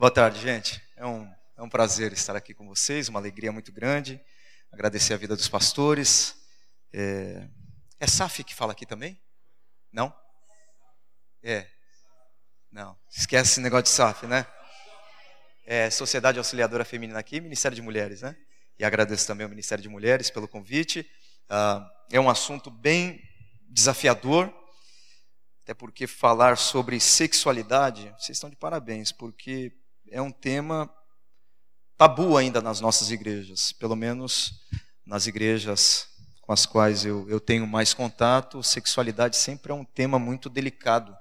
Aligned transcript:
Boa 0.00 0.12
tarde, 0.12 0.38
gente. 0.38 0.80
É 0.96 1.04
um, 1.04 1.28
é 1.56 1.60
um 1.60 1.68
prazer 1.68 2.12
estar 2.12 2.36
aqui 2.36 2.54
com 2.54 2.68
vocês, 2.68 3.08
uma 3.08 3.18
alegria 3.18 3.50
muito 3.50 3.72
grande. 3.72 4.24
Agradecer 4.70 5.12
a 5.12 5.16
vida 5.16 5.34
dos 5.34 5.48
pastores. 5.48 6.36
É, 6.92 7.48
é 7.98 8.06
SAF 8.06 8.44
que 8.44 8.54
fala 8.54 8.70
aqui 8.70 8.86
também? 8.86 9.20
Não? 9.92 10.14
É. 11.42 11.66
Não. 12.70 12.96
Esquece 13.10 13.50
esse 13.50 13.60
negócio 13.60 13.82
de 13.82 13.88
SAF, 13.88 14.24
né? 14.28 14.46
É 15.66 15.90
Sociedade 15.90 16.38
Auxiliadora 16.38 16.84
Feminina 16.84 17.18
aqui, 17.18 17.40
Ministério 17.40 17.74
de 17.74 17.82
Mulheres, 17.82 18.22
né? 18.22 18.36
E 18.78 18.84
agradeço 18.84 19.26
também 19.26 19.42
ao 19.42 19.50
Ministério 19.50 19.82
de 19.82 19.88
Mulheres 19.88 20.30
pelo 20.30 20.46
convite. 20.46 21.00
Uh, 21.50 21.84
é 22.12 22.20
um 22.20 22.30
assunto 22.30 22.70
bem 22.70 23.20
desafiador, 23.68 24.54
até 25.64 25.74
porque 25.74 26.06
falar 26.06 26.56
sobre 26.56 27.00
sexualidade, 27.00 28.14
vocês 28.16 28.36
estão 28.36 28.48
de 28.48 28.54
parabéns, 28.54 29.10
porque 29.10 29.76
é 30.10 30.20
um 30.20 30.30
tema 30.30 30.90
tabu 31.96 32.36
ainda 32.36 32.60
nas 32.60 32.80
nossas 32.80 33.10
igrejas, 33.10 33.72
pelo 33.72 33.96
menos 33.96 34.52
nas 35.04 35.26
igrejas 35.26 36.06
com 36.42 36.52
as 36.52 36.64
quais 36.64 37.04
eu, 37.04 37.28
eu 37.28 37.40
tenho 37.40 37.66
mais 37.66 37.92
contato, 37.92 38.62
sexualidade 38.62 39.36
sempre 39.36 39.72
é 39.72 39.74
um 39.74 39.84
tema 39.84 40.18
muito 40.18 40.48
delicado 40.48 41.14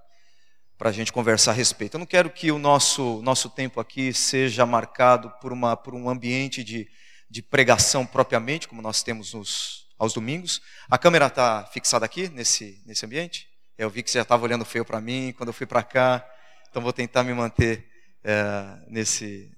para 0.78 0.90
a 0.90 0.94
gente 0.94 1.12
conversar 1.12 1.52
a 1.52 1.54
respeito. 1.54 1.96
Eu 1.96 2.00
não 2.00 2.06
quero 2.06 2.30
que 2.30 2.52
o 2.52 2.60
nosso, 2.60 3.22
nosso 3.24 3.50
tempo 3.50 3.80
aqui 3.80 4.14
seja 4.14 4.66
marcado 4.66 5.32
por, 5.42 5.52
uma, 5.52 5.76
por 5.76 5.96
um 5.96 6.10
ambiente 6.10 6.64
de, 6.64 6.88
de 7.30 7.42
pregação 7.42 8.06
propriamente, 8.06 8.68
como 8.68 8.82
nós 8.82 9.02
temos 9.02 9.34
nos, 9.34 9.88
aos 9.98 10.14
domingos. 10.14 10.62
A 10.90 10.98
câmera 10.98 11.26
está 11.26 11.66
fixada 11.66 12.06
aqui, 12.06 12.30
nesse, 12.30 12.82
nesse 12.86 13.06
ambiente? 13.06 13.48
Eu 13.78 13.90
vi 13.90 14.04
que 14.04 14.12
você 14.12 14.20
já 14.20 14.24
estava 14.24 14.44
olhando 14.44 14.64
feio 14.64 14.86
para 14.86 15.02
mim 15.02 15.34
quando 15.36 15.50
eu 15.50 15.54
fui 15.54 15.66
para 15.66 15.82
cá, 15.82 16.26
então 16.70 16.82
vou 16.82 16.94
tentar 16.94 17.24
me 17.24 17.34
manter 17.34 17.87
é, 18.28 18.80
nesse, 18.90 19.50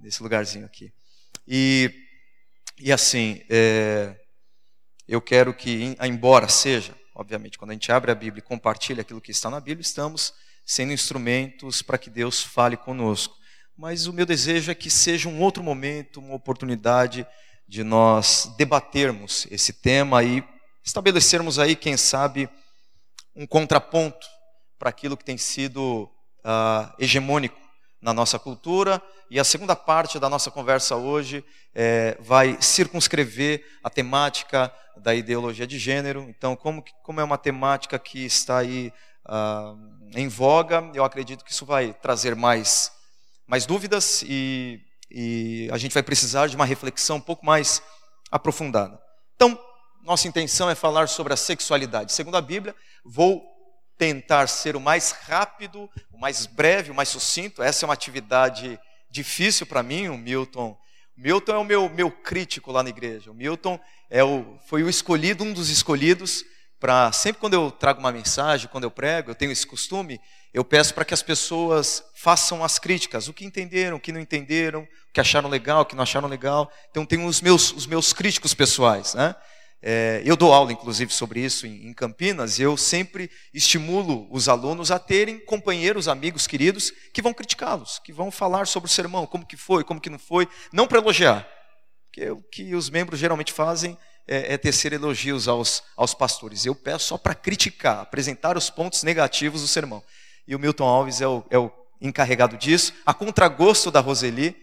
nesse 0.00 0.20
lugarzinho 0.20 0.66
aqui. 0.66 0.92
E, 1.46 1.92
e 2.76 2.92
assim, 2.92 3.40
é, 3.48 4.16
eu 5.06 5.22
quero 5.22 5.54
que, 5.54 5.96
embora 6.02 6.48
seja, 6.48 6.92
obviamente, 7.14 7.56
quando 7.56 7.70
a 7.70 7.74
gente 7.74 7.92
abre 7.92 8.10
a 8.10 8.16
Bíblia 8.16 8.40
e 8.40 8.48
compartilha 8.48 9.02
aquilo 9.02 9.20
que 9.20 9.30
está 9.30 9.48
na 9.48 9.60
Bíblia, 9.60 9.82
estamos 9.82 10.34
sendo 10.64 10.92
instrumentos 10.92 11.82
para 11.82 11.96
que 11.96 12.10
Deus 12.10 12.42
fale 12.42 12.76
conosco. 12.76 13.36
Mas 13.78 14.08
o 14.08 14.12
meu 14.12 14.26
desejo 14.26 14.72
é 14.72 14.74
que 14.74 14.90
seja 14.90 15.28
um 15.28 15.40
outro 15.40 15.62
momento, 15.62 16.18
uma 16.18 16.34
oportunidade 16.34 17.24
de 17.68 17.84
nós 17.84 18.52
debatermos 18.58 19.46
esse 19.52 19.72
tema 19.72 20.24
e 20.24 20.42
estabelecermos 20.84 21.60
aí, 21.60 21.76
quem 21.76 21.96
sabe, 21.96 22.48
um 23.36 23.46
contraponto 23.46 24.26
para 24.78 24.90
aquilo 24.90 25.16
que 25.16 25.24
tem 25.24 25.38
sido 25.38 26.10
uh, 26.44 26.92
hegemônico 26.98 27.65
na 28.06 28.14
nossa 28.14 28.38
cultura. 28.38 29.02
E 29.28 29.40
a 29.40 29.42
segunda 29.42 29.74
parte 29.74 30.20
da 30.20 30.30
nossa 30.30 30.48
conversa 30.48 30.94
hoje 30.94 31.44
é, 31.74 32.16
vai 32.20 32.56
circunscrever 32.60 33.66
a 33.82 33.90
temática 33.90 34.72
da 34.96 35.12
ideologia 35.12 35.66
de 35.66 35.76
gênero. 35.76 36.24
Então, 36.28 36.54
como, 36.54 36.84
como 37.02 37.20
é 37.20 37.24
uma 37.24 37.36
temática 37.36 37.98
que 37.98 38.24
está 38.24 38.58
aí 38.58 38.92
uh, 39.28 39.76
em 40.14 40.28
voga, 40.28 40.88
eu 40.94 41.04
acredito 41.04 41.44
que 41.44 41.50
isso 41.50 41.66
vai 41.66 41.92
trazer 41.94 42.36
mais, 42.36 42.92
mais 43.44 43.66
dúvidas 43.66 44.22
e, 44.22 44.80
e 45.10 45.68
a 45.72 45.76
gente 45.76 45.92
vai 45.92 46.02
precisar 46.04 46.46
de 46.46 46.54
uma 46.54 46.64
reflexão 46.64 47.16
um 47.16 47.20
pouco 47.20 47.44
mais 47.44 47.82
aprofundada. 48.30 48.96
Então, 49.34 49.58
nossa 50.04 50.28
intenção 50.28 50.70
é 50.70 50.76
falar 50.76 51.08
sobre 51.08 51.32
a 51.32 51.36
sexualidade. 51.36 52.12
Segundo 52.12 52.36
a 52.36 52.40
Bíblia, 52.40 52.72
vou 53.04 53.42
tentar 53.98 54.46
ser 54.48 54.76
o 54.76 54.80
mais 54.80 55.10
rápido, 55.10 55.90
o 56.12 56.18
mais 56.18 56.46
breve, 56.46 56.90
o 56.90 56.94
mais 56.94 57.08
sucinto. 57.08 57.62
Essa 57.62 57.84
é 57.84 57.86
uma 57.86 57.94
atividade 57.94 58.78
difícil 59.10 59.66
para 59.66 59.82
mim, 59.82 60.08
o 60.08 60.18
Milton. 60.18 60.76
O 61.16 61.20
Milton 61.20 61.52
é 61.52 61.58
o 61.58 61.64
meu, 61.64 61.88
meu 61.88 62.10
crítico 62.10 62.70
lá 62.70 62.82
na 62.82 62.90
igreja. 62.90 63.30
O 63.30 63.34
Milton 63.34 63.80
é 64.10 64.22
o, 64.22 64.58
foi 64.66 64.82
o 64.82 64.88
escolhido, 64.88 65.44
um 65.44 65.52
dos 65.52 65.70
escolhidos, 65.70 66.44
para 66.78 67.10
sempre 67.10 67.40
quando 67.40 67.54
eu 67.54 67.70
trago 67.70 68.00
uma 68.00 68.12
mensagem, 68.12 68.68
quando 68.68 68.84
eu 68.84 68.90
prego, 68.90 69.30
eu 69.30 69.34
tenho 69.34 69.50
esse 69.50 69.66
costume, 69.66 70.20
eu 70.52 70.62
peço 70.62 70.92
para 70.94 71.04
que 71.04 71.14
as 71.14 71.22
pessoas 71.22 72.04
façam 72.14 72.62
as 72.62 72.78
críticas, 72.78 73.28
o 73.28 73.32
que 73.32 73.44
entenderam, 73.44 73.96
o 73.96 74.00
que 74.00 74.12
não 74.12 74.20
entenderam, 74.20 74.82
o 74.82 75.12
que 75.12 75.20
acharam 75.20 75.48
legal, 75.48 75.82
o 75.82 75.84
que 75.86 75.96
não 75.96 76.02
acharam 76.02 76.28
legal. 76.28 76.70
Então 76.90 77.06
tenho 77.06 77.26
os 77.26 77.40
meus, 77.40 77.72
os 77.72 77.86
meus 77.86 78.12
críticos 78.12 78.52
pessoais, 78.52 79.14
né? 79.14 79.34
É, 79.82 80.22
eu 80.24 80.36
dou 80.36 80.52
aula, 80.52 80.72
inclusive, 80.72 81.12
sobre 81.12 81.40
isso 81.40 81.66
em, 81.66 81.86
em 81.86 81.92
Campinas, 81.92 82.58
e 82.58 82.62
eu 82.62 82.76
sempre 82.76 83.30
estimulo 83.52 84.26
os 84.30 84.48
alunos 84.48 84.90
a 84.90 84.98
terem 84.98 85.38
companheiros, 85.38 86.08
amigos, 86.08 86.46
queridos, 86.46 86.92
que 87.12 87.22
vão 87.22 87.34
criticá-los, 87.34 87.98
que 87.98 88.12
vão 88.12 88.30
falar 88.30 88.66
sobre 88.66 88.88
o 88.88 88.92
sermão, 88.92 89.26
como 89.26 89.46
que 89.46 89.56
foi, 89.56 89.84
como 89.84 90.00
que 90.00 90.10
não 90.10 90.18
foi, 90.18 90.48
não 90.72 90.86
para 90.86 90.98
elogiar, 90.98 91.46
porque 92.06 92.30
o 92.30 92.42
que 92.42 92.74
os 92.74 92.88
membros 92.88 93.20
geralmente 93.20 93.52
fazem 93.52 93.96
é, 94.26 94.54
é 94.54 94.58
tecer 94.58 94.92
elogios 94.92 95.46
aos, 95.46 95.82
aos 95.96 96.14
pastores. 96.14 96.64
Eu 96.64 96.74
peço 96.74 97.08
só 97.08 97.18
para 97.18 97.34
criticar, 97.34 98.00
apresentar 98.00 98.56
os 98.56 98.70
pontos 98.70 99.02
negativos 99.02 99.60
do 99.60 99.68
sermão. 99.68 100.02
E 100.48 100.56
o 100.56 100.58
Milton 100.58 100.84
Alves 100.84 101.20
é 101.20 101.28
o, 101.28 101.44
é 101.50 101.58
o 101.58 101.70
encarregado 102.00 102.56
disso, 102.56 102.92
a 103.04 103.12
contragosto 103.12 103.90
da 103.90 104.00
Roseli, 104.00 104.56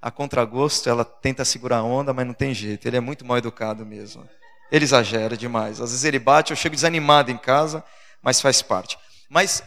a 0.00 0.10
contragosto, 0.10 0.88
ela 0.88 1.04
tenta 1.04 1.44
segurar 1.44 1.78
a 1.78 1.82
onda, 1.82 2.12
mas 2.12 2.26
não 2.26 2.34
tem 2.34 2.54
jeito, 2.54 2.86
ele 2.86 2.96
é 2.96 3.00
muito 3.00 3.24
mal 3.24 3.36
educado 3.36 3.84
mesmo. 3.84 4.28
Ele 4.70 4.84
exagera 4.84 5.36
demais. 5.36 5.80
Às 5.80 5.90
vezes 5.90 6.04
ele 6.04 6.18
bate, 6.18 6.50
eu 6.52 6.56
chego 6.56 6.74
desanimado 6.74 7.30
em 7.30 7.38
casa, 7.38 7.84
mas 8.22 8.40
faz 8.40 8.62
parte. 8.62 8.98
Mas, 9.28 9.62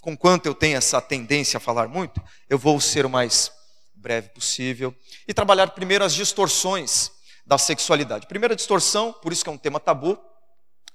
com 0.00 0.16
quanto 0.16 0.46
eu 0.46 0.54
tenho 0.54 0.76
essa 0.76 1.00
tendência 1.00 1.56
a 1.56 1.60
falar 1.60 1.88
muito, 1.88 2.22
eu 2.48 2.58
vou 2.58 2.80
ser 2.80 3.04
o 3.06 3.10
mais 3.10 3.52
breve 3.94 4.30
possível 4.30 4.94
e 5.28 5.32
trabalhar 5.32 5.68
primeiro 5.68 6.04
as 6.04 6.14
distorções 6.14 7.10
da 7.46 7.58
sexualidade. 7.58 8.26
Primeira 8.26 8.56
distorção, 8.56 9.12
por 9.12 9.32
isso 9.32 9.44
que 9.44 9.50
é 9.50 9.52
um 9.52 9.58
tema 9.58 9.78
tabu, 9.78 10.18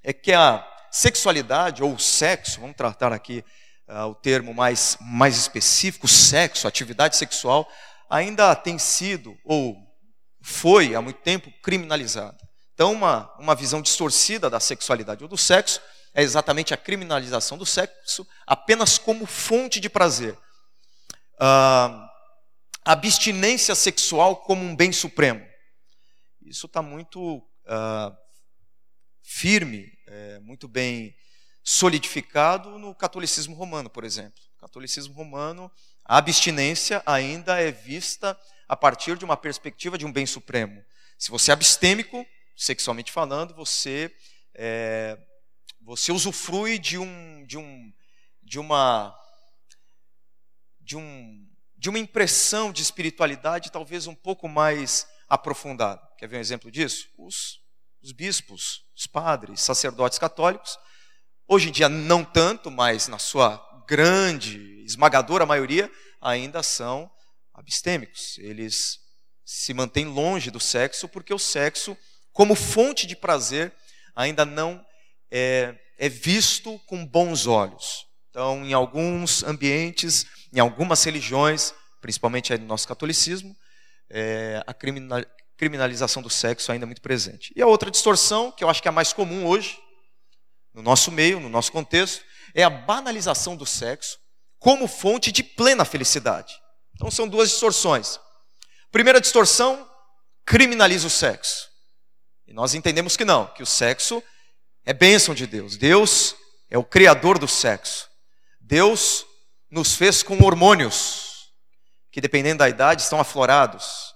é 0.02 0.12
que 0.12 0.32
a 0.32 0.66
sexualidade 0.90 1.82
ou 1.82 1.94
o 1.94 1.98
sexo, 1.98 2.60
vamos 2.60 2.76
tratar 2.76 3.12
aqui 3.12 3.44
uh, 3.88 4.06
o 4.06 4.14
termo 4.14 4.54
mais, 4.54 4.96
mais 5.00 5.36
específico, 5.36 6.06
sexo, 6.08 6.66
atividade 6.66 7.16
sexual, 7.16 7.68
ainda 8.08 8.54
tem 8.54 8.78
sido 8.78 9.36
ou 9.44 9.76
foi 10.40 10.94
há 10.94 11.02
muito 11.02 11.20
tempo 11.20 11.52
criminalizada. 11.62 12.47
Então, 12.78 12.92
uma, 12.92 13.28
uma 13.40 13.56
visão 13.56 13.82
distorcida 13.82 14.48
da 14.48 14.60
sexualidade 14.60 15.24
ou 15.24 15.28
do 15.28 15.36
sexo 15.36 15.80
é 16.14 16.22
exatamente 16.22 16.72
a 16.72 16.76
criminalização 16.76 17.58
do 17.58 17.66
sexo 17.66 18.24
apenas 18.46 18.98
como 18.98 19.26
fonte 19.26 19.80
de 19.80 19.88
prazer. 19.88 20.38
Ah, 21.40 22.08
abstinência 22.84 23.74
sexual 23.74 24.36
como 24.36 24.62
um 24.62 24.76
bem 24.76 24.92
supremo. 24.92 25.44
Isso 26.40 26.66
está 26.66 26.80
muito 26.80 27.44
ah, 27.66 28.16
firme, 29.24 29.92
é, 30.06 30.38
muito 30.38 30.68
bem 30.68 31.16
solidificado 31.64 32.78
no 32.78 32.94
catolicismo 32.94 33.56
romano, 33.56 33.90
por 33.90 34.04
exemplo. 34.04 34.40
No 34.54 34.60
catolicismo 34.60 35.14
romano, 35.14 35.68
a 36.04 36.18
abstinência 36.18 37.02
ainda 37.04 37.60
é 37.60 37.72
vista 37.72 38.38
a 38.68 38.76
partir 38.76 39.18
de 39.18 39.24
uma 39.24 39.36
perspectiva 39.36 39.98
de 39.98 40.06
um 40.06 40.12
bem 40.12 40.26
supremo. 40.26 40.80
Se 41.18 41.32
você 41.32 41.50
é 41.50 41.54
abstêmico, 41.54 42.24
sexualmente 42.58 43.12
falando, 43.12 43.54
você 43.54 44.12
é, 44.52 45.16
você 45.80 46.10
usufrui 46.10 46.78
de 46.78 46.98
um 46.98 47.46
de 47.46 47.56
um 47.56 47.92
de 48.42 48.58
uma 48.58 49.16
de 50.80 50.96
um 50.96 51.48
de 51.76 51.88
uma 51.88 51.98
impressão 52.00 52.72
de 52.72 52.82
espiritualidade 52.82 53.70
talvez 53.70 54.08
um 54.08 54.14
pouco 54.14 54.48
mais 54.48 55.06
aprofundada. 55.28 56.02
Quer 56.18 56.26
ver 56.26 56.38
um 56.38 56.40
exemplo 56.40 56.70
disso? 56.72 57.08
Os, 57.16 57.60
os 58.02 58.10
bispos, 58.10 58.82
os 58.96 59.06
padres, 59.06 59.60
sacerdotes 59.60 60.18
católicos, 60.18 60.76
hoje 61.46 61.68
em 61.68 61.72
dia 61.72 61.88
não 61.88 62.24
tanto, 62.24 62.68
mas 62.72 63.06
na 63.06 63.20
sua 63.20 63.64
grande, 63.86 64.82
esmagadora 64.82 65.46
maioria, 65.46 65.88
ainda 66.20 66.64
são 66.64 67.08
abstêmicos. 67.54 68.36
Eles 68.38 68.98
se 69.44 69.72
mantêm 69.72 70.06
longe 70.06 70.50
do 70.50 70.58
sexo 70.58 71.08
porque 71.08 71.32
o 71.32 71.38
sexo 71.38 71.96
como 72.38 72.54
fonte 72.54 73.04
de 73.04 73.16
prazer, 73.16 73.74
ainda 74.14 74.44
não 74.44 74.80
é, 75.28 75.74
é 75.98 76.08
visto 76.08 76.78
com 76.86 77.04
bons 77.04 77.48
olhos. 77.48 78.06
Então, 78.30 78.64
em 78.64 78.72
alguns 78.72 79.42
ambientes, 79.42 80.24
em 80.52 80.60
algumas 80.60 81.02
religiões, 81.02 81.74
principalmente 82.00 82.56
no 82.56 82.64
nosso 82.64 82.86
catolicismo, 82.86 83.56
é, 84.08 84.62
a 84.68 84.72
criminalização 85.56 86.22
do 86.22 86.30
sexo 86.30 86.70
ainda 86.70 86.84
é 86.84 86.86
muito 86.86 87.02
presente. 87.02 87.52
E 87.56 87.60
a 87.60 87.66
outra 87.66 87.90
distorção, 87.90 88.52
que 88.52 88.62
eu 88.62 88.70
acho 88.70 88.80
que 88.80 88.86
é 88.86 88.90
a 88.90 88.92
mais 88.92 89.12
comum 89.12 89.44
hoje, 89.44 89.76
no 90.72 90.80
nosso 90.80 91.10
meio, 91.10 91.40
no 91.40 91.48
nosso 91.48 91.72
contexto, 91.72 92.24
é 92.54 92.62
a 92.62 92.70
banalização 92.70 93.56
do 93.56 93.66
sexo 93.66 94.16
como 94.60 94.86
fonte 94.86 95.32
de 95.32 95.42
plena 95.42 95.84
felicidade. 95.84 96.54
Então 96.94 97.10
são 97.10 97.26
duas 97.26 97.50
distorções. 97.50 98.20
Primeira 98.92 99.20
distorção, 99.20 99.90
criminaliza 100.46 101.08
o 101.08 101.10
sexo. 101.10 101.67
E 102.48 102.52
nós 102.54 102.74
entendemos 102.74 103.14
que 103.14 103.26
não, 103.26 103.46
que 103.46 103.62
o 103.62 103.66
sexo 103.66 104.22
é 104.82 104.94
bênção 104.94 105.34
de 105.34 105.46
Deus. 105.46 105.76
Deus 105.76 106.34
é 106.70 106.78
o 106.78 106.82
criador 106.82 107.38
do 107.38 107.46
sexo. 107.46 108.08
Deus 108.58 109.26
nos 109.70 109.94
fez 109.94 110.22
com 110.22 110.42
hormônios 110.42 111.28
que 112.10 112.22
dependendo 112.22 112.60
da 112.60 112.68
idade 112.68 113.02
estão 113.02 113.20
aflorados. 113.20 114.14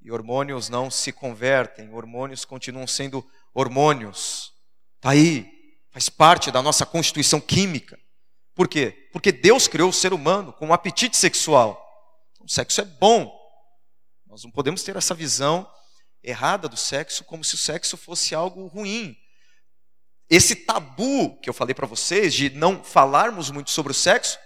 E 0.00 0.10
hormônios 0.10 0.70
não 0.70 0.90
se 0.90 1.12
convertem, 1.12 1.92
hormônios 1.92 2.44
continuam 2.44 2.86
sendo 2.86 3.24
hormônios. 3.52 4.50
Está 4.96 5.10
aí, 5.10 5.46
faz 5.90 6.08
parte 6.08 6.50
da 6.50 6.62
nossa 6.62 6.86
constituição 6.86 7.38
química. 7.38 7.98
Por 8.54 8.66
quê? 8.66 9.08
Porque 9.12 9.30
Deus 9.30 9.68
criou 9.68 9.90
o 9.90 9.92
ser 9.92 10.14
humano 10.14 10.54
com 10.54 10.68
um 10.68 10.72
apetite 10.72 11.18
sexual. 11.18 11.84
O 12.40 12.48
sexo 12.48 12.80
é 12.80 12.84
bom. 12.84 13.30
Nós 14.26 14.42
não 14.42 14.50
podemos 14.50 14.82
ter 14.82 14.96
essa 14.96 15.14
visão 15.14 15.68
errada 16.28 16.68
do 16.68 16.76
sexo 16.76 17.24
como 17.24 17.42
se 17.42 17.54
o 17.54 17.58
sexo 17.58 17.96
fosse 17.96 18.34
algo 18.34 18.66
ruim. 18.66 19.16
Esse 20.28 20.54
tabu 20.54 21.40
que 21.40 21.48
eu 21.48 21.54
falei 21.54 21.74
para 21.74 21.86
vocês 21.86 22.34
de 22.34 22.50
não 22.50 22.84
falarmos 22.84 23.50
muito 23.50 23.70
sobre 23.70 23.92
o 23.92 23.94
sexo 23.94 24.38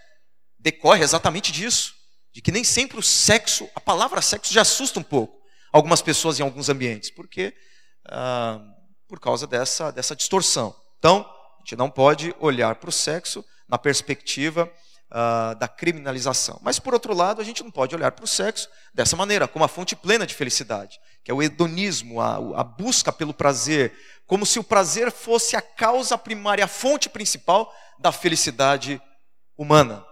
decorre 0.59 1.03
exatamente 1.03 1.51
disso, 1.51 1.93
de 2.33 2.41
que 2.41 2.53
nem 2.53 2.63
sempre 2.63 2.99
o 2.99 3.03
sexo, 3.03 3.69
a 3.75 3.81
palavra 3.81 4.23
sexo 4.23 4.53
já 4.53 4.63
assusta 4.63 5.01
um 5.01 5.03
pouco 5.03 5.43
algumas 5.73 6.01
pessoas 6.01 6.39
em 6.39 6.43
alguns 6.43 6.69
ambientes, 6.69 7.11
porque 7.11 7.53
ah, 8.09 8.61
por 9.09 9.19
causa 9.19 9.47
dessa 9.47 9.91
dessa 9.91 10.15
distorção. 10.15 10.75
Então 10.99 11.21
a 11.57 11.59
gente 11.61 11.77
não 11.77 11.91
pode 11.91 12.35
olhar 12.39 12.77
para 12.77 12.91
o 12.91 12.93
sexo 12.93 13.45
na 13.69 13.77
perspectiva 13.79 14.73
uh, 15.13 15.55
da 15.57 15.69
criminalização. 15.69 16.59
Mas, 16.63 16.79
por 16.79 16.95
outro 16.95 17.15
lado, 17.15 17.41
a 17.41 17.45
gente 17.45 17.63
não 17.63 17.71
pode 17.71 17.95
olhar 17.95 18.11
para 18.13 18.25
o 18.25 18.29
sexo 18.29 18.69
dessa 18.95 19.15
maneira, 19.15 19.47
como 19.47 19.65
a 19.65 19.69
fonte 19.69 19.95
plena 19.95 20.27
de 20.27 20.35
felicidade, 20.35 20.99
que 21.23 21.31
é 21.31 21.35
o 21.35 21.43
hedonismo, 21.43 22.21
a, 22.21 22.37
a 22.61 22.65
busca 22.65 23.13
pelo 23.13 23.35
prazer, 23.35 23.93
como 24.27 24.47
se 24.47 24.59
o 24.59 24.65
prazer 24.65 25.13
fosse 25.13 25.55
a 25.55 25.63
causa 25.63 26.17
primária, 26.17 26.65
a 26.65 26.69
fonte 26.69 27.09
principal 27.09 27.73
da 27.99 28.11
felicidade 28.11 29.01
humana. 29.57 30.05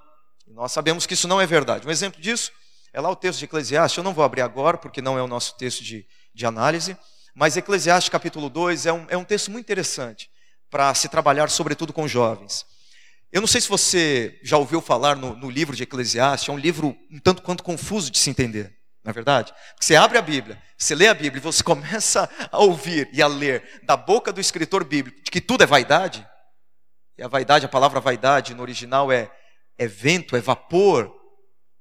E 0.47 0.53
nós 0.53 0.71
sabemos 0.73 1.07
que 1.07 1.15
isso 1.15 1.27
não 1.27 1.41
é 1.41 1.47
verdade. 1.47 1.87
Um 1.87 1.91
exemplo 1.91 2.21
disso 2.21 2.53
é 2.93 3.01
lá 3.01 3.09
o 3.09 3.17
texto 3.17 3.39
de 3.39 3.47
Eclesiastes, 3.47 3.97
eu 3.97 4.05
não 4.05 4.13
vou 4.13 4.25
abrir 4.25 4.43
agora, 4.43 4.77
porque 4.77 5.01
não 5.01 5.19
é 5.19 5.23
o 5.23 5.29
nosso 5.29 5.57
texto 5.57 5.83
de, 5.83 6.07
de 6.35 6.47
análise, 6.47 6.97
mas 7.35 7.57
Eclesiastes 7.57 8.11
capítulo 8.11 8.51
2 8.51 8.87
é 8.87 8.93
um, 8.93 9.07
é 9.09 9.17
um 9.17 9.25
texto 9.25 9.51
muito 9.51 9.65
interessante 9.65 10.29
para 10.69 10.93
se 10.95 11.09
trabalhar, 11.09 11.49
sobretudo 11.49 11.93
com 11.93 12.07
jovens. 12.07 12.67
Eu 13.33 13.41
não 13.41 13.47
sei 13.47 13.61
se 13.61 13.69
você 13.69 14.39
já 14.43 14.57
ouviu 14.57 14.81
falar 14.81 15.15
no, 15.15 15.37
no, 15.37 15.49
livro 15.49 15.77
de 15.77 15.85
Eclesiastes, 15.85 16.49
é 16.49 16.53
um 16.53 16.59
livro 16.59 16.97
um 17.11 17.19
tanto 17.19 17.43
quanto 17.43 17.63
confuso 17.63 18.11
de 18.11 18.19
se 18.19 18.29
entender, 18.29 18.77
não 19.05 19.11
é 19.11 19.13
verdade? 19.13 19.55
Você 19.81 19.95
abre 19.95 20.19
a 20.19 20.23
Bíblia, 20.23 20.61
você 20.77 20.97
lê 20.97 21.07
a 21.07 21.15
Bíblia 21.15 21.41
você 21.41 21.63
começa 21.65 22.29
a 22.51 22.59
ouvir 22.59 23.09
e 23.13 23.23
a 23.23 23.29
ler 23.29 23.83
da 23.85 23.97
boca 23.97 24.33
do 24.33 24.41
escritor 24.41 24.85
bíblico 24.85 25.23
de 25.23 25.31
que 25.31 25.41
tudo 25.41 25.63
é 25.63 25.67
vaidade, 25.67 26.27
e 27.17 27.23
a 27.23 27.29
vaidade, 27.29 27.67
a 27.67 27.69
palavra 27.69 28.01
vaidade 28.01 28.55
no 28.55 28.63
original 28.63 29.13
é, 29.13 29.31
é 29.79 29.87
vento, 29.87 30.35
é 30.35 30.41
vapor, 30.41 31.15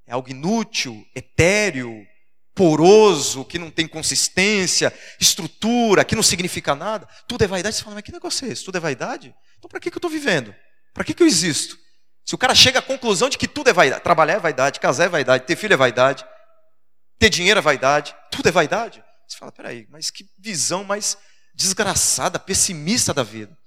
é 0.05 0.13
algo 0.13 0.29
inútil, 0.29 1.03
etéreo, 1.15 2.05
poroso, 2.53 3.45
que 3.45 3.57
não 3.57 3.71
tem 3.71 3.87
consistência, 3.87 4.93
estrutura, 5.17 6.03
que 6.03 6.15
não 6.15 6.21
significa 6.21 6.75
nada. 6.75 7.07
Tudo 7.25 7.45
é 7.45 7.47
vaidade. 7.47 7.77
Você 7.77 7.83
fala, 7.83 7.95
mas 7.95 8.03
que 8.03 8.11
negócio 8.11 8.45
é 8.45 8.51
esse? 8.51 8.65
Tudo 8.65 8.79
é 8.79 8.81
vaidade? 8.81 9.33
Então 9.57 9.69
para 9.69 9.79
que, 9.79 9.89
que 9.89 9.95
eu 9.95 9.99
estou 9.99 10.11
vivendo? 10.11 10.53
Para 10.93 11.03
que, 11.03 11.13
que 11.13 11.23
eu 11.23 11.27
existo? 11.27 11.77
Se 12.25 12.35
o 12.35 12.37
cara 12.37 12.53
chega 12.53 12.79
à 12.79 12.81
conclusão 12.81 13.29
de 13.29 13.37
que 13.37 13.47
tudo 13.47 13.69
é 13.69 13.73
vaidade, 13.73 14.03
trabalhar 14.03 14.35
é 14.35 14.39
vaidade, 14.39 14.79
casar 14.79 15.05
é 15.05 15.09
vaidade, 15.09 15.45
ter 15.45 15.55
filho 15.55 15.73
é 15.73 15.77
vaidade, 15.77 16.25
ter 17.17 17.29
dinheiro 17.29 17.57
é 17.57 17.61
vaidade, 17.61 18.15
tudo 18.31 18.47
é 18.47 18.51
vaidade. 18.51 19.03
Você 19.27 19.37
fala, 19.37 19.51
peraí, 19.51 19.87
mas 19.89 20.09
que 20.09 20.29
visão 20.37 20.83
mais 20.83 21.17
desgraçada, 21.53 22.39
pessimista 22.39 23.13
da 23.13 23.23
vida. 23.23 23.57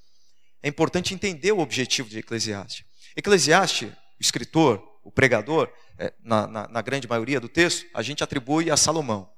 É 0.63 0.69
importante 0.69 1.13
entender 1.13 1.53
o 1.53 1.59
objetivo 1.59 2.09
de 2.09 2.19
Eclesiastes. 2.19 2.85
Eclesiastes, 3.17 3.91
o 3.91 4.21
escritor, 4.21 4.83
o 5.03 5.11
pregador, 5.11 5.69
é, 5.99 6.13
na, 6.23 6.47
na, 6.47 6.69
na 6.69 6.83
grande 6.83 7.09
maioria 7.09 7.41
do 7.41 7.49
texto, 7.49 7.87
a 7.93 8.03
gente 8.03 8.23
atribui 8.23 8.71
a 8.71 8.77
Salomão. 8.77 9.31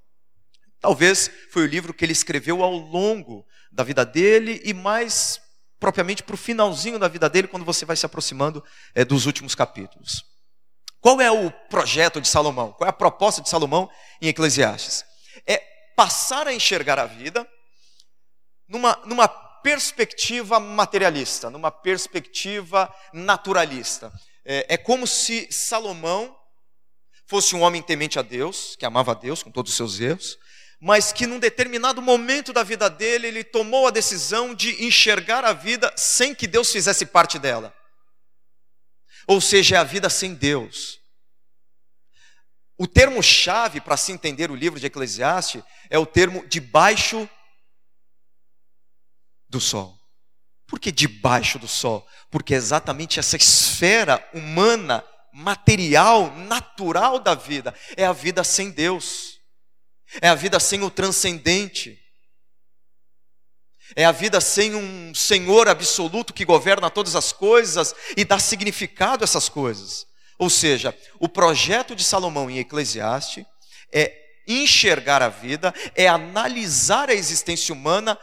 Talvez 0.81 1.31
foi 1.51 1.65
o 1.65 1.67
livro 1.67 1.95
que 1.95 2.05
ele 2.05 2.13
escreveu 2.13 2.63
ao 2.63 2.73
longo 2.73 3.47
da 3.73 3.83
vida 3.83 4.05
dele 4.05 4.61
e 4.65 4.75
mais 4.75 5.41
propriamente 5.79 6.23
para 6.23 6.35
o 6.35 6.39
finalzinho 6.39 6.99
da 6.99 7.09
vida 7.09 7.29
dele, 7.29 7.49
quando 7.49 7.65
você 7.65 7.85
vai 7.85 7.97
se 7.97 8.07
aproximando 8.07 8.65
é, 8.95 9.05
dos 9.05 9.27
últimos 9.27 9.55
capítulos. 9.55 10.25
Qual 11.01 11.21
é 11.21 11.31
o 11.31 11.51
projeto 11.69 12.21
de 12.21 12.29
Salomão? 12.29 12.73
Qual 12.73 12.87
é 12.87 12.91
a 12.91 12.93
proposta 12.93 13.43
de 13.43 13.49
Salomão 13.49 13.91
em 14.23 14.29
Eclesiastes? 14.29 15.05
É 15.47 15.59
passar 15.95 16.49
a 16.49 16.55
enxergar 16.55 16.99
a 16.99 17.07
vida 17.07 17.47
numa, 18.67 18.99
numa 19.05 19.29
perspectiva 19.29 20.59
materialista, 20.59 21.51
numa 21.51 21.71
perspectiva 21.71 22.93
naturalista. 23.13 24.13
É, 24.45 24.75
é 24.75 24.77
como 24.77 25.07
se 25.07 25.49
Salomão 25.51 26.35
fosse 27.27 27.57
um 27.57 27.63
homem 27.63 27.83
temente 27.83 28.19
a 28.19 28.23
Deus, 28.23 28.77
que 28.77 28.85
amava 28.85 29.13
a 29.13 29.15
Deus 29.15 29.43
com 29.43 29.51
todos 29.51 29.73
os 29.73 29.77
seus 29.77 30.01
erros, 30.01 30.39
mas 30.85 31.15
que 31.15 31.27
num 31.27 31.39
determinado 31.39 32.03
momento 32.03 32.53
da 32.53 32.63
vida 32.63 32.91
dele, 32.91 33.27
ele 33.27 33.43
tomou 33.43 33.87
a 33.87 33.91
decisão 33.91 34.55
de 34.55 34.85
enxergar 34.85 35.43
a 35.43 35.55
vida 35.55 35.91
sem 35.97 36.35
que 36.35 36.47
Deus 36.47 36.71
fizesse 36.71 37.07
parte 37.07 37.39
dela. 37.39 37.75
Ou 39.27 39.41
seja, 39.41 39.77
é 39.77 39.79
a 39.79 39.83
vida 39.83 40.11
sem 40.11 40.35
Deus. 40.35 41.01
O 42.77 42.87
termo-chave 42.87 43.81
para 43.81 43.97
se 43.97 44.13
entender 44.13 44.51
o 44.51 44.55
livro 44.55 44.79
de 44.79 44.85
Eclesiastes 44.85 45.65
é 45.89 45.99
o 45.99 46.05
termo 46.05 46.47
debaixo 46.49 47.27
do 49.49 49.61
sol. 49.61 49.99
Por 50.67 50.79
que 50.79 50.93
debaixo 50.93 51.59
do 51.59 51.67
sol? 51.67 52.07
Porque 52.31 52.53
é 52.53 52.59
exatamente 52.59 53.19
essa 53.19 53.39
esfera 53.39 54.23
humana, 54.35 55.03
material, 55.33 56.31
natural 56.37 57.19
da 57.19 57.35
vida 57.35 57.75
é 57.97 58.05
a 58.05 58.13
vida 58.13 58.45
sem 58.45 58.71
Deus. 58.71 59.34
É 60.21 60.29
a 60.29 60.35
vida 60.35 60.59
sem 60.61 60.83
o 60.83 60.91
transcendente. 60.91 61.99
É 63.95 64.05
a 64.05 64.13
vida 64.13 64.41
sem 64.41 64.75
um 64.75 65.15
Senhor 65.15 65.69
absoluto 65.69 66.33
que 66.33 66.45
governa 66.45 66.91
todas 66.91 67.15
as 67.15 67.33
coisas 67.33 67.95
e 68.17 68.25
dá 68.25 68.39
significado 68.39 69.23
a 69.23 69.27
essas 69.27 69.49
coisas. 69.49 70.07
Ou 70.39 70.51
seja, 70.51 70.97
o 71.21 71.29
projeto 71.29 71.95
de 71.95 72.03
Salomão 72.03 72.51
em 72.51 72.59
Eclesiastes 72.59 73.45
é 73.93 74.13
enxergar 74.49 75.23
a 75.23 75.29
vida, 75.29 75.73
é 75.95 76.09
analisar 76.09 77.09
a 77.09 77.15
existência 77.15 77.73
humana 77.73 78.19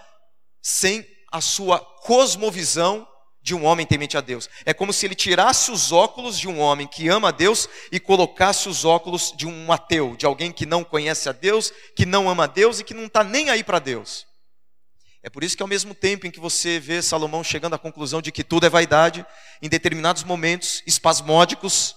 sem 0.61 1.07
a 1.31 1.39
sua 1.39 1.79
cosmovisão 1.79 3.07
de 3.41 3.55
um 3.55 3.65
homem 3.65 3.85
temente 3.85 4.17
a 4.17 4.21
Deus. 4.21 4.49
É 4.65 4.73
como 4.73 4.93
se 4.93 5.05
ele 5.05 5.15
tirasse 5.15 5.71
os 5.71 5.91
óculos 5.91 6.37
de 6.37 6.47
um 6.47 6.59
homem 6.59 6.87
que 6.87 7.07
ama 7.09 7.29
a 7.29 7.31
Deus 7.31 7.67
e 7.91 7.99
colocasse 7.99 8.69
os 8.69 8.85
óculos 8.85 9.33
de 9.35 9.47
um 9.47 9.71
ateu, 9.71 10.15
de 10.15 10.25
alguém 10.25 10.51
que 10.51 10.65
não 10.65 10.83
conhece 10.83 11.27
a 11.27 11.31
Deus, 11.31 11.73
que 11.95 12.05
não 12.05 12.29
ama 12.29 12.43
a 12.43 12.47
Deus 12.47 12.79
e 12.79 12.83
que 12.83 12.93
não 12.93 13.05
está 13.05 13.23
nem 13.23 13.49
aí 13.49 13.63
para 13.63 13.79
Deus. 13.79 14.27
É 15.23 15.29
por 15.29 15.43
isso 15.43 15.55
que 15.55 15.61
ao 15.61 15.69
mesmo 15.69 15.93
tempo 15.93 16.25
em 16.25 16.31
que 16.31 16.39
você 16.39 16.79
vê 16.79 17.01
Salomão 17.01 17.43
chegando 17.43 17.75
à 17.75 17.79
conclusão 17.79 18.21
de 18.21 18.31
que 18.31 18.43
tudo 18.43 18.65
é 18.65 18.69
vaidade, 18.69 19.25
em 19.61 19.69
determinados 19.69 20.23
momentos 20.23 20.81
espasmódicos, 20.85 21.95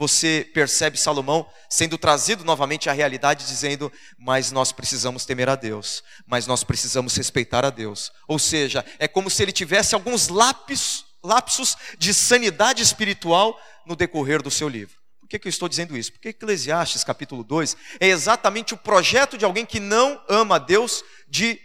você 0.00 0.48
percebe 0.54 0.96
Salomão 0.96 1.46
sendo 1.68 1.98
trazido 1.98 2.42
novamente 2.42 2.88
à 2.88 2.92
realidade, 2.94 3.46
dizendo: 3.46 3.92
Mas 4.18 4.50
nós 4.50 4.72
precisamos 4.72 5.26
temer 5.26 5.50
a 5.50 5.54
Deus, 5.54 6.02
mas 6.26 6.46
nós 6.46 6.64
precisamos 6.64 7.14
respeitar 7.14 7.66
a 7.66 7.70
Deus. 7.70 8.10
Ou 8.26 8.38
seja, 8.38 8.82
é 8.98 9.06
como 9.06 9.28
se 9.28 9.42
ele 9.42 9.52
tivesse 9.52 9.94
alguns 9.94 10.28
lapsos, 10.28 11.04
lapsos 11.22 11.76
de 11.98 12.14
sanidade 12.14 12.82
espiritual 12.82 13.60
no 13.84 13.94
decorrer 13.94 14.40
do 14.40 14.50
seu 14.50 14.70
livro. 14.70 14.98
Por 15.20 15.28
que, 15.28 15.38
que 15.38 15.48
eu 15.48 15.50
estou 15.50 15.68
dizendo 15.68 15.94
isso? 15.94 16.12
Porque 16.12 16.30
Eclesiastes 16.30 17.04
capítulo 17.04 17.44
2 17.44 17.76
é 18.00 18.06
exatamente 18.06 18.72
o 18.72 18.78
projeto 18.78 19.36
de 19.36 19.44
alguém 19.44 19.66
que 19.66 19.78
não 19.78 20.18
ama 20.30 20.56
a 20.56 20.58
Deus 20.58 21.04
de 21.28 21.60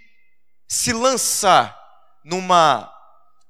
se 0.67 0.91
lançar 0.91 1.73
numa 2.25 2.93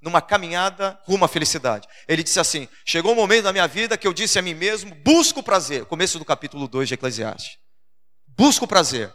numa 0.05 0.21
caminhada 0.21 0.99
rumo 1.03 1.25
à 1.25 1.27
felicidade. 1.27 1.87
Ele 2.07 2.21
disse 2.21 2.39
assim: 2.39 2.69
Chegou 2.85 3.11
um 3.11 3.15
momento 3.15 3.45
na 3.45 3.51
minha 3.51 3.67
vida 3.67 3.97
que 3.97 4.07
eu 4.07 4.13
disse 4.13 4.37
a 4.37 4.41
mim 4.41 4.53
mesmo: 4.53 4.93
busco 5.03 5.39
o 5.39 5.43
prazer. 5.43 5.83
Começo 5.85 6.19
do 6.19 6.23
capítulo 6.23 6.67
2 6.67 6.87
de 6.87 6.93
Eclesiastes. 6.93 7.57
Busco 8.27 8.65
o 8.65 8.67
prazer. 8.67 9.11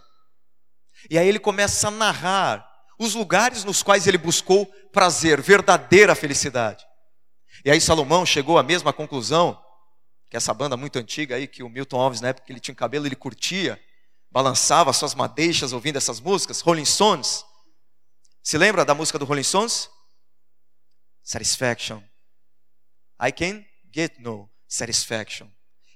E 1.08 1.16
aí 1.16 1.28
ele 1.28 1.38
começa 1.38 1.88
a 1.88 1.90
narrar 1.92 2.68
os 2.98 3.14
lugares 3.14 3.62
nos 3.62 3.84
quais 3.84 4.06
ele 4.08 4.18
buscou 4.18 4.66
prazer, 4.92 5.40
verdadeira 5.40 6.14
felicidade. 6.14 6.84
E 7.64 7.70
aí 7.70 7.80
Salomão 7.80 8.26
chegou 8.26 8.58
à 8.58 8.62
mesma 8.62 8.92
conclusão 8.92 9.58
que 10.28 10.36
essa 10.36 10.52
banda 10.52 10.76
muito 10.76 10.98
antiga 10.98 11.36
aí, 11.36 11.46
que 11.46 11.62
o 11.62 11.68
Milton 11.68 12.00
Alves, 12.00 12.20
na 12.20 12.28
época 12.28 12.46
que 12.46 12.52
ele 12.52 12.60
tinha 12.60 12.74
cabelo, 12.74 13.06
ele 13.06 13.16
curtia, 13.16 13.80
balançava 14.30 14.92
suas 14.92 15.14
madeixas 15.14 15.72
ouvindo 15.72 15.96
essas 15.96 16.20
músicas, 16.20 16.60
Rolling 16.60 16.84
Stones. 16.84 17.44
Se 18.42 18.58
lembra 18.58 18.84
da 18.84 18.94
música 18.94 19.18
do 19.18 19.24
Rolling 19.24 19.42
Stones? 19.42 19.88
Satisfaction. 21.22 22.02
I 23.20 23.32
can 23.32 23.64
get 23.92 24.18
no 24.18 24.48
satisfaction. 24.68 25.48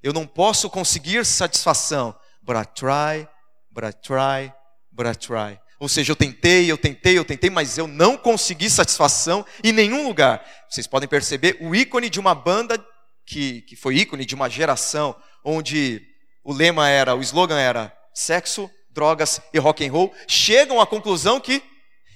Eu 0.02 0.12
não 0.12 0.26
posso 0.26 0.68
conseguir 0.68 1.24
satisfação, 1.24 2.14
but 2.42 2.56
I 2.56 2.64
try, 2.64 3.28
but 3.70 3.84
I 3.84 3.92
try, 3.92 4.52
but 4.92 5.06
I 5.06 5.14
try. 5.14 5.58
Ou 5.80 5.88
seja, 5.88 6.12
eu 6.12 6.16
tentei, 6.16 6.70
eu 6.70 6.78
tentei, 6.78 7.18
eu 7.18 7.24
tentei, 7.24 7.50
mas 7.50 7.76
eu 7.76 7.86
não 7.86 8.16
consegui 8.16 8.70
satisfação 8.70 9.44
em 9.62 9.72
nenhum 9.72 10.06
lugar. 10.06 10.44
Vocês 10.68 10.86
podem 10.86 11.08
perceber 11.08 11.56
o 11.60 11.74
ícone 11.74 12.08
de 12.08 12.20
uma 12.20 12.34
banda 12.34 12.78
que, 13.26 13.62
que 13.62 13.76
foi 13.76 13.96
ícone 13.96 14.24
de 14.24 14.34
uma 14.34 14.48
geração, 14.48 15.16
onde 15.44 16.06
o 16.42 16.52
lema 16.52 16.88
era, 16.88 17.14
o 17.14 17.20
slogan 17.20 17.58
era 17.58 17.96
sexo, 18.12 18.70
drogas 18.90 19.40
e 19.52 19.58
rock 19.58 19.86
and 19.86 19.90
roll, 19.90 20.14
chegam 20.28 20.80
à 20.80 20.86
conclusão 20.86 21.40
que 21.40 21.62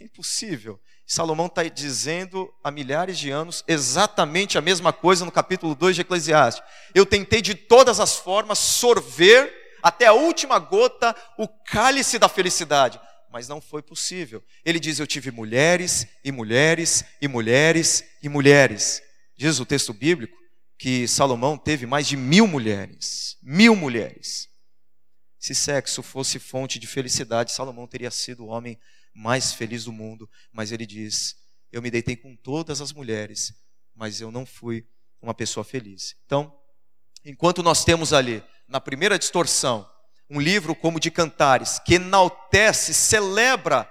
é 0.00 0.04
impossível. 0.04 0.80
Salomão 1.08 1.46
está 1.46 1.62
dizendo 1.64 2.52
há 2.62 2.70
milhares 2.70 3.18
de 3.18 3.30
anos 3.30 3.64
exatamente 3.66 4.58
a 4.58 4.60
mesma 4.60 4.92
coisa 4.92 5.24
no 5.24 5.32
capítulo 5.32 5.74
2 5.74 5.96
de 5.96 6.02
Eclesiastes. 6.02 6.62
Eu 6.94 7.06
tentei 7.06 7.40
de 7.40 7.54
todas 7.54 7.98
as 7.98 8.16
formas 8.16 8.58
sorver 8.58 9.50
até 9.82 10.04
a 10.04 10.12
última 10.12 10.58
gota 10.58 11.16
o 11.38 11.48
cálice 11.48 12.18
da 12.18 12.28
felicidade, 12.28 13.00
mas 13.32 13.48
não 13.48 13.58
foi 13.58 13.80
possível. 13.80 14.44
Ele 14.62 14.78
diz: 14.78 14.98
Eu 14.98 15.06
tive 15.06 15.30
mulheres 15.30 16.06
e 16.22 16.30
mulheres 16.30 17.02
e 17.22 17.26
mulheres 17.26 18.04
e 18.22 18.28
mulheres. 18.28 19.00
Diz 19.34 19.58
o 19.60 19.64
texto 19.64 19.94
bíblico 19.94 20.36
que 20.78 21.08
Salomão 21.08 21.56
teve 21.56 21.86
mais 21.86 22.06
de 22.06 22.18
mil 22.18 22.46
mulheres. 22.46 23.38
Mil 23.42 23.74
mulheres. 23.74 24.47
Se 25.48 25.54
sexo 25.54 26.02
fosse 26.02 26.38
fonte 26.38 26.78
de 26.78 26.86
felicidade, 26.86 27.52
Salomão 27.52 27.86
teria 27.86 28.10
sido 28.10 28.44
o 28.44 28.48
homem 28.48 28.78
mais 29.14 29.50
feliz 29.50 29.84
do 29.84 29.92
mundo, 29.94 30.28
mas 30.52 30.72
ele 30.72 30.84
diz: 30.84 31.36
Eu 31.72 31.80
me 31.80 31.90
deitei 31.90 32.16
com 32.16 32.36
todas 32.36 32.82
as 32.82 32.92
mulheres, 32.92 33.54
mas 33.94 34.20
eu 34.20 34.30
não 34.30 34.44
fui 34.44 34.86
uma 35.22 35.32
pessoa 35.32 35.64
feliz. 35.64 36.14
Então, 36.26 36.54
enquanto 37.24 37.62
nós 37.62 37.82
temos 37.82 38.12
ali, 38.12 38.44
na 38.68 38.78
primeira 38.78 39.18
distorção, 39.18 39.90
um 40.28 40.38
livro 40.38 40.74
como 40.74 41.00
de 41.00 41.10
Cantares, 41.10 41.78
que 41.78 41.94
enaltece, 41.94 42.92
celebra 42.92 43.90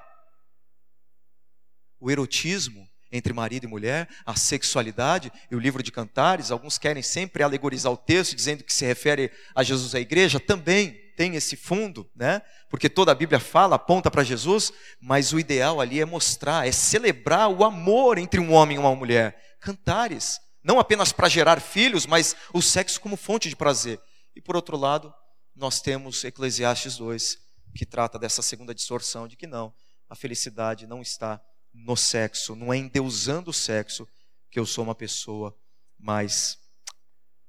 o 2.00 2.12
erotismo 2.12 2.88
entre 3.12 3.34
marido 3.34 3.64
e 3.64 3.68
mulher, 3.68 4.08
a 4.28 4.36
sexualidade, 4.36 5.34
e 5.50 5.56
o 5.56 5.60
livro 5.60 5.82
de 5.82 5.92
Cantares, 5.92 6.52
alguns 6.52 6.78
querem 6.78 7.02
sempre 7.02 7.42
alegorizar 7.42 7.92
o 7.92 7.98
texto, 7.98 8.36
dizendo 8.36 8.64
que 8.64 8.72
se 8.72 8.86
refere 8.86 9.32
a 9.56 9.64
Jesus 9.64 9.94
e 9.94 9.98
a 9.98 10.00
igreja, 10.00 10.40
também 10.40 11.07
tem 11.18 11.36
esse 11.36 11.58
fundo, 11.58 12.10
né? 12.16 12.44
Porque 12.70 12.88
toda 12.88 13.12
a 13.12 13.16
Bíblia 13.16 13.40
fala, 13.40 13.76
aponta 13.76 14.12
para 14.12 14.24
Jesus, 14.24 14.72
mas 15.02 15.34
o 15.34 15.40
ideal 15.40 15.82
ali 15.82 16.00
é 16.00 16.06
mostrar, 16.06 16.68
é 16.68 16.72
celebrar 16.72 17.50
o 17.50 17.64
amor 17.64 18.20
entre 18.20 18.40
um 18.40 18.54
homem 18.54 18.78
e 18.78 18.80
uma 18.80 18.96
mulher. 18.96 19.58
Cantares, 19.60 20.40
não 20.64 20.80
apenas 20.80 21.12
para 21.12 21.28
gerar 21.28 21.60
filhos, 21.60 22.06
mas 22.06 22.36
o 22.54 22.62
sexo 22.62 23.02
como 23.02 23.18
fonte 23.18 23.50
de 23.50 23.56
prazer. 23.56 24.00
E 24.36 24.42
por 24.42 24.56
outro 24.56 24.78
lado, 24.78 25.12
nós 25.56 25.82
temos 25.82 26.24
Eclesiastes 26.24 26.98
2, 26.98 27.40
que 27.76 27.86
trata 27.86 28.20
dessa 28.20 28.44
segunda 28.44 28.76
distorção 28.76 29.28
de 29.28 29.36
que 29.36 29.48
não, 29.48 29.74
a 30.08 30.16
felicidade 30.16 30.86
não 30.86 31.02
está 31.02 31.42
no 31.74 31.98
sexo, 31.98 32.56
não 32.56 32.72
é 32.72 32.78
endeusando 32.78 33.50
o 33.50 33.54
sexo 33.54 34.08
que 34.52 34.60
eu 34.60 34.68
sou 34.68 34.84
uma 34.84 34.96
pessoa 34.96 35.58
mais 35.98 36.60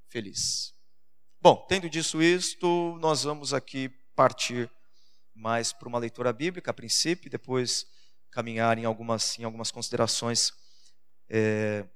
feliz. 0.08 0.77
Bom, 1.40 1.64
tendo 1.68 1.88
disso 1.88 2.21
isto, 2.21 2.99
nós 3.00 3.23
vamos 3.23 3.54
aqui 3.54 3.88
partir 4.16 4.68
mais 5.33 5.73
para 5.73 5.87
uma 5.87 5.99
leitura 5.99 6.33
bíblica 6.33 6.73
a 6.73 6.75
princípio, 6.75 7.28
e 7.28 7.30
depois 7.30 7.87
caminhar 8.28 8.76
em 8.76 8.85
algumas, 8.85 9.38
em 9.38 9.45
algumas 9.45 9.71
considerações 9.71 10.52
é, 11.28 11.87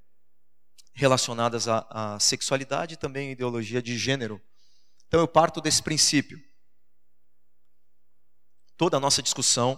relacionadas 0.95 1.67
à, 1.67 1.85
à 1.91 2.21
sexualidade 2.21 2.95
e 2.95 2.97
também 2.97 3.31
à 3.31 3.33
ideologia 3.33 3.83
de 3.83 3.99
gênero. 3.99 4.41
Então 5.09 5.19
eu 5.19 5.27
parto 5.27 5.61
desse 5.61 5.83
princípio. 5.83 6.41
Toda 8.77 8.97
a 8.97 9.01
nossa 9.01 9.21
discussão 9.21 9.77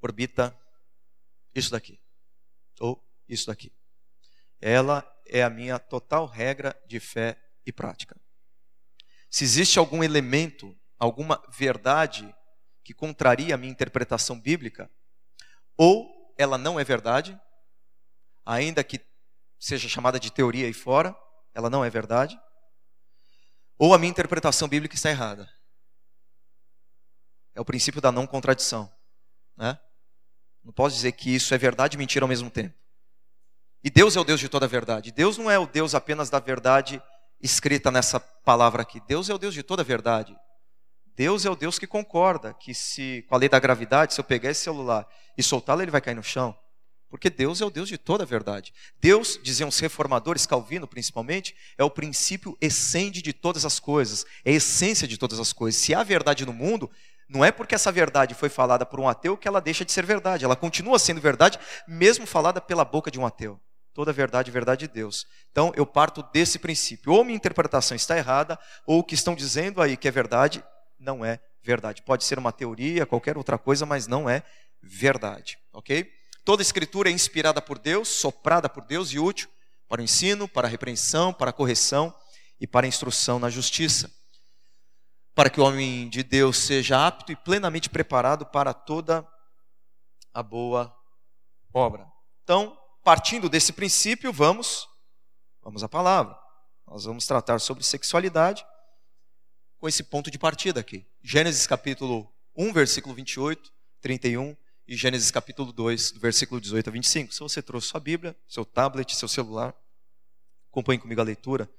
orbita 0.00 0.58
isso 1.54 1.70
daqui, 1.70 2.00
ou 2.80 3.06
isso 3.28 3.46
daqui. 3.46 3.70
Ela 4.58 5.06
é 5.26 5.42
a 5.42 5.50
minha 5.50 5.78
total 5.78 6.24
regra 6.24 6.74
de 6.86 6.98
fé 6.98 7.38
e 7.66 7.70
prática 7.70 8.23
se 9.34 9.42
existe 9.42 9.80
algum 9.80 10.04
elemento, 10.04 10.78
alguma 10.96 11.42
verdade 11.48 12.32
que 12.84 12.94
contraria 12.94 13.52
a 13.52 13.58
minha 13.58 13.72
interpretação 13.72 14.40
bíblica, 14.40 14.88
ou 15.76 16.32
ela 16.38 16.56
não 16.56 16.78
é 16.78 16.84
verdade, 16.84 17.36
ainda 18.46 18.84
que 18.84 19.00
seja 19.58 19.88
chamada 19.88 20.20
de 20.20 20.30
teoria 20.30 20.66
aí 20.66 20.72
fora, 20.72 21.16
ela 21.52 21.68
não 21.68 21.84
é 21.84 21.90
verdade, 21.90 22.40
ou 23.76 23.92
a 23.92 23.98
minha 23.98 24.08
interpretação 24.08 24.68
bíblica 24.68 24.94
está 24.94 25.10
errada. 25.10 25.52
É 27.56 27.60
o 27.60 27.64
princípio 27.64 28.00
da 28.00 28.12
não 28.12 28.28
contradição. 28.28 28.88
Né? 29.56 29.76
Não 30.62 30.72
posso 30.72 30.94
dizer 30.94 31.10
que 31.10 31.34
isso 31.34 31.52
é 31.52 31.58
verdade 31.58 31.96
e 31.96 31.98
mentira 31.98 32.24
ao 32.24 32.28
mesmo 32.28 32.50
tempo. 32.50 32.78
E 33.82 33.90
Deus 33.90 34.14
é 34.14 34.20
o 34.20 34.24
Deus 34.24 34.38
de 34.38 34.48
toda 34.48 34.66
a 34.66 34.68
verdade. 34.68 35.10
Deus 35.10 35.36
não 35.36 35.50
é 35.50 35.58
o 35.58 35.66
Deus 35.66 35.92
apenas 35.92 36.30
da 36.30 36.38
verdade 36.38 37.02
escrita 37.44 37.90
nessa 37.90 38.18
palavra 38.18 38.80
aqui. 38.80 39.00
Deus 39.06 39.28
é 39.28 39.34
o 39.34 39.38
Deus 39.38 39.52
de 39.52 39.62
toda 39.62 39.82
a 39.82 39.84
verdade. 39.84 40.34
Deus 41.14 41.44
é 41.44 41.50
o 41.50 41.54
Deus 41.54 41.78
que 41.78 41.86
concorda 41.86 42.54
que 42.54 42.74
se 42.74 43.24
com 43.28 43.34
a 43.34 43.38
lei 43.38 43.48
da 43.48 43.60
gravidade, 43.60 44.14
se 44.14 44.20
eu 44.20 44.24
pegar 44.24 44.50
esse 44.50 44.62
celular 44.62 45.06
e 45.36 45.42
soltá-lo, 45.42 45.82
ele 45.82 45.90
vai 45.90 46.00
cair 46.00 46.14
no 46.14 46.22
chão. 46.22 46.56
Porque 47.10 47.30
Deus 47.30 47.60
é 47.60 47.64
o 47.64 47.70
Deus 47.70 47.88
de 47.88 47.98
toda 47.98 48.24
a 48.24 48.26
verdade. 48.26 48.72
Deus, 48.98 49.38
diziam 49.40 49.68
os 49.68 49.78
reformadores, 49.78 50.46
Calvino 50.46 50.88
principalmente, 50.88 51.54
é 51.78 51.84
o 51.84 51.90
princípio 51.90 52.56
essente 52.60 53.22
de 53.22 53.32
todas 53.32 53.64
as 53.64 53.78
coisas, 53.78 54.24
é 54.44 54.50
a 54.50 54.54
essência 54.54 55.06
de 55.06 55.18
todas 55.18 55.38
as 55.38 55.52
coisas. 55.52 55.80
Se 55.80 55.94
há 55.94 56.02
verdade 56.02 56.46
no 56.46 56.52
mundo, 56.52 56.90
não 57.28 57.44
é 57.44 57.52
porque 57.52 57.74
essa 57.74 57.92
verdade 57.92 58.34
foi 58.34 58.48
falada 58.48 58.84
por 58.84 58.98
um 58.98 59.08
ateu 59.08 59.36
que 59.36 59.46
ela 59.46 59.60
deixa 59.60 59.84
de 59.84 59.92
ser 59.92 60.04
verdade. 60.04 60.44
Ela 60.44 60.56
continua 60.56 60.98
sendo 60.98 61.20
verdade, 61.20 61.58
mesmo 61.86 62.26
falada 62.26 62.60
pela 62.60 62.84
boca 62.84 63.10
de 63.10 63.20
um 63.20 63.26
ateu 63.26 63.60
toda 63.94 64.12
verdade, 64.12 64.50
verdade 64.50 64.86
de 64.86 64.92
Deus. 64.92 65.26
Então 65.50 65.72
eu 65.76 65.86
parto 65.86 66.22
desse 66.32 66.58
princípio. 66.58 67.12
Ou 67.12 67.24
minha 67.24 67.36
interpretação 67.36 67.96
está 67.96 68.18
errada, 68.18 68.58
ou 68.84 68.98
o 68.98 69.04
que 69.04 69.14
estão 69.14 69.34
dizendo 69.34 69.80
aí 69.80 69.96
que 69.96 70.08
é 70.08 70.10
verdade 70.10 70.62
não 70.98 71.24
é 71.24 71.40
verdade. 71.62 72.02
Pode 72.02 72.24
ser 72.24 72.38
uma 72.38 72.52
teoria, 72.52 73.06
qualquer 73.06 73.38
outra 73.38 73.56
coisa, 73.56 73.86
mas 73.86 74.06
não 74.06 74.28
é 74.28 74.42
verdade, 74.82 75.58
ok? 75.72 76.10
Toda 76.44 76.60
escritura 76.60 77.08
é 77.08 77.12
inspirada 77.12 77.62
por 77.62 77.78
Deus, 77.78 78.08
soprada 78.08 78.68
por 78.68 78.84
Deus 78.84 79.10
e 79.12 79.18
útil 79.18 79.48
para 79.88 80.00
o 80.00 80.04
ensino, 80.04 80.46
para 80.46 80.66
a 80.66 80.70
repreensão, 80.70 81.32
para 81.32 81.50
a 81.50 81.52
correção 81.52 82.14
e 82.60 82.66
para 82.66 82.86
a 82.86 82.88
instrução 82.88 83.38
na 83.38 83.48
justiça, 83.48 84.10
para 85.34 85.48
que 85.48 85.60
o 85.60 85.64
homem 85.64 86.08
de 86.08 86.22
Deus 86.22 86.58
seja 86.58 87.06
apto 87.06 87.32
e 87.32 87.36
plenamente 87.36 87.88
preparado 87.88 88.44
para 88.46 88.74
toda 88.74 89.26
a 90.32 90.42
boa 90.42 90.94
obra. 91.72 92.06
Então, 92.42 92.76
partindo 93.04 93.50
desse 93.50 93.72
princípio, 93.72 94.32
vamos 94.32 94.88
vamos 95.62 95.84
à 95.84 95.88
palavra. 95.88 96.36
Nós 96.86 97.04
vamos 97.04 97.26
tratar 97.26 97.58
sobre 97.58 97.84
sexualidade 97.84 98.64
com 99.78 99.86
esse 99.86 100.02
ponto 100.02 100.30
de 100.30 100.38
partida 100.38 100.80
aqui. 100.80 101.06
Gênesis 101.22 101.66
capítulo 101.66 102.32
1, 102.56 102.72
versículo 102.72 103.14
28, 103.14 103.72
31 104.00 104.56
e 104.86 104.96
Gênesis 104.96 105.30
capítulo 105.30 105.72
2, 105.72 106.12
versículo 106.12 106.60
18 106.60 106.88
a 106.88 106.92
25. 106.92 107.32
Se 107.32 107.40
você 107.40 107.62
trouxe 107.62 107.88
sua 107.88 108.00
Bíblia, 108.00 108.36
seu 108.48 108.64
tablet, 108.64 109.14
seu 109.14 109.28
celular, 109.28 109.74
acompanhe 110.70 110.98
comigo 110.98 111.20
a 111.20 111.24
leitura. 111.24 111.70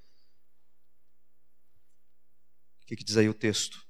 O 2.82 2.86
que, 2.86 2.96
que 2.96 3.04
diz 3.04 3.18
aí 3.18 3.28
o 3.28 3.34
texto? 3.34 3.85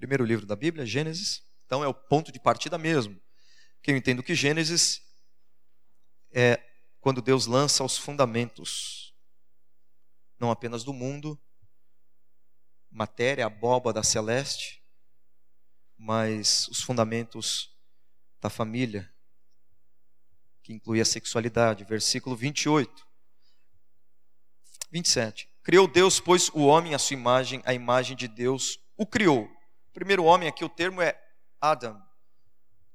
Primeiro 0.00 0.24
livro 0.24 0.46
da 0.46 0.56
Bíblia, 0.56 0.86
Gênesis. 0.86 1.42
Então 1.66 1.84
é 1.84 1.86
o 1.86 1.92
ponto 1.92 2.32
de 2.32 2.40
partida 2.40 2.78
mesmo. 2.78 3.20
Que 3.82 3.90
eu 3.92 3.96
entendo 3.96 4.22
que 4.22 4.34
Gênesis 4.34 5.02
é 6.32 6.58
quando 7.00 7.20
Deus 7.20 7.46
lança 7.46 7.84
os 7.84 7.98
fundamentos, 7.98 9.14
não 10.38 10.50
apenas 10.50 10.82
do 10.82 10.94
mundo, 10.94 11.38
matéria, 12.90 13.44
abóbada 13.44 14.02
celeste, 14.02 14.82
mas 15.96 16.66
os 16.68 16.80
fundamentos 16.80 17.76
da 18.40 18.48
família, 18.48 19.12
que 20.62 20.72
inclui 20.72 21.00
a 21.00 21.04
sexualidade. 21.04 21.84
Versículo 21.84 22.34
28. 22.34 23.06
27. 24.90 25.48
Criou 25.62 25.86
Deus, 25.86 26.18
pois, 26.20 26.48
o 26.50 26.64
homem 26.64 26.94
à 26.94 26.98
sua 26.98 27.14
imagem, 27.14 27.62
a 27.66 27.74
imagem 27.74 28.16
de 28.16 28.26
Deus 28.26 28.78
o 28.96 29.06
criou. 29.06 29.59
Primeiro 30.00 30.24
homem 30.24 30.48
aqui, 30.48 30.64
o 30.64 30.68
termo 30.70 31.02
é 31.02 31.14
Adam, 31.60 32.02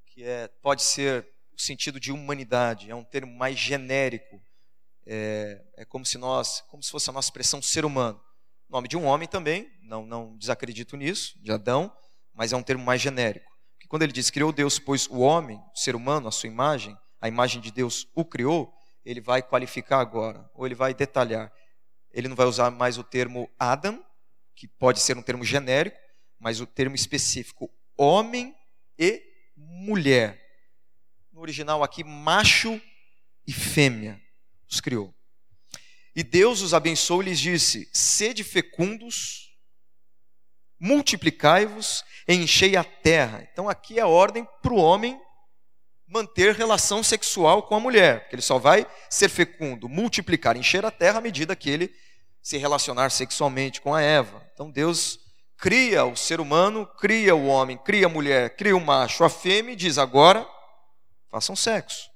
que 0.07 0.23
é, 0.23 0.47
pode 0.63 0.81
ser 0.81 1.23
o 1.55 1.61
sentido 1.61 1.99
de 1.99 2.11
humanidade, 2.11 2.89
é 2.89 2.95
um 2.95 3.03
termo 3.03 3.31
mais 3.31 3.59
genérico. 3.59 4.41
É, 5.05 5.63
é 5.77 5.85
como 5.85 6.03
se 6.03 6.17
nós, 6.17 6.61
como 6.61 6.81
se 6.81 6.89
fosse 6.89 7.07
a 7.07 7.13
nossa 7.13 7.27
expressão 7.27 7.61
ser 7.61 7.85
humano. 7.85 8.19
Nome 8.67 8.87
de 8.87 8.97
um 8.97 9.05
homem 9.05 9.27
também, 9.27 9.71
não, 9.83 10.03
não 10.03 10.35
desacredito 10.35 10.97
nisso, 10.97 11.39
de 11.43 11.51
Adão, 11.51 11.95
mas 12.33 12.53
é 12.53 12.57
um 12.57 12.63
termo 12.63 12.83
mais 12.83 12.99
genérico. 12.99 13.51
Porque 13.73 13.87
quando 13.87 14.01
ele 14.01 14.11
diz 14.11 14.31
criou 14.31 14.51
Deus, 14.51 14.79
pois 14.79 15.05
o 15.05 15.19
homem, 15.19 15.59
o 15.75 15.77
ser 15.77 15.95
humano, 15.95 16.27
a 16.27 16.31
sua 16.31 16.49
imagem, 16.49 16.97
a 17.21 17.27
imagem 17.27 17.61
de 17.61 17.69
Deus 17.71 18.07
o 18.15 18.25
criou, 18.25 18.73
ele 19.05 19.21
vai 19.21 19.43
qualificar 19.43 19.99
agora, 19.99 20.49
ou 20.55 20.65
ele 20.65 20.73
vai 20.73 20.91
detalhar. 20.91 21.53
Ele 22.11 22.27
não 22.27 22.35
vai 22.35 22.47
usar 22.47 22.71
mais 22.71 22.97
o 22.97 23.03
termo 23.03 23.47
Adam, 23.59 24.03
que 24.55 24.67
pode 24.67 24.99
ser 25.01 25.15
um 25.15 25.21
termo 25.21 25.43
genérico, 25.43 26.03
mas 26.39 26.59
o 26.59 26.65
termo 26.65 26.95
específico, 26.95 27.71
homem 27.97 28.55
e 28.97 29.21
mulher. 29.55 30.41
No 31.31 31.41
original 31.41 31.83
aqui, 31.83 32.03
macho 32.03 32.81
e 33.47 33.51
fêmea. 33.51 34.21
os 34.69 34.79
criou. 34.79 35.13
E 36.15 36.23
Deus 36.23 36.61
os 36.61 36.73
abençoou 36.73 37.21
e 37.21 37.25
lhes 37.25 37.39
disse: 37.39 37.89
Sede 37.93 38.43
fecundos, 38.43 39.53
multiplicai-vos, 40.79 42.05
enchei 42.27 42.75
a 42.75 42.83
terra. 42.83 43.47
Então 43.51 43.67
aqui 43.67 43.99
é 43.99 44.01
a 44.01 44.07
ordem 44.07 44.47
para 44.61 44.73
o 44.73 44.77
homem 44.77 45.19
manter 46.07 46.55
relação 46.55 47.03
sexual 47.03 47.63
com 47.63 47.75
a 47.75 47.79
mulher, 47.79 48.21
porque 48.21 48.35
ele 48.35 48.41
só 48.41 48.57
vai 48.57 48.85
ser 49.09 49.27
fecundo, 49.27 49.89
multiplicar, 49.89 50.55
encher 50.55 50.85
a 50.85 50.91
terra 50.91 51.17
à 51.17 51.21
medida 51.21 51.55
que 51.55 51.69
ele 51.69 51.93
se 52.41 52.57
relacionar 52.57 53.09
sexualmente 53.09 53.81
com 53.81 53.93
a 53.93 54.01
Eva. 54.01 54.47
Então 54.53 54.69
Deus 54.69 55.19
cria 55.57 56.05
o 56.05 56.15
ser 56.15 56.39
humano, 56.39 56.85
cria 56.85 57.35
o 57.35 57.47
homem, 57.47 57.77
cria 57.77 58.05
a 58.05 58.09
mulher, 58.09 58.55
cria 58.55 58.75
o 58.75 58.83
macho, 58.83 59.23
a 59.23 59.29
fêmea 59.29 59.73
e 59.73 59.75
diz: 59.75 59.97
agora 59.97 60.47
façam 61.29 61.55
sexo. 61.55 62.09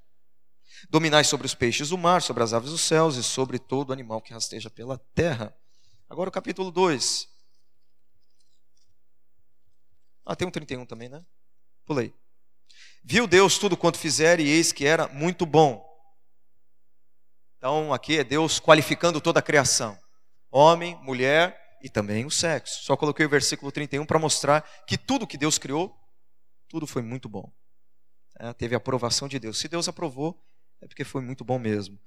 Dominai 0.89 1.23
sobre 1.23 1.45
os 1.45 1.53
peixes 1.53 1.89
do 1.89 1.97
mar, 1.97 2.21
sobre 2.21 2.41
as 2.41 2.53
aves 2.53 2.71
dos 2.71 2.81
céus 2.81 3.15
e 3.15 3.23
sobre 3.23 3.59
todo 3.59 3.93
animal 3.93 4.21
que 4.21 4.33
rasteja 4.33 4.69
pela 4.69 4.97
terra. 5.13 5.55
Agora 6.09 6.29
o 6.29 6.31
capítulo 6.31 6.71
2. 6.71 7.27
Ah, 10.25 10.35
tem 10.35 10.47
um 10.47 10.51
31 10.51 10.85
também, 10.85 11.09
né? 11.09 11.23
Pulei. 11.85 12.13
Viu 13.03 13.27
Deus 13.27 13.57
tudo 13.57 13.77
quanto 13.77 13.97
fizer 13.97 14.39
e 14.39 14.47
eis 14.47 14.71
que 14.71 14.85
era 14.85 15.07
muito 15.07 15.45
bom. 15.45 15.85
Então 17.57 17.93
aqui 17.93 18.19
é 18.19 18.23
Deus 18.23 18.59
qualificando 18.59 19.19
toda 19.19 19.39
a 19.39 19.43
criação: 19.43 19.99
homem, 20.49 20.95
mulher 21.03 21.59
e 21.81 21.89
também 21.89 22.25
o 22.25 22.31
sexo. 22.31 22.83
Só 22.83 22.95
coloquei 22.95 23.25
o 23.25 23.29
versículo 23.29 23.71
31 23.71 24.05
para 24.05 24.19
mostrar 24.19 24.61
que 24.87 24.97
tudo 24.97 25.27
que 25.27 25.37
Deus 25.37 25.57
criou, 25.57 25.95
tudo 26.67 26.85
foi 26.85 27.01
muito 27.01 27.27
bom. 27.27 27.51
É, 28.39 28.53
teve 28.53 28.75
a 28.75 28.77
aprovação 28.77 29.27
de 29.27 29.39
Deus. 29.39 29.57
Se 29.57 29.67
Deus 29.67 29.87
aprovou, 29.87 30.41
é 30.81 30.87
porque 30.87 31.03
foi 31.03 31.21
muito 31.21 31.43
bom 31.43 31.59
mesmo. 31.59 31.99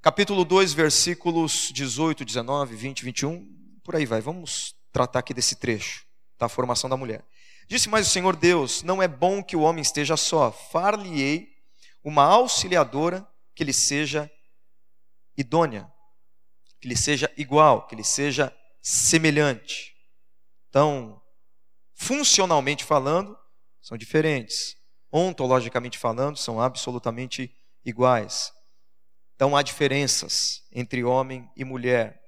Capítulo 0.00 0.44
2, 0.44 0.72
versículos 0.72 1.70
18, 1.72 2.24
19, 2.24 2.76
20, 2.76 3.04
21, 3.04 3.80
por 3.82 3.96
aí 3.96 4.06
vai. 4.06 4.20
Vamos 4.20 4.74
tratar 4.92 5.18
aqui 5.18 5.34
desse 5.34 5.56
trecho 5.56 6.06
da 6.38 6.48
formação 6.48 6.88
da 6.88 6.96
mulher. 6.96 7.24
Disse 7.66 7.88
mais 7.88 8.06
o 8.06 8.10
Senhor 8.10 8.36
Deus: 8.36 8.82
Não 8.82 9.02
é 9.02 9.08
bom 9.08 9.42
que 9.42 9.56
o 9.56 9.60
homem 9.60 9.82
esteja 9.82 10.16
só, 10.16 10.52
far-lhe-ei 10.52 11.48
uma 12.02 12.22
auxiliadora 12.22 13.28
que 13.54 13.64
lhe 13.64 13.72
seja 13.72 14.30
idônea, 15.36 15.90
que 16.80 16.88
lhe 16.88 16.96
seja 16.96 17.30
igual, 17.36 17.86
que 17.86 17.96
lhe 17.96 18.04
seja 18.04 18.54
semelhante. 18.88 19.94
Então, 20.70 21.20
funcionalmente 21.94 22.84
falando, 22.84 23.36
são 23.82 23.98
diferentes. 23.98 24.76
Ontologicamente 25.12 25.98
falando, 25.98 26.38
são 26.38 26.58
absolutamente 26.58 27.54
iguais. 27.84 28.50
Então 29.34 29.54
há 29.54 29.62
diferenças 29.62 30.62
entre 30.72 31.04
homem 31.04 31.46
e 31.54 31.64
mulher. 31.64 32.18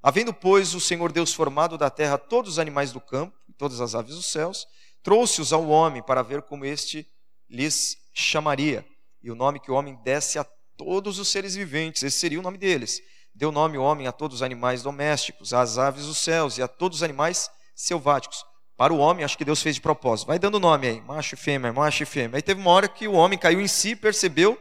Havendo, 0.00 0.32
pois, 0.32 0.74
o 0.74 0.80
Senhor 0.80 1.10
Deus 1.10 1.34
formado 1.34 1.76
da 1.76 1.90
terra 1.90 2.16
todos 2.16 2.52
os 2.52 2.58
animais 2.60 2.92
do 2.92 3.00
campo 3.00 3.36
e 3.48 3.52
todas 3.52 3.80
as 3.80 3.96
aves 3.96 4.14
dos 4.14 4.26
céus, 4.26 4.64
trouxe-os 5.02 5.52
ao 5.52 5.68
homem 5.68 6.02
para 6.02 6.22
ver 6.22 6.42
como 6.42 6.64
este 6.64 7.04
lhes 7.50 7.96
chamaria. 8.14 8.86
E 9.20 9.30
o 9.30 9.34
nome 9.34 9.58
que 9.58 9.72
o 9.72 9.74
homem 9.74 10.00
desse 10.04 10.38
a 10.38 10.44
todos 10.76 11.18
os 11.18 11.28
seres 11.28 11.56
viventes, 11.56 12.04
esse 12.04 12.18
seria 12.18 12.38
o 12.38 12.42
nome 12.42 12.58
deles. 12.58 13.00
Deu 13.36 13.52
nome 13.52 13.76
o 13.76 13.82
homem 13.82 14.06
a 14.06 14.12
todos 14.12 14.36
os 14.36 14.42
animais 14.42 14.82
domésticos, 14.82 15.52
às 15.52 15.76
aves 15.76 16.06
dos 16.06 16.16
céus 16.16 16.56
e 16.56 16.62
a 16.62 16.68
todos 16.68 16.98
os 16.98 17.02
animais 17.02 17.50
selváticos. 17.74 18.42
Para 18.78 18.94
o 18.94 18.96
homem, 18.96 19.26
acho 19.26 19.36
que 19.36 19.44
Deus 19.44 19.62
fez 19.62 19.74
de 19.74 19.82
propósito. 19.82 20.28
Vai 20.28 20.38
dando 20.38 20.58
nome 20.58 20.86
aí, 20.86 21.00
macho 21.02 21.34
e 21.34 21.38
fêmea, 21.38 21.70
macho 21.70 22.02
e 22.02 22.06
fêmea. 22.06 22.38
Aí 22.38 22.42
teve 22.42 22.58
uma 22.62 22.70
hora 22.70 22.88
que 22.88 23.06
o 23.06 23.12
homem 23.12 23.38
caiu 23.38 23.60
em 23.60 23.68
si, 23.68 23.94
percebeu 23.94 24.58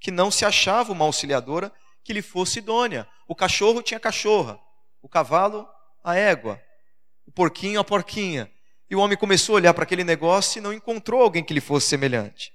que 0.00 0.10
não 0.10 0.30
se 0.30 0.46
achava 0.46 0.90
uma 0.90 1.04
auxiliadora 1.04 1.70
que 2.02 2.14
lhe 2.14 2.22
fosse 2.22 2.60
idônea. 2.60 3.06
O 3.28 3.34
cachorro 3.34 3.82
tinha 3.82 4.00
cachorra, 4.00 4.58
o 5.02 5.08
cavalo, 5.08 5.68
a 6.02 6.16
égua, 6.16 6.58
o 7.26 7.30
porquinho, 7.30 7.78
a 7.78 7.84
porquinha. 7.84 8.50
E 8.90 8.96
o 8.96 9.00
homem 9.00 9.18
começou 9.18 9.54
a 9.54 9.56
olhar 9.56 9.74
para 9.74 9.84
aquele 9.84 10.02
negócio 10.02 10.58
e 10.58 10.62
não 10.62 10.72
encontrou 10.72 11.20
alguém 11.20 11.44
que 11.44 11.52
lhe 11.52 11.60
fosse 11.60 11.88
semelhante. 11.88 12.54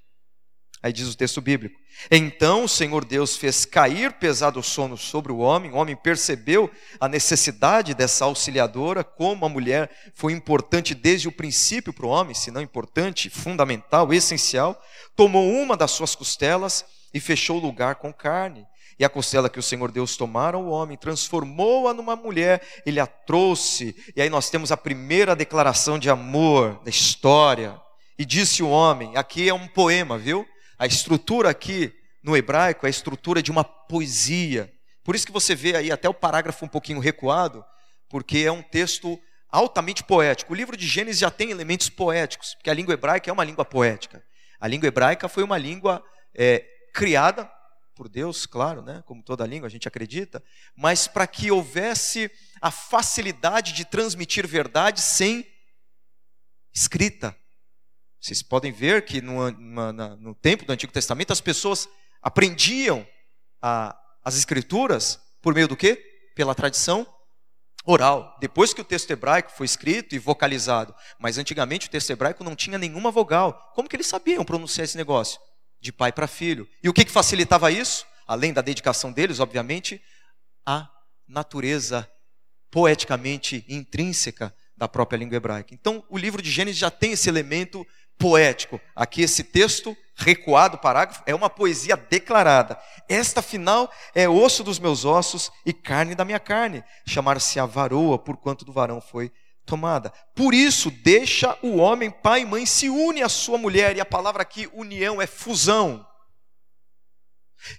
Aí 0.83 0.91
diz 0.91 1.07
o 1.07 1.15
texto 1.15 1.39
bíblico: 1.39 1.79
Então 2.11 2.65
o 2.65 2.69
Senhor 2.69 3.05
Deus 3.05 3.37
fez 3.37 3.63
cair 3.63 4.11
pesado 4.11 4.61
sono 4.61 4.97
sobre 4.97 5.31
o 5.31 5.37
homem, 5.37 5.71
o 5.71 5.75
homem 5.75 5.95
percebeu 5.95 6.69
a 6.99 7.07
necessidade 7.07 7.93
dessa 7.93 8.25
auxiliadora, 8.25 9.01
como 9.01 9.45
a 9.45 9.49
mulher 9.49 9.89
foi 10.13 10.33
importante 10.33 10.93
desde 10.93 11.29
o 11.29 11.31
princípio 11.31 11.93
para 11.93 12.05
o 12.05 12.09
homem, 12.09 12.35
se 12.35 12.51
não 12.51 12.61
importante, 12.61 13.29
fundamental, 13.29 14.13
essencial, 14.13 14.79
tomou 15.15 15.49
uma 15.53 15.77
das 15.77 15.91
suas 15.91 16.15
costelas 16.15 16.83
e 17.13 17.19
fechou 17.21 17.57
o 17.57 17.61
lugar 17.61 17.95
com 17.95 18.11
carne. 18.11 18.67
E 18.99 19.05
a 19.05 19.09
costela 19.09 19.49
que 19.49 19.57
o 19.57 19.63
Senhor 19.63 19.89
Deus 19.89 20.17
tomara 20.17 20.57
o 20.57 20.69
homem, 20.69 20.97
transformou-a 20.97 21.93
numa 21.93 22.15
mulher, 22.15 22.61
ele 22.85 22.99
a 22.99 23.07
trouxe. 23.07 23.95
E 24.15 24.21
aí 24.21 24.29
nós 24.29 24.49
temos 24.49 24.71
a 24.71 24.77
primeira 24.77 25.35
declaração 25.35 25.97
de 25.97 26.09
amor 26.09 26.79
da 26.83 26.89
história. 26.89 27.79
E 28.19 28.25
disse 28.25 28.61
o 28.61 28.69
homem, 28.69 29.15
aqui 29.15 29.49
é 29.49 29.53
um 29.53 29.67
poema, 29.67 30.17
viu? 30.17 30.45
A 30.77 30.86
estrutura 30.86 31.49
aqui 31.49 31.93
no 32.23 32.36
hebraico 32.36 32.86
é 32.86 32.88
a 32.88 32.89
estrutura 32.89 33.41
de 33.41 33.51
uma 33.51 33.63
poesia. 33.63 34.71
Por 35.03 35.15
isso 35.15 35.25
que 35.25 35.31
você 35.31 35.53
vê 35.53 35.75
aí 35.75 35.91
até 35.91 36.07
o 36.07 36.13
parágrafo 36.13 36.65
um 36.65 36.69
pouquinho 36.69 36.99
recuado, 36.99 37.63
porque 38.09 38.39
é 38.39 38.51
um 38.51 38.62
texto 38.62 39.19
altamente 39.49 40.03
poético. 40.03 40.53
O 40.53 40.55
livro 40.55 40.75
de 40.75 40.88
Gênesis 40.88 41.19
já 41.19 41.29
tem 41.29 41.51
elementos 41.51 41.89
poéticos, 41.89 42.55
porque 42.55 42.69
a 42.69 42.73
língua 42.73 42.93
hebraica 42.93 43.29
é 43.29 43.33
uma 43.33 43.43
língua 43.43 43.65
poética. 43.65 44.23
A 44.59 44.67
língua 44.67 44.88
hebraica 44.88 45.27
foi 45.27 45.43
uma 45.43 45.57
língua 45.57 46.03
é, 46.33 46.65
criada 46.93 47.51
por 47.93 48.09
Deus, 48.09 48.45
claro, 48.45 48.81
né? 48.81 49.03
como 49.05 49.21
toda 49.21 49.45
língua 49.45 49.67
a 49.67 49.69
gente 49.69 49.88
acredita, 49.88 50.43
mas 50.75 51.07
para 51.07 51.27
que 51.27 51.51
houvesse 51.51 52.31
a 52.59 52.71
facilidade 52.71 53.73
de 53.73 53.86
transmitir 53.86 54.47
verdade 54.47 55.01
sem 55.01 55.45
escrita. 56.73 57.36
Vocês 58.23 58.41
podem 58.41 58.71
ver 58.71 59.03
que 59.03 59.21
no, 59.21 59.51
no, 59.51 59.91
no 59.91 60.36
tempo 60.36 60.63
do 60.63 60.71
Antigo 60.71 60.93
Testamento 60.93 61.33
as 61.33 61.41
pessoas 61.41 61.89
aprendiam 62.21 63.05
a, 63.62 63.99
as 64.23 64.38
escrituras 64.38 65.19
por 65.41 65.53
meio 65.53 65.67
do 65.67 65.75
quê? 65.75 66.01
Pela 66.36 66.55
tradição 66.55 67.05
oral. 67.86 68.38
Depois 68.39 68.73
que 68.73 68.79
o 68.79 68.86
texto 68.86 69.12
hebraico 69.12 69.51
foi 69.51 69.65
escrito 69.65 70.15
e 70.15 70.19
vocalizado, 70.19 70.95
mas 71.19 71.38
antigamente 71.38 71.88
o 71.88 71.91
texto 71.91 72.12
hebraico 72.12 72.45
não 72.45 72.55
tinha 72.55 72.77
nenhuma 72.77 73.12
vogal. 73.12 73.71
Como 73.75 73.89
que 73.89 73.95
eles 73.97 74.07
sabiam 74.07 74.45
pronunciar 74.45 74.86
esse 74.86 74.95
negócio? 74.95 75.38
de 75.83 75.91
pai 75.91 76.13
para 76.13 76.27
filho. 76.27 76.65
E 76.81 76.88
o 76.88 76.93
que, 76.93 77.03
que 77.03 77.12
facilitava 77.12 77.69
isso? 77.69 78.05
Além 78.25 78.53
da 78.53 78.62
dedicação 78.62 79.12
deles, 79.12 79.41
obviamente, 79.41 80.01
a 80.65 80.89
natureza 81.27 82.09
poeticamente 82.71 83.65
intrínseca 83.67 84.55
da 84.77 84.88
própria 84.88 85.17
língua 85.17 85.36
hebraica. 85.36 85.73
Então, 85.73 86.03
o 86.09 86.17
livro 86.17 86.41
de 86.41 86.49
Gênesis 86.49 86.79
já 86.79 86.89
tem 86.89 87.12
esse 87.12 87.27
elemento 87.27 87.86
poético. 88.23 88.79
Aqui, 88.95 89.21
esse 89.21 89.43
texto 89.43 89.97
recuado, 90.15 90.77
parágrafo, 90.77 91.21
é 91.25 91.36
uma 91.36 91.49
poesia 91.49 91.97
declarada. 91.97 92.79
Esta, 93.09 93.41
final, 93.41 93.91
é 94.15 94.29
osso 94.29 94.63
dos 94.63 94.79
meus 94.79 95.03
ossos 95.03 95.51
e 95.65 95.73
carne 95.73 96.15
da 96.15 96.23
minha 96.23 96.39
carne. 96.39 96.86
Chamar-se 97.05 97.59
a 97.59 97.65
varoa, 97.65 98.17
por 98.17 98.38
quanto 98.38 98.63
do 98.63 98.71
varão 98.71 99.01
foi 99.01 99.29
tomada. 99.65 100.09
Por 100.33 100.53
isso, 100.53 100.89
deixa 100.89 101.57
o 101.62 101.75
homem, 101.75 102.09
pai 102.09 102.43
e 102.43 102.45
mãe, 102.45 102.65
se 102.65 102.88
une 102.88 103.21
à 103.21 103.27
sua 103.27 103.57
mulher, 103.57 103.97
e 103.97 103.99
a 103.99 104.05
palavra 104.05 104.41
aqui, 104.41 104.69
união, 104.71 105.21
é 105.21 105.27
fusão. 105.27 106.07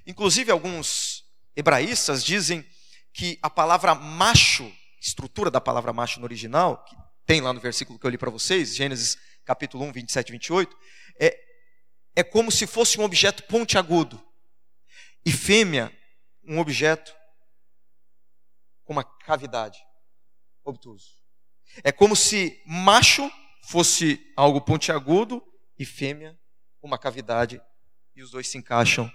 Inclusive, 0.07 0.53
alguns 0.53 1.25
hebraístas 1.57 2.23
dizem 2.23 2.67
que 3.15 3.39
a 3.41 3.49
palavra 3.49 3.95
macho, 3.95 4.71
estrutura 5.01 5.51
da 5.51 5.61
palavra 5.61 5.91
macho 5.91 6.21
no 6.21 6.27
original, 6.27 6.85
que 6.85 6.95
tem 7.25 7.41
lá 7.41 7.51
no 7.55 7.61
versículo 7.61 7.99
que 7.99 8.05
eu 8.05 8.11
li 8.11 8.19
para 8.19 8.31
vocês, 8.31 8.77
Gênesis 8.77 9.17
capítulo 9.45 9.85
1, 9.85 9.93
27 9.93 10.29
e 10.29 10.33
28, 10.33 10.79
é, 11.21 11.39
é 12.17 12.23
como 12.23 12.51
se 12.51 12.67
fosse 12.67 13.01
um 13.01 13.05
objeto 13.05 13.43
pontiagudo, 13.45 14.23
e 15.25 15.33
fêmea, 15.33 15.91
um 16.45 16.59
objeto 16.59 17.15
com 18.85 18.93
uma 18.93 19.05
cavidade, 19.05 19.79
obtuso. 20.63 21.17
É 21.83 21.91
como 21.91 22.15
se 22.15 22.63
macho 22.67 23.31
fosse 23.63 24.21
algo 24.37 24.61
pontiagudo 24.61 25.43
e 25.79 25.87
fêmea 25.87 26.39
uma 26.83 26.99
cavidade 26.99 27.61
e 28.15 28.23
os 28.23 28.31
dois 28.31 28.47
se 28.47 28.59
encaixam 28.59 29.11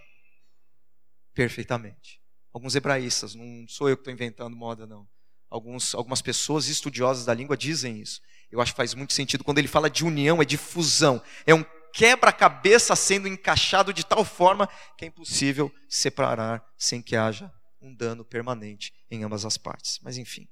perfeitamente. 1.34 2.20
Alguns 2.52 2.76
hebraístas, 2.76 3.36
não 3.36 3.68
sou 3.68 3.88
eu 3.88 3.96
que 3.96 4.02
estou 4.02 4.14
inventando 4.14 4.56
moda, 4.56 4.88
não. 4.88 5.08
Alguns, 5.50 5.94
algumas 5.94 6.22
pessoas 6.22 6.68
estudiosas 6.68 7.26
da 7.26 7.34
língua 7.34 7.56
dizem 7.56 8.02
isso. 8.02 8.22
Eu 8.52 8.62
acho 8.62 8.74
que 8.74 8.78
faz 8.78 8.94
muito 8.94 9.14
sentido. 9.14 9.44
Quando 9.44 9.60
ele 9.60 9.68
fala 9.68 9.90
de 9.90 10.04
união, 10.04 10.42
é 10.42 10.46
de 10.46 10.58
fusão. 10.58 11.22
É 11.46 11.54
um 11.54 11.64
quebra-cabeça 11.94 12.96
sendo 12.96 13.28
encaixado 13.28 13.94
de 13.94 14.06
tal 14.06 14.24
forma 14.24 14.68
que 14.98 15.06
é 15.06 15.08
impossível 15.08 15.72
separar 15.88 16.64
sem 16.78 17.02
que 17.02 17.16
haja 17.16 17.52
um 17.82 17.94
dano 17.94 18.24
permanente 18.24 18.94
em 19.10 19.24
ambas 19.24 19.46
as 19.46 19.58
partes. 19.58 20.00
Mas 20.04 20.18
enfim 20.18 20.48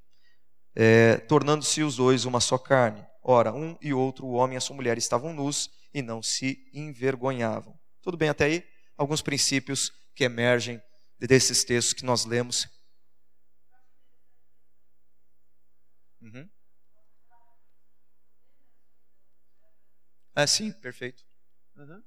é, 0.80 1.18
tornando-se 1.18 1.82
os 1.82 1.96
dois 1.96 2.24
uma 2.24 2.40
só 2.40 2.56
carne. 2.56 3.04
Ora, 3.24 3.52
um 3.52 3.76
e 3.82 3.92
outro, 3.96 4.28
o 4.28 4.34
homem 4.34 4.54
e 4.54 4.58
a 4.58 4.62
sua 4.62 4.76
mulher, 4.76 4.96
estavam 4.96 5.34
nus 5.34 5.72
e 5.92 6.04
não 6.04 6.22
se 6.22 6.70
envergonhavam. 6.72 7.78
Tudo 8.00 8.16
bem 8.16 8.30
até 8.30 8.46
aí? 8.46 8.64
Alguns 8.96 9.24
princípios 9.24 9.92
que 10.16 10.24
emergem 10.24 10.80
desses 11.20 11.64
textos 11.64 11.94
que 11.94 12.06
nós 12.06 12.26
lemos. 12.26 12.68
Uhum. 16.22 16.48
É, 20.38 20.48
sim, 20.48 20.72
perfeito. 20.72 21.26
Uhum. 21.76 22.02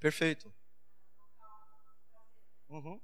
Perfeito. 0.00 0.52
Uhum. 2.68 3.00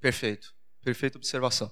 Perfeito. 0.00 0.54
Perfeita 0.82 1.18
observação. 1.18 1.70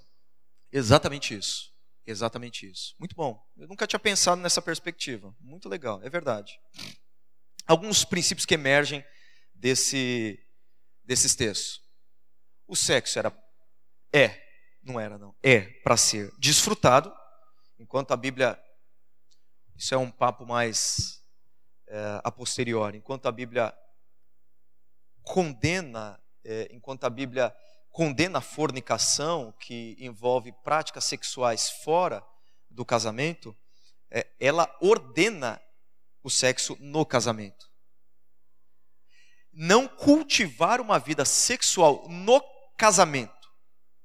Exatamente 0.73 1.37
isso. 1.37 1.76
Exatamente 2.07 2.71
isso. 2.71 2.95
Muito 2.99 3.17
bom. 3.17 3.45
Eu 3.57 3.67
nunca 3.67 3.87
tinha 3.87 3.99
pensado 3.99 4.41
nessa 4.41 4.63
perspectiva. 4.63 5.35
Muito 5.41 5.69
legal, 5.69 6.01
é 6.03 6.09
verdade. 6.09 6.59
Alguns 7.67 8.05
princípios 8.05 8.47
que 8.47 8.55
emergem 8.55 9.05
desse, 9.53 10.39
desses 11.03 11.35
textos. 11.35 11.83
O 12.67 12.77
sexo 12.77 13.19
era 13.19 13.33
é, 14.13 14.41
não 14.83 15.01
era 15.01 15.19
não, 15.19 15.35
é 15.43 15.61
para 15.83 15.97
ser 15.97 16.33
desfrutado, 16.39 17.13
enquanto 17.79 18.13
a 18.13 18.17
Bíblia 18.17 18.59
isso 19.75 19.95
é 19.95 19.99
um 19.99 20.11
papo 20.11 20.47
mais 20.47 21.23
é, 21.89 22.21
a 22.25 22.31
posteriori, 22.31 22.99
enquanto 22.99 23.27
a 23.27 23.33
Bíblia 23.33 23.77
condena, 25.23 26.19
é, 26.45 26.69
enquanto 26.71 27.05
a 27.05 27.11
Bíblia 27.11 27.55
condena 27.97 28.41
a 28.41 28.43
fornicação, 28.43 29.55
que 29.59 29.97
envolve 29.99 30.53
práticas 30.63 31.03
sexuais 31.05 31.71
fora 31.83 32.23
do 32.71 32.85
casamento, 32.85 33.57
é, 34.11 34.31
ela 34.39 34.71
ordena 34.83 35.59
o 36.23 36.29
sexo 36.29 36.77
no 36.79 37.07
casamento. 37.07 37.73
Não 39.51 39.89
cultivar 39.89 40.79
uma 40.79 40.99
vida 40.99 41.25
sexual 41.25 42.07
no 42.07 42.39
casamento, 42.77 43.51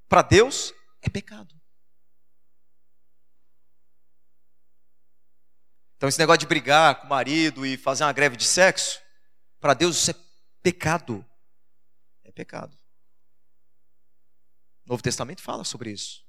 para 0.07 0.21
Deus, 0.21 0.73
é 1.01 1.09
pecado. 1.09 1.53
Então, 5.97 6.07
esse 6.07 6.17
negócio 6.17 6.39
de 6.39 6.47
brigar 6.47 7.01
com 7.01 7.07
o 7.07 7.09
marido 7.09 7.65
e 7.65 7.75
fazer 7.75 8.05
uma 8.05 8.13
greve 8.13 8.37
de 8.37 8.45
sexo, 8.45 9.01
para 9.59 9.73
Deus 9.73 9.97
isso 9.97 10.11
é 10.11 10.15
pecado. 10.63 11.25
É 12.23 12.31
pecado. 12.31 12.80
O 14.85 14.89
Novo 14.91 15.03
Testamento 15.03 15.41
fala 15.41 15.63
sobre 15.63 15.91
isso. 15.91 16.23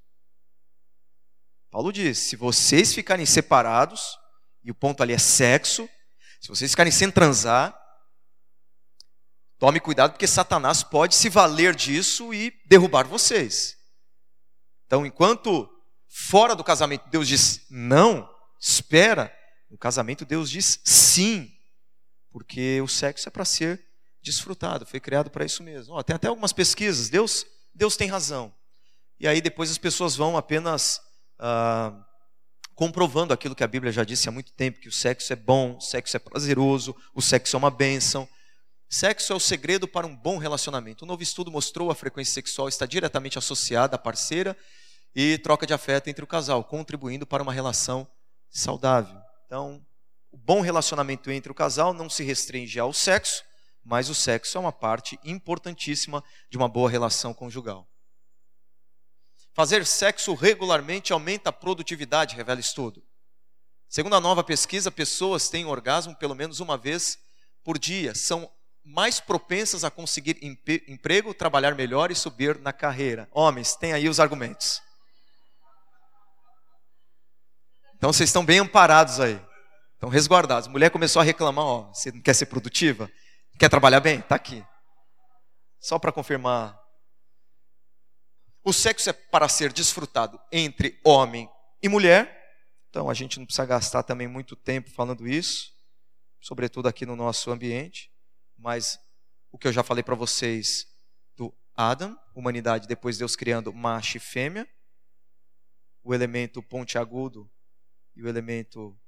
Paulo 1.71 1.93
diz: 1.93 2.19
se 2.19 2.37
vocês 2.37 2.93
ficarem 2.93 3.27
separados, 3.27 4.19
e 4.63 4.71
o 4.71 4.75
ponto 4.75 5.03
ali 5.03 5.13
é 5.13 5.19
sexo, 5.19 5.89
se 6.41 6.49
vocês 6.49 6.71
ficarem 6.71 6.93
sem 6.93 7.11
transar, 7.11 7.77
tome 9.59 9.81
cuidado, 9.81 10.13
porque 10.13 10.27
Satanás 10.27 10.83
pode 10.83 11.15
se 11.15 11.29
valer 11.29 11.75
disso 11.75 12.35
e 12.35 12.53
derrubar 12.67 13.07
vocês. 13.07 13.77
Então, 14.87 15.07
enquanto 15.07 15.69
fora 16.09 16.55
do 16.55 16.63
casamento 16.63 17.09
Deus 17.09 17.27
diz 17.27 17.67
não, 17.71 18.29
espera, 18.61 19.35
no 19.71 19.79
casamento 19.79 20.25
Deus 20.27 20.51
diz 20.51 20.81
sim, 20.85 21.51
porque 22.31 22.81
o 22.83 22.89
sexo 22.89 23.29
é 23.29 23.31
para 23.31 23.45
ser 23.45 23.83
desfrutado, 24.21 24.85
foi 24.85 25.01
criado 25.01 25.31
para 25.31 25.45
isso 25.45 25.63
mesmo. 25.63 26.03
tem 26.05 26.15
até 26.15 26.29
algumas 26.29 26.53
pesquisas, 26.53 27.09
Deus 27.09 27.47
Deus 27.75 27.97
tem 27.97 28.09
razão. 28.09 28.53
E 29.19 29.27
aí 29.27 29.41
depois 29.41 29.71
as 29.71 29.79
pessoas 29.79 30.17
vão 30.17 30.37
apenas 30.37 31.01
ah, 31.39 31.93
comprovando 32.75 33.33
aquilo 33.33 33.55
que 33.55 33.65
a 33.65 33.69
Bíblia 33.69 33.93
já 33.93 34.05
disse 34.05 34.29
há 34.29 34.33
muito 34.33 34.53
tempo, 34.53 34.81
que 34.81 34.89
o 34.89 34.93
sexo 34.93 35.33
é 35.33 35.37
bom, 35.37 35.77
o 35.77 35.81
sexo 35.81 36.17
é 36.17 36.21
prazeroso, 36.21 36.97
o 37.15 37.23
sexo 37.23 37.57
é 37.57 37.59
uma 37.59 37.71
bênção. 37.71 38.29
Sexo 38.89 39.33
é 39.33 39.37
o 39.37 39.41
segredo 39.41 39.89
para 39.89 40.07
um 40.07 40.15
bom 40.15 40.37
relacionamento. 40.37 41.05
Um 41.05 41.09
novo 41.09 41.23
estudo 41.23 41.51
mostrou 41.51 41.91
a 41.91 41.95
frequência 41.95 42.35
sexual 42.35 42.69
está 42.69 42.85
diretamente 42.85 43.39
associada 43.39 43.97
à 43.97 43.99
parceira 43.99 44.57
e 45.15 45.39
troca 45.39 45.67
de 45.67 45.73
afeto 45.73 46.09
entre 46.09 46.25
o 46.25 46.27
casal, 46.27 46.65
contribuindo 46.65 47.27
para 47.27 47.43
uma 47.43 47.53
relação 47.53 48.07
saudável. 48.51 49.19
Então, 49.47 49.85
o 50.31 50.37
bom 50.37 50.61
relacionamento 50.61 51.31
entre 51.31 51.51
o 51.51 51.55
casal 51.55 51.93
não 51.93 52.11
se 52.11 52.23
restringe 52.23 52.79
ao 52.79 52.93
sexo, 52.93 53.43
mas 53.85 54.09
o 54.09 54.15
sexo 54.15 54.57
é 54.57 54.61
uma 54.61 54.73
parte 54.73 55.19
importantíssima 55.25 56.23
de 56.51 56.57
uma 56.57 56.69
boa 56.69 56.89
relação 56.89 57.35
conjugal. 57.35 57.89
Fazer 59.55 59.85
sexo 59.85 60.35
regularmente 60.35 61.13
aumenta 61.13 61.51
a 61.51 61.53
produtividade, 61.53 62.37
revela 62.37 62.61
estudo. 62.61 63.03
Segundo 63.89 64.17
a 64.17 64.21
nova 64.21 64.43
pesquisa, 64.43 64.91
pessoas 64.91 65.51
têm 65.51 65.67
orgasmo 65.67 66.17
pelo 66.17 66.35
menos 66.35 66.61
uma 66.61 66.79
vez 66.79 67.19
por 67.63 67.79
dia, 67.79 68.15
são 68.15 68.51
mais 68.85 69.21
propensas 69.21 69.85
a 69.85 69.91
conseguir 69.91 70.39
emprego, 70.89 71.35
trabalhar 71.35 71.75
melhor 71.75 72.11
e 72.11 72.15
subir 72.15 72.59
na 72.59 72.73
carreira. 72.73 73.29
Homens, 73.31 73.77
tem 73.77 73.93
aí 73.93 74.09
os 74.09 74.19
argumentos. 74.19 74.81
Então 77.97 78.13
vocês 78.13 78.31
estão 78.31 78.45
bem 78.45 78.59
amparados 78.59 79.21
aí. 79.21 79.41
Estão 79.95 80.09
resguardados. 80.09 80.69
Mulher 80.69 80.91
começou 80.91 81.21
a 81.21 81.25
reclamar, 81.25 81.65
ó, 81.65 81.93
você 81.93 82.11
não 82.11 82.21
quer 82.21 82.35
ser 82.35 82.47
produtiva? 82.47 83.09
Quer 83.63 83.69
trabalhar 83.69 84.01
bem? 84.01 84.19
Está 84.19 84.35
aqui. 84.35 84.67
Só 85.79 85.97
para 85.97 86.11
confirmar. 86.11 86.77
O 88.65 88.73
sexo 88.73 89.09
é 89.09 89.13
para 89.13 89.49
ser 89.49 89.73
desfrutado 89.73 90.41
entre 90.51 91.01
homem 91.05 91.49
e 91.81 91.89
mulher. 91.89 92.59
Então 92.91 93.09
a 93.09 93.15
gente 93.15 93.39
não 93.39 93.47
precisa 93.47 93.65
gastar 93.65 94.03
também 94.03 94.27
muito 94.27 94.57
tempo 94.57 94.91
falando 94.91 95.29
isso, 95.29 95.73
sobretudo 96.41 96.89
aqui 96.89 97.07
no 97.07 97.15
nosso 97.15 97.53
ambiente. 97.53 98.13
Mas 98.59 98.99
o 99.53 99.57
que 99.57 99.69
eu 99.69 99.73
já 99.73 99.85
falei 99.85 100.03
para 100.03 100.17
vocês 100.17 100.85
do 101.37 101.57
Adam, 101.77 102.19
humanidade, 102.35 102.89
depois 102.89 103.17
Deus 103.17 103.37
criando 103.37 103.73
macho 103.73 104.17
e 104.17 104.21
fêmea, 104.21 104.69
o 106.03 106.13
elemento 106.13 106.65
pontiagudo 106.65 107.49
e 108.17 108.25
o 108.25 108.29
elemento 108.29 109.01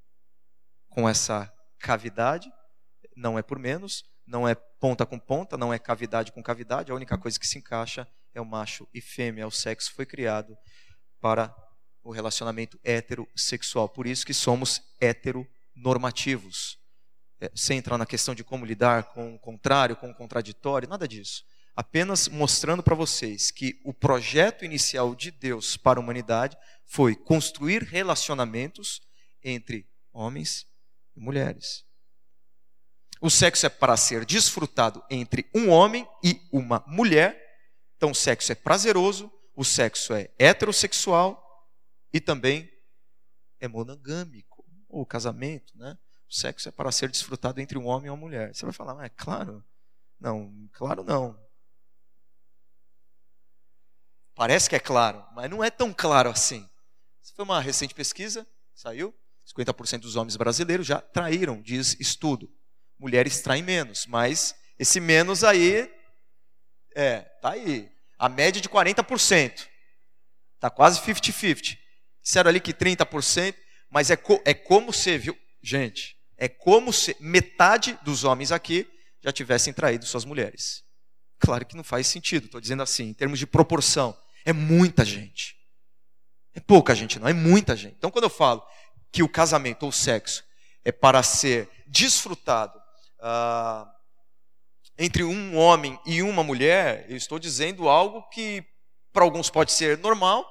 com 0.91 1.09
essa 1.09 1.53
cavidade, 1.77 2.49
não 3.17 3.37
é 3.37 3.43
por 3.43 3.59
menos 3.59 4.14
não 4.27 4.49
é 4.49 4.55
ponta 4.55 5.05
com 5.05 5.19
ponta, 5.19 5.57
não 5.57 5.73
é 5.73 5.79
cavidade 5.79 6.33
com 6.33 6.43
cavidade, 6.43 6.91
a 6.91 6.95
única 6.95 7.19
coisa 7.19 7.39
que 7.39 7.47
se 7.47 7.59
encaixa 7.59 8.09
é 8.35 8.41
o 8.41 8.45
macho 8.45 8.89
e 8.93 9.01
fêmea. 9.01 9.47
O 9.47 9.51
sexo 9.51 9.93
foi 9.93 10.07
criado 10.07 10.57
para 11.21 11.55
o 12.03 12.11
relacionamento 12.11 12.79
heterossexual. 12.85 13.89
Por 13.89 14.07
isso 14.07 14.27
que 14.27 14.35
somos 14.35 14.83
heteronormativos. 15.01 16.79
É, 17.41 17.51
sem 17.55 17.79
entrar 17.79 17.99
na 17.99 18.07
questão 18.07 18.35
de 18.35 18.45
como 18.45 18.65
lidar 18.65 19.13
com 19.13 19.35
o 19.35 19.39
contrário, 19.39 19.97
com 19.97 20.11
o 20.11 20.15
contraditório, 20.15 20.89
nada 20.89 21.09
disso. 21.09 21.45
Apenas 21.75 22.29
mostrando 22.29 22.83
para 22.83 22.95
vocês 22.95 23.51
que 23.51 23.81
o 23.85 23.93
projeto 23.93 24.65
inicial 24.65 25.15
de 25.15 25.31
Deus 25.33 25.77
para 25.77 25.99
a 25.99 26.03
humanidade 26.03 26.57
foi 26.85 27.17
construir 27.17 27.83
relacionamentos 27.83 29.01
entre 29.43 29.89
homens 30.13 30.67
e 31.17 31.21
mulheres. 31.21 31.85
O 33.25 33.31
sexo 33.31 33.65
é 33.65 33.71
para 33.71 33.97
ser 33.97 34.27
desfrutado 34.27 35.03
entre 35.09 35.49
um 35.55 35.71
homem 35.71 36.07
e 36.23 36.47
uma 36.53 36.85
mulher. 36.87 37.43
Então, 37.97 38.11
o 38.11 38.15
sexo 38.15 38.53
é 38.53 38.55
prazeroso, 38.55 39.33
o 39.57 39.65
sexo 39.65 40.13
é 40.13 40.31
heterossexual 40.39 41.43
e 42.13 42.21
também 42.21 42.71
é 43.59 43.67
monogâmico. 43.67 44.63
O 44.91 45.07
casamento, 45.07 45.73
né? 45.75 45.97
O 46.29 46.35
sexo 46.35 46.69
é 46.69 46.71
para 46.71 46.93
ser 46.93 47.09
desfrutado 47.09 47.63
entre 47.63 47.79
um 47.79 47.87
homem 47.87 48.09
e 48.09 48.11
uma 48.11 48.17
mulher. 48.19 48.55
Você 48.55 48.67
vai 48.67 48.75
falar, 48.75 48.95
mas 48.95 49.07
é 49.07 49.09
claro? 49.09 49.65
Não, 50.21 50.69
claro 50.75 51.03
não. 51.03 51.43
Parece 54.35 54.69
que 54.69 54.77
é 54.77 54.81
claro, 54.81 55.25
mas 55.35 55.49
não 55.49 55.65
é 55.65 55.71
tão 55.71 55.95
claro 55.95 56.29
assim. 56.29 56.69
Essa 57.23 57.33
foi 57.35 57.47
uma 57.47 57.59
recente 57.59 57.95
pesquisa, 57.95 58.47
saiu. 58.75 59.15
50% 59.47 60.01
dos 60.01 60.15
homens 60.15 60.37
brasileiros 60.37 60.87
já 60.87 61.01
traíram, 61.01 61.63
diz 61.63 61.99
estudo 61.99 62.53
mulheres 62.99 63.41
traem 63.41 63.63
menos, 63.63 64.07
mas 64.07 64.55
esse 64.79 65.01
menos 65.01 65.45
aí 65.45 65.91
é, 66.95 67.21
tá 67.41 67.51
aí. 67.51 67.91
A 68.19 68.29
média 68.29 68.61
de 68.61 68.69
40%. 68.69 69.67
Tá 70.61 70.71
quase 70.71 71.01
50-50. 71.01 71.79
Disseram 72.23 72.49
ali 72.49 72.61
que 72.61 72.73
30%, 72.73 73.55
mas 73.91 74.11
é, 74.11 74.17
co, 74.17 74.41
é 74.45 74.55
como 74.55 74.93
se, 74.93 75.19
viu? 75.19 75.37
Gente, 75.63 76.17
é 76.37 76.49
como 76.49 76.93
se 76.93 77.17
metade 77.21 77.99
dos 78.03 78.25
homens 78.25 78.51
aqui 78.51 78.89
já 79.21 79.33
tivessem 79.33 79.73
traído 79.73 80.07
suas 80.07 80.25
mulheres. 80.25 80.85
Claro 81.39 81.67
que 81.67 81.77
não 81.77 81.85
faz 81.85 82.07
sentido, 82.07 82.47
estou 82.47 82.61
dizendo 82.61 82.83
assim, 82.83 83.09
em 83.09 83.15
termos 83.15 83.39
de 83.39 83.47
proporção. 83.47 84.17
É 84.45 84.53
muita 84.53 85.05
gente. 85.05 85.57
É 86.55 86.61
pouca 86.61 86.95
gente, 86.95 87.19
não, 87.19 87.29
é 87.29 87.33
muita 87.33 87.77
gente. 87.77 87.95
Então, 87.99 88.11
quando 88.11 88.25
eu 88.25 88.31
falo 88.31 88.65
que 89.11 89.23
o 89.23 89.29
casamento 89.29 89.83
ou 89.83 89.89
o 89.89 89.93
sexo 89.93 90.45
é 90.85 90.93
para 90.93 91.23
ser 91.23 91.69
desfrutado 91.87 92.81
ah, 93.27 93.91
entre 94.99 95.25
um 95.25 95.57
homem 95.57 95.99
e 96.05 96.21
uma 96.23 96.45
mulher, 96.45 97.07
eu 97.11 97.17
estou 97.17 97.39
dizendo 97.39 97.89
algo 97.89 98.23
que 98.29 98.63
para 99.15 99.25
alguns 99.25 99.49
pode 99.49 99.73
ser 99.73 99.97
normal, 99.97 100.47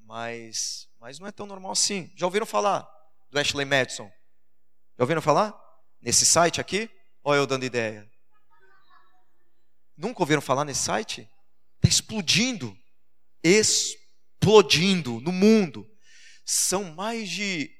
mas, 0.00 0.86
mas 1.00 1.18
não 1.18 1.26
é 1.26 1.32
tão 1.32 1.46
normal 1.46 1.72
assim. 1.72 2.12
Já 2.14 2.26
ouviram 2.26 2.44
falar 2.44 2.86
do 3.30 3.38
Ashley 3.38 3.64
Madison? 3.64 4.10
Já 4.98 5.04
ouviram 5.04 5.22
falar? 5.22 5.58
Nesse 5.98 6.26
site 6.26 6.60
aqui? 6.60 6.90
Olha 7.24 7.38
eu 7.38 7.46
dando 7.46 7.64
ideia. 7.64 8.06
Nunca 9.96 10.22
ouviram 10.22 10.42
falar 10.42 10.66
nesse 10.66 10.82
site? 10.82 11.26
Está 11.76 11.88
explodindo. 11.88 12.76
Explodindo 13.42 15.20
no 15.20 15.32
mundo. 15.32 15.88
São 16.44 16.94
mais 16.94 17.30
de 17.30 17.70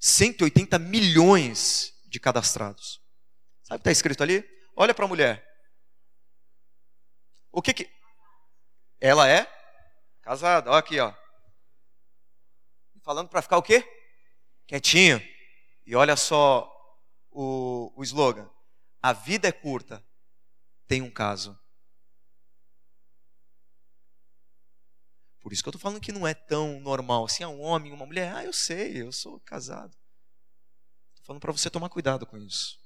180 0.00 0.80
milhões 0.80 1.92
de 2.08 2.18
cadastrados. 2.18 3.01
Sabe 3.72 3.80
o 3.80 3.82
que 3.84 3.88
está 3.88 3.92
escrito 3.92 4.22
ali? 4.22 4.44
Olha 4.76 4.92
para 4.92 5.06
a 5.06 5.08
mulher. 5.08 5.42
O 7.50 7.62
que 7.62 7.72
que. 7.72 7.90
Ela 9.00 9.26
é 9.26 9.46
casada. 10.20 10.70
Olha 10.70 10.78
aqui, 10.78 11.00
ó. 11.00 11.14
Falando 13.02 13.30
para 13.30 13.40
ficar 13.40 13.56
o 13.56 13.62
quê? 13.62 13.82
Quietinho. 14.66 15.22
E 15.86 15.96
olha 15.96 16.16
só 16.16 16.70
o, 17.30 17.90
o 17.96 18.02
slogan: 18.02 18.46
A 19.00 19.14
vida 19.14 19.48
é 19.48 19.52
curta, 19.52 20.04
tem 20.86 21.00
um 21.00 21.10
caso. 21.10 21.58
Por 25.40 25.50
isso 25.50 25.62
que 25.62 25.68
eu 25.68 25.70
estou 25.70 25.80
falando 25.80 26.00
que 26.00 26.12
não 26.12 26.28
é 26.28 26.34
tão 26.34 26.78
normal 26.78 27.24
assim, 27.24 27.42
é 27.42 27.48
um 27.48 27.62
homem, 27.62 27.90
uma 27.90 28.04
mulher. 28.04 28.34
Ah, 28.36 28.44
eu 28.44 28.52
sei, 28.52 29.00
eu 29.00 29.10
sou 29.10 29.40
casado. 29.40 29.96
Estou 31.14 31.24
falando 31.24 31.40
para 31.40 31.52
você 31.52 31.70
tomar 31.70 31.88
cuidado 31.88 32.26
com 32.26 32.36
isso. 32.36 32.81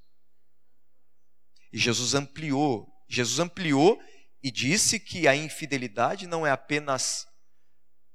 E 1.72 1.79
Jesus 1.79 2.14
ampliou, 2.14 2.88
Jesus 3.09 3.38
ampliou 3.40 4.00
e 4.42 4.50
disse 4.50 5.00
que 5.00 5.26
a 5.26 5.35
infidelidade 5.35 6.26
não 6.26 6.46
é 6.46 6.50
apenas 6.50 7.26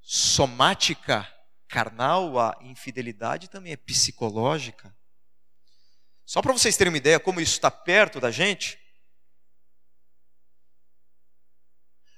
somática, 0.01 1.27
carnal, 1.67 2.39
a 2.39 2.57
infidelidade 2.61 3.49
também 3.49 3.73
é 3.73 3.77
psicológica. 3.77 4.95
Só 6.25 6.41
para 6.41 6.53
vocês 6.53 6.77
terem 6.77 6.91
uma 6.91 6.97
ideia 6.97 7.19
como 7.19 7.41
isso 7.41 7.53
está 7.53 7.69
perto 7.69 8.19
da 8.19 8.31
gente, 8.31 8.79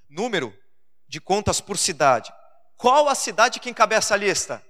número 0.10 0.56
de 1.08 1.19
contas 1.19 1.60
por 1.60 1.78
cidade. 1.78 2.32
Qual 2.78 3.08
a 3.08 3.15
cidade 3.15 3.60
que 3.60 3.69
encabeça 3.69 4.13
a 4.13 4.17
lista? 4.17 4.63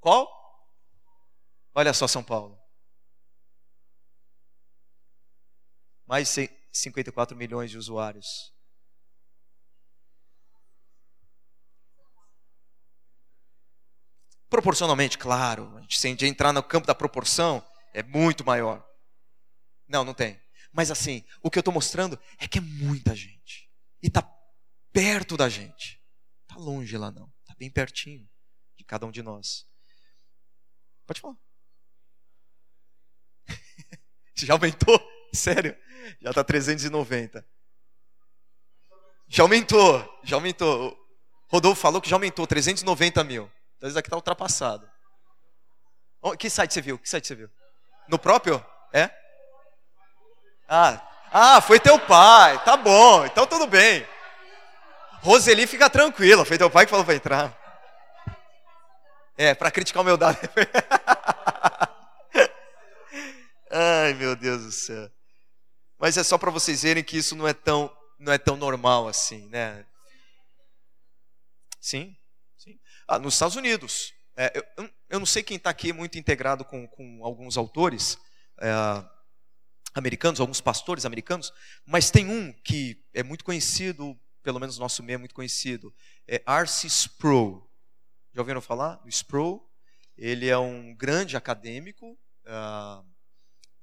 Qual? 0.00 0.33
Olha 1.74 1.92
só 1.92 2.06
São 2.06 2.22
Paulo. 2.22 2.56
Mais 6.06 6.32
de 6.32 6.50
54 6.72 7.36
milhões 7.36 7.70
de 7.70 7.78
usuários. 7.78 8.54
Proporcionalmente, 14.48 15.18
claro, 15.18 15.76
a 15.76 15.80
gente, 15.80 15.98
se 15.98 16.06
a 16.06 16.10
gente 16.10 16.26
entrar 16.26 16.52
no 16.52 16.62
campo 16.62 16.86
da 16.86 16.94
proporção, 16.94 17.66
é 17.92 18.04
muito 18.04 18.44
maior. 18.44 18.88
Não, 19.88 20.04
não 20.04 20.14
tem. 20.14 20.40
Mas 20.72 20.92
assim, 20.92 21.24
o 21.42 21.50
que 21.50 21.58
eu 21.58 21.60
estou 21.60 21.74
mostrando 21.74 22.16
é 22.38 22.46
que 22.46 22.58
é 22.58 22.60
muita 22.60 23.16
gente. 23.16 23.68
E 24.00 24.06
está 24.06 24.22
perto 24.92 25.36
da 25.36 25.48
gente. 25.48 26.00
Está 26.42 26.54
longe 26.56 26.96
lá 26.96 27.10
não. 27.10 27.32
Está 27.40 27.54
bem 27.56 27.68
pertinho 27.68 28.28
de 28.76 28.84
cada 28.84 29.06
um 29.06 29.10
de 29.10 29.22
nós. 29.22 29.66
Pode 31.04 31.20
falar. 31.20 31.43
Já 34.34 34.54
aumentou? 34.54 35.00
Sério? 35.32 35.76
Já 36.20 36.30
está 36.30 36.44
390. 36.44 37.44
Já 39.28 39.42
aumentou, 39.42 40.20
já 40.22 40.36
aumentou. 40.36 40.96
Rodolfo 41.48 41.80
falou 41.80 42.00
que 42.00 42.08
já 42.08 42.16
aumentou 42.16 42.46
390 42.46 43.24
mil. 43.24 43.50
Então 43.76 43.88
isso 43.88 43.98
aqui 43.98 44.08
está 44.08 44.16
ultrapassado. 44.16 44.88
Que 46.38 46.48
site 46.48 46.72
você 46.72 46.80
viu? 46.80 46.98
Que 46.98 47.08
site 47.08 47.26
você 47.26 47.34
viu? 47.34 47.50
No 48.08 48.18
próprio? 48.18 48.64
É? 48.92 49.10
Ah, 50.68 51.00
ah, 51.30 51.60
foi 51.60 51.78
teu 51.78 51.98
pai. 51.98 52.62
Tá 52.64 52.76
bom, 52.76 53.24
então 53.24 53.46
tudo 53.46 53.66
bem. 53.66 54.06
Roseli 55.20 55.66
fica 55.66 55.88
tranquila, 55.90 56.44
foi 56.44 56.58
teu 56.58 56.70
pai 56.70 56.86
que 56.86 56.90
falou 56.90 57.04
para 57.04 57.14
entrar. 57.14 57.64
É, 59.36 59.54
para 59.54 59.70
criticar 59.70 60.02
o 60.02 60.04
meu 60.04 60.16
dado. 60.16 60.38
Mas 65.98 66.16
é 66.16 66.24
só 66.24 66.36
para 66.36 66.50
vocês 66.50 66.82
verem 66.82 67.04
que 67.04 67.16
isso 67.16 67.34
não 67.36 67.46
é 67.46 67.54
tão, 67.54 67.94
não 68.18 68.32
é 68.32 68.38
tão 68.38 68.56
normal 68.56 69.08
assim, 69.08 69.46
né? 69.48 69.86
Sim, 71.80 72.16
sim. 72.56 72.78
Ah, 73.06 73.18
nos 73.18 73.34
Estados 73.34 73.56
Unidos. 73.56 74.12
É, 74.36 74.52
eu, 74.76 74.90
eu, 75.10 75.18
não 75.20 75.26
sei 75.26 75.42
quem 75.42 75.56
está 75.56 75.70
aqui 75.70 75.92
muito 75.92 76.18
integrado 76.18 76.64
com, 76.64 76.88
com 76.88 77.24
alguns 77.24 77.56
autores 77.56 78.18
é, 78.58 78.72
americanos, 79.94 80.40
alguns 80.40 80.60
pastores 80.60 81.04
americanos, 81.04 81.52
mas 81.86 82.10
tem 82.10 82.28
um 82.28 82.52
que 82.52 83.00
é 83.14 83.22
muito 83.22 83.44
conhecido, 83.44 84.18
pelo 84.42 84.58
menos 84.58 84.76
nosso 84.76 85.02
meio 85.02 85.14
é 85.14 85.18
muito 85.18 85.34
conhecido, 85.34 85.94
é 86.26 86.42
R.C. 86.46 86.88
Sproul. 86.88 87.70
Já 88.32 88.40
ouviram 88.40 88.60
falar 88.60 89.00
Sproul? 89.06 89.64
Ele 90.16 90.48
é 90.48 90.58
um 90.58 90.94
grande 90.94 91.36
acadêmico, 91.36 92.18
uh, 92.44 93.13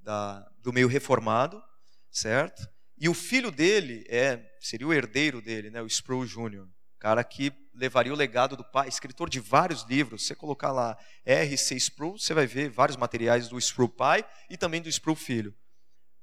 da, 0.04 0.40
do 0.60 0.74
meio 0.74 0.88
reformado, 0.88 1.62
certo? 2.10 2.68
E 2.98 3.10
o 3.10 3.14
filho 3.14 3.52
dele 3.52 4.06
é 4.08 4.40
seria 4.60 4.88
o 4.88 4.94
herdeiro 4.94 5.42
dele, 5.42 5.72
né, 5.72 5.82
o 5.82 5.88
Sproul 5.88 6.26
Jr., 6.26 6.68
cara 7.00 7.24
que 7.24 7.52
levaria 7.74 8.14
o 8.14 8.16
legado 8.16 8.56
do 8.56 8.64
pai, 8.64 8.88
escritor 8.88 9.28
de 9.28 9.40
vários 9.40 9.82
livros. 9.84 10.28
Você 10.28 10.36
colocar 10.36 10.72
lá 10.72 10.96
R.C. 11.26 11.76
Sproul, 11.76 12.20
você 12.20 12.32
vai 12.32 12.46
ver 12.46 12.70
vários 12.70 12.96
materiais 12.96 13.50
do 13.50 13.58
Sproul 13.58 13.90
pai 13.90 14.24
e 14.50 14.56
também 14.56 14.82
do 14.84 14.90
Sproul 14.90 15.16
filho. 15.16 15.56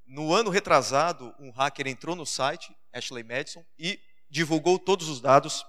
No 0.07 0.33
ano 0.33 0.51
retrasado, 0.51 1.35
um 1.41 1.51
hacker 1.51 1.88
entrou 1.88 2.14
no 2.14 2.25
site 2.25 2.73
Ashley 2.93 3.25
Madison 3.25 3.64
e 3.77 3.99
divulgou 4.31 4.79
todos 4.79 5.09
os 5.09 5.21
dados 5.21 5.64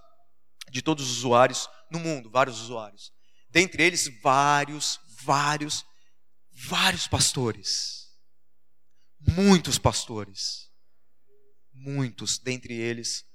de 0.70 0.84
todos 0.84 1.10
os 1.10 1.18
usuários 1.18 1.68
no 1.90 2.00
mundo, 2.00 2.30
vários 2.30 2.62
usuários. 2.62 3.12
Dentre 3.50 3.82
eles, 3.82 4.08
vários, 4.22 5.00
vários, 5.24 5.84
vários 6.52 7.08
pastores 7.08 7.99
muitos 9.20 9.78
pastores. 9.78 10.70
Muitos, 11.74 12.38
dentre 12.38 12.74
eles 12.74 13.26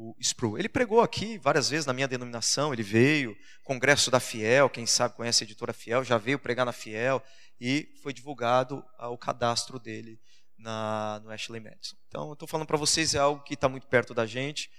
o 0.00 0.16
Sproul. 0.18 0.58
Ele 0.58 0.68
pregou 0.68 1.02
aqui 1.02 1.36
várias 1.38 1.68
vezes 1.68 1.84
na 1.84 1.92
minha 1.92 2.08
denominação, 2.08 2.72
ele 2.72 2.82
veio, 2.82 3.36
Congresso 3.64 4.10
da 4.10 4.18
Fiel, 4.18 4.70
quem 4.70 4.86
sabe 4.86 5.14
conhece 5.14 5.44
a 5.44 5.46
editora 5.46 5.74
Fiel, 5.74 6.02
já 6.02 6.16
veio 6.16 6.38
pregar 6.38 6.64
na 6.64 6.72
Fiel 6.72 7.22
e 7.60 7.86
foi 8.02 8.12
divulgado 8.12 8.82
o 8.98 9.18
cadastro 9.18 9.78
dele 9.78 10.18
na, 10.56 11.20
no 11.22 11.30
Ashley 11.30 11.60
Madison. 11.60 11.96
Então, 12.08 12.28
eu 12.28 12.32
estou 12.32 12.48
falando 12.48 12.66
para 12.66 12.78
vocês, 12.78 13.14
é 13.14 13.18
algo 13.18 13.42
que 13.42 13.54
está 13.54 13.68
muito 13.68 13.86
perto 13.86 14.14
da 14.14 14.24
gente 14.24 14.70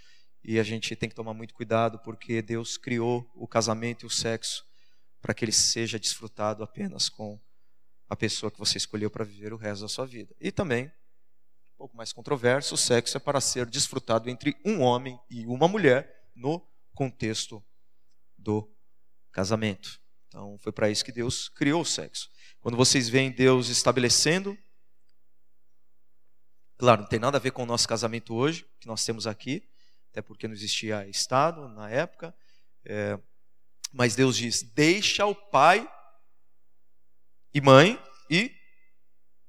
e 0.44 0.60
a 0.60 0.64
gente 0.64 0.96
tem 0.96 1.08
que 1.08 1.16
tomar 1.16 1.34
muito 1.34 1.54
cuidado 1.54 2.00
porque 2.00 2.42
Deus 2.42 2.78
criou 2.78 3.30
o 3.36 3.48
casamento 3.48 4.04
e 4.04 4.08
o 4.08 4.10
sexo 4.10 4.66
para 5.22 5.36
que 5.36 5.46
ele 5.46 5.52
seja 5.52 6.00
desfrutado 6.00 6.64
apenas 6.64 7.10
com 7.10 7.40
a 8.12 8.16
pessoa 8.18 8.52
que 8.52 8.60
você 8.60 8.78
escolheu 8.78 9.10
para 9.10 9.24
viver 9.24 9.54
o 9.54 9.56
resto 9.56 9.84
da 9.84 9.88
sua 9.88 10.06
vida. 10.06 10.36
E 10.38 10.52
também, 10.52 10.88
um 10.88 11.78
pouco 11.78 11.96
mais 11.96 12.12
controverso, 12.12 12.76
o 12.76 12.78
sexo 12.78 13.16
é 13.16 13.22
para 13.22 13.40
ser 13.40 13.66
desfrutado 13.66 14.30
entre 14.30 14.54
um 14.66 14.82
homem 14.82 15.18
e 15.30 15.46
uma 15.46 15.66
mulher 15.66 16.30
no 16.36 16.62
contexto 16.94 17.64
do 18.38 18.70
casamento. 19.32 19.98
Então, 20.28 20.60
foi 20.60 20.74
para 20.74 20.90
isso 20.90 21.06
que 21.06 21.12
Deus 21.14 21.48
criou 21.48 21.84
o 21.84 21.86
sexo. 21.86 22.30
Quando 22.60 22.76
vocês 22.76 23.08
veem 23.08 23.32
Deus 23.32 23.70
estabelecendo, 23.70 24.58
claro, 26.78 27.04
não 27.04 27.08
tem 27.08 27.18
nada 27.18 27.38
a 27.38 27.42
ver 27.42 27.52
com 27.52 27.64
o 27.64 27.66
nosso 27.66 27.88
casamento 27.88 28.36
hoje, 28.36 28.68
que 28.78 28.88
nós 28.88 29.06
temos 29.06 29.26
aqui, 29.26 29.66
até 30.10 30.22
porque 30.22 30.50
não 30.50 30.54
existia 30.54 31.08
Estado 31.08 31.70
na 31.70 31.90
época, 31.90 32.36
é, 32.84 33.18
mas 33.94 34.18
Deus 34.18 34.36
diz: 34.36 34.64
deixa 34.64 35.26
o 35.26 35.34
pai 35.34 35.90
e 37.54 37.62
mãe 37.62 38.02
e 38.30 38.56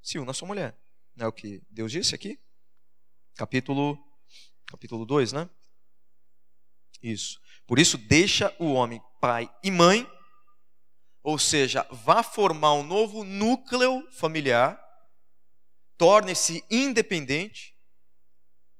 se 0.02 0.18
una 0.18 0.32
a 0.32 0.34
sua 0.34 0.48
mulher. 0.48 0.76
Não 1.14 1.26
é 1.26 1.28
o 1.28 1.32
que 1.32 1.62
Deus 1.70 1.92
disse 1.92 2.14
aqui? 2.14 2.38
Capítulo 3.34 3.98
capítulo 4.66 5.04
2, 5.04 5.32
né? 5.32 5.48
Isso. 7.02 7.40
Por 7.66 7.78
isso 7.78 7.98
deixa 7.98 8.54
o 8.58 8.72
homem 8.72 9.02
pai 9.20 9.52
e 9.62 9.70
mãe, 9.70 10.10
ou 11.22 11.38
seja, 11.38 11.86
vá 11.90 12.22
formar 12.22 12.74
um 12.74 12.82
novo 12.82 13.22
núcleo 13.22 14.08
familiar, 14.12 14.82
torne-se 15.96 16.64
independente, 16.70 17.76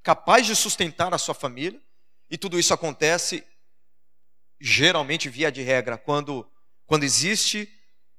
capaz 0.03 0.47
de 0.47 0.57
sustentar 0.57 1.13
a 1.15 1.19
sua 1.19 1.35
família, 1.35 1.81
e 2.29 2.39
tudo 2.39 2.59
isso 2.59 2.73
acontece 2.73 3.47
geralmente 4.59 5.29
via 5.29 5.53
de 5.53 5.61
regra 5.61 5.99
quando 5.99 6.49
quando 6.87 7.05
existe 7.05 7.69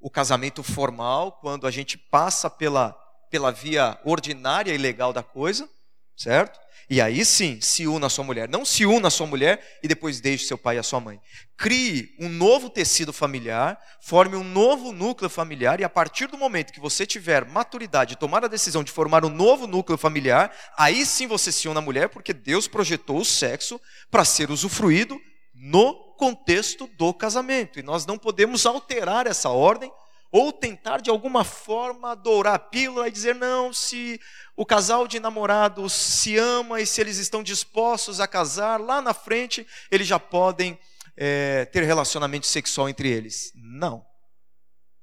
o 0.04 0.10
casamento 0.10 0.62
formal, 0.62 1.32
quando 1.39 1.66
a 1.66 1.72
gente 1.72 1.98
passa 1.98 2.50
pela, 2.50 2.92
pela 3.32 3.54
via 3.54 3.98
ordinária 4.04 4.74
e 4.74 4.78
legal 4.78 5.13
da 5.13 5.24
coisa, 5.24 5.68
certo? 6.13 6.60
E 6.89 7.00
aí 7.00 7.24
sim, 7.24 7.62
se 7.62 7.88
una 7.88 8.08
a 8.08 8.10
sua 8.10 8.26
mulher. 8.26 8.50
Não 8.50 8.66
se 8.66 8.86
una 8.86 9.08
a 9.08 9.10
sua 9.10 9.26
mulher 9.26 9.80
e 9.82 9.88
depois 9.88 10.20
deixe 10.20 10.46
seu 10.46 10.58
pai 10.58 10.76
e 10.76 10.80
a 10.80 10.84
sua 10.84 11.00
mãe. 11.00 11.22
Crie 11.56 12.13
um 12.20 12.28
novo 12.28 12.70
tecido 12.70 13.13
familiar, 13.13 13.80
forme 14.02 14.36
um 14.36 14.44
novo 14.44 14.92
núcleo 14.92 15.30
familiar 15.30 15.80
e 15.80 15.86
a 15.86 15.89
partir 15.89 16.28
do 16.28 16.38
momento 16.38 16.74
que 16.74 16.82
você 16.82 17.06
tiver 17.06 17.46
maturidade 17.46 18.13
e 18.13 18.18
tomar 18.18 18.44
a 18.44 18.50
decisão 18.50 18.84
de 18.84 18.92
formar 18.92 19.24
um 19.24 19.30
novo 19.30 19.66
núcleo 19.68 19.98
familiar, 19.98 20.54
aí 20.78 21.06
sim 21.06 21.28
você 21.28 21.50
se 21.50 21.70
una 21.70 21.80
à 21.80 21.82
mulher, 21.82 22.10
porque 22.10 22.34
Deus 22.34 22.68
projetou 22.68 23.20
o 23.20 23.26
sexo 23.26 23.80
para 24.12 24.26
ser 24.26 24.52
usufruído 24.52 25.18
no 25.54 26.03
contexto 26.13 26.88
do 26.88 27.13
casamento. 27.13 27.80
E 27.80 27.84
nós 27.84 28.06
não 28.06 28.17
podemos 28.17 28.65
alterar 28.65 29.28
essa 29.28 29.49
ordem 29.49 29.91
ou 30.32 30.52
tentar 30.52 30.99
de 30.99 31.12
alguma 31.12 31.43
forma 31.43 32.15
dourar 32.15 32.56
a 32.56 32.60
pílula 32.60 33.08
e 33.08 33.12
dizer 33.12 33.36
não, 33.36 33.71
se 33.71 34.19
o 34.56 34.65
casal 34.65 35.08
de 35.08 35.19
namorados 35.19 35.93
se 35.93 36.38
ama 36.38 36.82
e 36.82 36.88
se 36.88 36.99
eles 36.99 37.17
estão 37.17 37.43
dispostos 37.43 38.19
a 38.19 38.28
casar, 38.28 38.80
lá 38.80 38.99
na 38.99 39.13
frente 39.13 39.67
eles 39.91 40.08
já 40.08 40.19
podem 40.19 40.80
é, 41.15 41.65
ter 41.65 41.84
relacionamento 41.84 42.47
sexual 42.47 42.89
entre 42.89 43.10
eles. 43.10 43.52
Não, 43.56 44.04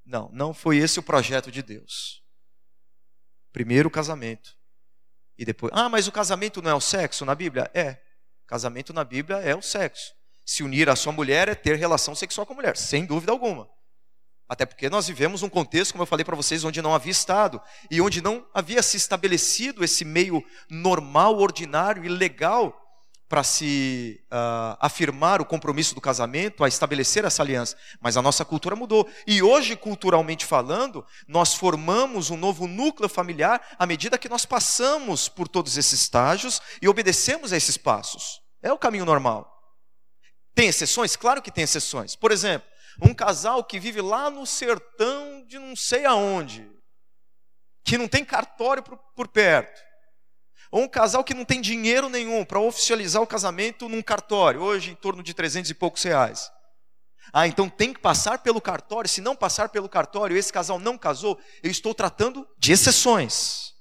não, 0.05 0.29
não 0.33 0.53
foi 0.53 0.79
esse 0.79 0.99
o 0.99 1.03
projeto 1.03 1.53
de 1.53 1.63
Deus. 1.63 2.21
Primeiro 3.53 3.89
o 3.89 3.93
casamento 3.93 4.59
e 5.41 5.45
depois, 5.45 5.73
ah, 5.75 5.89
mas 5.89 6.07
o 6.07 6.13
casamento 6.13 6.61
não 6.61 6.71
é 6.71 6.75
o 6.75 6.81
sexo 6.83 7.25
na 7.25 7.35
Bíblia? 7.35 7.71
É, 7.73 7.99
casamento 8.47 8.93
na 8.93 9.03
Bíblia 9.05 9.39
é 9.39 9.57
o 9.57 9.63
sexo. 9.63 10.13
Se 10.51 10.65
unir 10.65 10.91
à 10.91 10.97
sua 10.97 11.13
mulher 11.13 11.49
é 11.49 11.55
ter 11.55 11.77
relação 11.77 12.13
sexual 12.13 12.45
com 12.45 12.55
a 12.55 12.57
mulher, 12.57 12.77
sem 12.77 13.07
dúvida 13.07 13.31
alguma. 13.31 13.71
Até 14.49 14.67
porque 14.67 14.91
nós 14.91 15.07
vivemos 15.07 15.45
um 15.45 15.49
contexto, 15.49 15.93
como 15.93 16.03
eu 16.03 16.07
falei 16.09 16.25
para 16.25 16.35
vocês, 16.35 16.65
onde 16.65 16.83
não 16.83 16.93
havia 16.93 17.13
Estado 17.13 17.63
e 17.89 18.01
onde 18.01 18.21
não 18.21 18.45
havia 18.53 18.83
se 18.83 18.97
estabelecido 18.97 19.85
esse 19.85 20.05
meio 20.05 20.45
normal, 20.69 21.39
ordinário 21.39 22.05
e 22.05 22.09
legal 22.09 22.77
para 23.29 23.45
se 23.45 24.21
uh, 24.25 24.77
afirmar 24.81 25.41
o 25.41 25.45
compromisso 25.45 25.95
do 25.95 26.01
casamento, 26.01 26.65
a 26.65 26.69
estabelecer 26.69 27.25
essa 27.25 27.45
aliança. 27.45 27.77
Mas 28.01 28.17
a 28.17 28.23
nossa 28.23 28.45
cultura 28.45 28.75
mudou. 28.75 29.09
E 29.29 29.41
hoje, 29.41 29.77
culturalmente 29.77 30.45
falando, 30.45 31.07
nós 31.29 31.55
formamos 31.55 32.29
um 32.29 32.37
novo 32.37 32.67
núcleo 32.67 33.09
familiar 33.09 33.65
à 33.79 33.87
medida 33.87 34.19
que 34.19 34.29
nós 34.29 34.45
passamos 34.45 35.29
por 35.29 35.47
todos 35.47 35.77
esses 35.77 36.01
estágios 36.01 36.61
e 36.83 36.89
obedecemos 36.89 37.53
a 37.53 37.57
esses 37.57 37.77
passos. 37.77 38.41
É 38.61 38.73
o 38.73 38.79
caminho 38.79 39.05
normal. 39.05 39.60
Tem 40.55 40.69
exceções? 40.69 41.17
Claro 41.17 41.41
que 41.43 41.51
tem 41.51 41.65
exceções. 41.65 42.15
Por 42.17 42.33
exemplo, 42.33 42.69
um 43.03 43.15
casal 43.15 43.65
que 43.65 43.79
vive 43.79 44.01
lá 44.01 44.31
no 44.31 44.47
sertão 44.47 45.45
de 45.47 45.59
não 45.59 45.75
sei 45.75 46.05
aonde, 46.05 46.71
que 47.85 47.97
não 47.97 48.09
tem 48.09 48.25
cartório 48.25 48.83
por, 48.83 48.97
por 49.15 49.29
perto. 49.29 49.81
Ou 50.71 50.83
um 50.83 50.89
casal 50.89 51.25
que 51.25 51.35
não 51.35 51.45
tem 51.45 51.61
dinheiro 51.61 52.09
nenhum 52.09 52.45
para 52.45 52.61
oficializar 52.61 53.21
o 53.21 53.27
casamento 53.27 53.89
num 53.89 54.03
cartório, 54.03 54.61
hoje 54.61 54.91
em 54.91 54.95
torno 54.95 55.23
de 55.23 55.35
300 55.35 55.71
e 55.71 55.75
poucos 55.75 56.03
reais. 56.03 56.51
Ah, 57.33 57.47
então 57.47 57.69
tem 57.69 57.93
que 57.93 58.01
passar 58.01 58.39
pelo 58.39 58.61
cartório. 58.61 59.09
Se 59.09 59.21
não 59.21 59.37
passar 59.37 59.69
pelo 59.69 59.89
cartório, 59.89 60.37
esse 60.37 60.53
casal 60.53 60.79
não 60.79 60.99
casou, 60.99 61.41
eu 61.63 61.71
estou 61.71 61.95
tratando 61.95 62.47
de 62.59 62.73
exceções. 62.73 63.73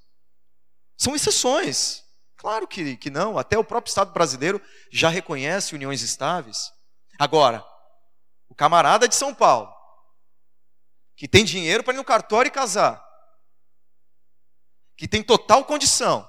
São 0.98 1.16
exceções. 1.16 2.04
Claro 2.40 2.66
que, 2.66 2.96
que 2.96 3.10
não, 3.10 3.38
até 3.38 3.58
o 3.58 3.66
próprio 3.66 3.90
Estado 3.90 4.14
brasileiro 4.14 4.62
já 4.90 5.10
reconhece 5.10 5.76
uniões 5.76 6.02
estáveis. 6.02 6.72
Agora, 7.20 7.66
o 8.48 8.56
camarada 8.56 9.10
de 9.10 9.16
São 9.16 9.36
Paulo, 9.36 9.70
que 11.18 11.28
tem 11.28 11.44
dinheiro 11.44 11.84
para 11.84 11.94
ir 11.94 11.98
no 11.98 12.04
cartório 12.06 12.48
e 12.48 12.52
casar, 12.52 13.06
que 14.96 15.06
tem 15.06 15.22
total 15.22 15.66
condição, 15.66 16.28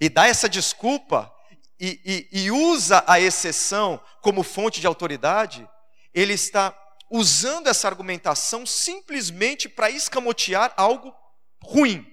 e 0.00 0.08
dá 0.08 0.26
essa 0.26 0.48
desculpa 0.48 1.32
e, 1.78 2.28
e, 2.32 2.42
e 2.42 2.50
usa 2.50 3.04
a 3.06 3.20
exceção 3.20 4.02
como 4.20 4.42
fonte 4.42 4.80
de 4.80 4.86
autoridade, 4.88 5.68
ele 6.12 6.32
está 6.32 6.76
usando 7.08 7.68
essa 7.68 7.86
argumentação 7.86 8.66
simplesmente 8.66 9.68
para 9.68 9.90
escamotear 9.90 10.74
algo 10.76 11.14
ruim 11.62 12.04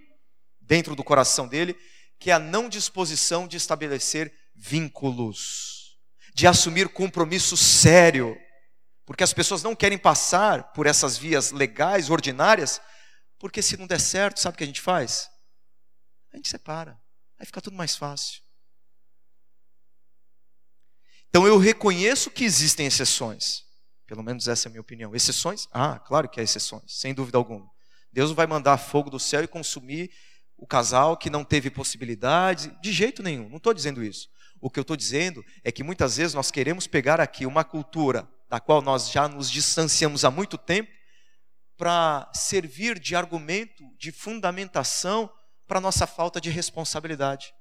dentro 0.61 0.95
do 0.95 1.03
coração 1.03 1.47
dele, 1.47 1.75
que 2.19 2.29
é 2.29 2.33
a 2.33 2.39
não 2.39 2.67
disposição 2.67 3.47
de 3.47 3.57
estabelecer 3.57 4.33
vínculos, 4.53 5.97
de 6.35 6.45
assumir 6.45 6.89
compromisso 6.89 7.55
sério 7.55 8.37
porque 9.09 9.23
as 9.23 9.33
pessoas 9.33 9.63
não 9.63 9.75
querem 9.75 9.97
passar 9.97 10.71
por 10.71 10.85
essas 10.85 11.17
vias 11.17 11.49
legais, 11.49 12.11
ordinárias, 12.11 12.79
porque 13.39 13.59
se 13.59 13.75
não 13.75 13.87
der 13.87 13.99
certo, 13.99 14.39
sabe 14.39 14.53
o 14.53 14.57
que 14.59 14.63
a 14.63 14.67
gente 14.67 14.81
faz? 14.81 15.27
A 16.31 16.35
gente 16.35 16.47
separa. 16.47 16.95
Aí 17.39 17.43
fica 17.47 17.59
tudo 17.59 17.75
mais 17.75 17.95
fácil. 17.95 18.39
Então 21.27 21.47
eu 21.47 21.57
reconheço 21.57 22.29
que 22.29 22.43
existem 22.43 22.85
exceções. 22.85 23.63
Pelo 24.05 24.21
menos 24.21 24.47
essa 24.47 24.67
é 24.67 24.69
a 24.69 24.73
minha 24.73 24.81
opinião. 24.81 25.15
Exceções? 25.15 25.67
Ah, 25.71 25.97
claro 25.97 26.29
que 26.29 26.39
há 26.39 26.43
exceções, 26.43 26.99
sem 26.99 27.11
dúvida 27.11 27.39
alguma. 27.39 27.67
Deus 28.13 28.31
vai 28.31 28.45
mandar 28.45 28.77
fogo 28.77 29.09
do 29.09 29.19
céu 29.19 29.43
e 29.43 29.47
consumir 29.47 30.11
o 30.59 30.67
casal 30.67 31.15
que 31.15 31.29
não 31.29 31.43
teve 31.43 31.71
possibilidade, 31.71 32.77
de 32.81 32.91
jeito 32.91 33.23
nenhum, 33.23 33.47
não 33.49 33.57
estou 33.57 33.73
dizendo 33.73 34.03
isso. 34.03 34.29
O 34.61 34.69
que 34.69 34.77
eu 34.77 34.81
estou 34.81 34.97
dizendo 34.97 35.43
é 35.63 35.71
que 35.71 35.83
muitas 35.83 36.17
vezes 36.17 36.33
nós 36.33 36.51
queremos 36.51 36.85
pegar 36.85 37.21
aqui 37.21 37.45
uma 37.45 37.63
cultura 37.63 38.29
da 38.49 38.59
qual 38.59 38.81
nós 38.81 39.09
já 39.09 39.27
nos 39.27 39.49
distanciamos 39.49 40.25
há 40.25 40.31
muito 40.31 40.57
tempo, 40.57 40.91
para 41.77 42.29
servir 42.33 42.99
de 42.99 43.15
argumento, 43.15 43.85
de 43.97 44.11
fundamentação 44.11 45.31
para 45.65 45.79
nossa 45.79 46.05
falta 46.05 46.41
de 46.41 46.49
responsabilidade. 46.49 47.53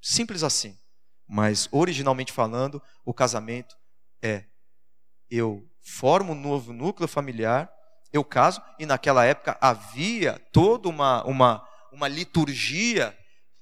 Simples 0.00 0.44
assim. 0.44 0.78
Mas, 1.26 1.68
originalmente 1.72 2.30
falando, 2.30 2.80
o 3.04 3.12
casamento 3.12 3.74
é: 4.22 4.44
eu 5.28 5.68
formo 5.80 6.34
um 6.34 6.40
novo 6.40 6.72
núcleo 6.72 7.08
familiar, 7.08 7.68
eu 8.12 8.22
caso, 8.22 8.62
e 8.78 8.86
naquela 8.86 9.24
época 9.24 9.58
havia 9.60 10.38
toda 10.52 10.88
uma, 10.88 11.24
uma, 11.24 11.66
uma 11.92 12.08
liturgia 12.08 13.16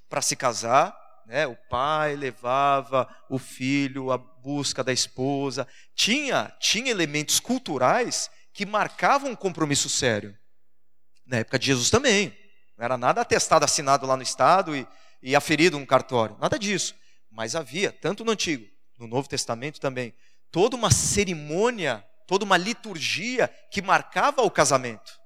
para 0.08 0.22
se 0.22 0.36
casar, 0.36 0.96
né? 1.26 1.46
O 1.46 1.56
pai 1.68 2.16
levava 2.16 3.08
o 3.28 3.38
filho 3.38 4.10
à 4.10 4.18
busca 4.18 4.82
da 4.82 4.92
esposa. 4.92 5.66
Tinha, 5.94 6.52
tinha 6.58 6.90
elementos 6.90 7.38
culturais 7.38 8.30
que 8.52 8.66
marcavam 8.66 9.30
um 9.30 9.36
compromisso 9.36 9.88
sério. 9.88 10.36
Na 11.26 11.38
época 11.38 11.58
de 11.58 11.66
Jesus 11.66 11.90
também. 11.90 12.36
Não 12.76 12.84
era 12.84 12.96
nada 12.96 13.20
atestado, 13.20 13.64
assinado 13.64 14.06
lá 14.06 14.16
no 14.16 14.22
Estado 14.22 14.74
e, 14.74 14.86
e 15.22 15.36
aferido 15.36 15.76
um 15.76 15.86
cartório. 15.86 16.36
Nada 16.40 16.58
disso. 16.58 16.94
Mas 17.30 17.54
havia, 17.54 17.92
tanto 17.92 18.24
no 18.24 18.32
Antigo, 18.32 18.66
no 18.98 19.06
Novo 19.06 19.28
Testamento 19.28 19.78
também, 19.78 20.14
toda 20.50 20.76
uma 20.76 20.90
cerimônia, 20.90 22.04
toda 22.26 22.44
uma 22.44 22.56
liturgia 22.56 23.48
que 23.70 23.80
marcava 23.80 24.42
o 24.42 24.50
casamento. 24.50 25.19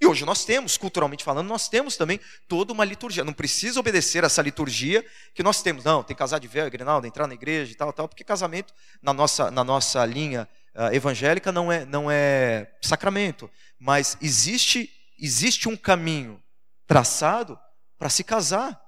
E 0.00 0.06
hoje 0.06 0.24
nós 0.24 0.46
temos, 0.46 0.78
culturalmente 0.78 1.22
falando, 1.22 1.46
nós 1.46 1.68
temos 1.68 1.94
também 1.94 2.18
toda 2.48 2.72
uma 2.72 2.86
liturgia. 2.86 3.22
Não 3.22 3.34
precisa 3.34 3.78
obedecer 3.78 4.24
essa 4.24 4.40
liturgia 4.40 5.04
que 5.34 5.42
nós 5.42 5.60
temos. 5.60 5.84
Não, 5.84 6.02
tem 6.02 6.16
que 6.16 6.18
casar 6.18 6.38
de 6.38 6.48
véu, 6.48 6.70
grinalda, 6.70 7.06
entrar 7.06 7.26
na 7.26 7.34
igreja 7.34 7.70
e 7.70 7.74
tal, 7.74 7.92
tal, 7.92 8.08
porque 8.08 8.24
casamento, 8.24 8.72
na 9.02 9.12
nossa, 9.12 9.50
na 9.50 9.62
nossa 9.62 10.02
linha 10.06 10.48
uh, 10.74 10.94
evangélica, 10.94 11.52
não 11.52 11.70
é, 11.70 11.84
não 11.84 12.10
é 12.10 12.72
sacramento. 12.80 13.50
Mas 13.78 14.16
existe, 14.22 14.90
existe 15.18 15.68
um 15.68 15.76
caminho 15.76 16.42
traçado 16.86 17.60
para 17.98 18.08
se 18.08 18.24
casar. 18.24 18.80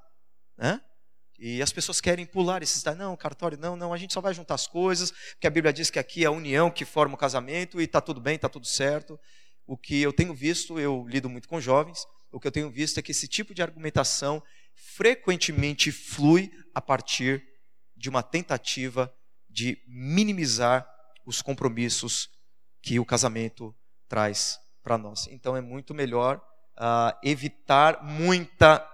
Né? 0.57 0.81
E 1.39 1.61
as 1.61 1.73
pessoas 1.75 2.01
querem 2.01 2.25
pular 2.25 2.63
esses. 2.63 2.83
Não, 2.97 3.15
cartório, 3.19 3.59
não, 3.59 3.77
não, 3.77 3.93
a 3.93 3.99
gente 3.99 4.15
só 4.15 4.23
vai 4.23 4.33
juntar 4.33 4.55
as 4.55 4.67
coisas, 4.67 5.11
porque 5.11 5.47
a 5.47 5.51
Bíblia 5.51 5.75
diz 5.75 5.91
que 5.91 5.99
aqui 5.99 6.25
é 6.25 6.27
a 6.29 6.31
união 6.31 6.71
que 6.71 6.87
forma 6.87 7.17
o 7.17 7.19
casamento 7.19 7.83
e 7.83 7.85
está 7.85 8.01
tudo 8.01 8.19
bem, 8.19 8.37
está 8.37 8.49
tudo 8.49 8.67
certo 8.67 9.21
o 9.67 9.77
que 9.77 10.01
eu 10.01 10.13
tenho 10.13 10.35
visto, 10.35 10.79
eu 10.79 11.07
lido 11.09 11.29
muito 11.29 11.49
com 11.49 11.61
jovens, 11.61 12.07
o 12.31 12.41
que 12.41 12.47
eu 12.47 12.53
tenho 12.53 12.71
visto 12.71 12.99
é 12.99 13.03
que 13.03 13.13
esse 13.13 13.29
tipo 13.29 13.55
de 13.55 13.63
argumentação 13.63 14.43
frequentemente 14.75 15.93
flui 15.93 16.51
a 16.75 16.81
partir 16.81 17.47
de 17.97 18.09
uma 18.09 18.23
tentativa 18.23 19.15
de 19.49 19.79
minimizar 19.87 20.89
os 21.27 21.43
compromissos 21.43 22.31
que 22.81 22.99
o 22.99 23.05
casamento 23.05 23.75
traz 24.09 24.59
para 24.83 24.99
nós. 24.99 25.29
Então 25.29 25.57
é 25.57 25.61
muito 25.61 25.95
melhor 25.95 26.43
uh, 26.77 27.17
evitar 27.23 28.03
muita 28.03 28.87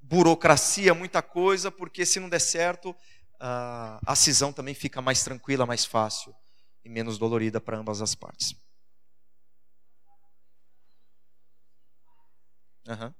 burocracia, 0.00 0.92
muita 0.92 1.22
coisa, 1.22 1.70
porque 1.70 2.04
se 2.04 2.18
não 2.20 2.28
der 2.28 2.40
certo, 2.40 2.90
uh, 2.90 3.98
a 4.04 4.14
cisão 4.16 4.52
também 4.52 4.74
fica 4.74 5.00
mais 5.00 5.22
tranquila, 5.22 5.64
mais 5.64 5.84
fácil 5.84 6.34
e 6.84 6.88
menos 6.88 7.16
dolorida 7.16 7.60
para 7.60 7.78
ambas 7.78 8.02
as 8.02 8.14
partes. 8.14 8.54
Uhum. 12.90 13.14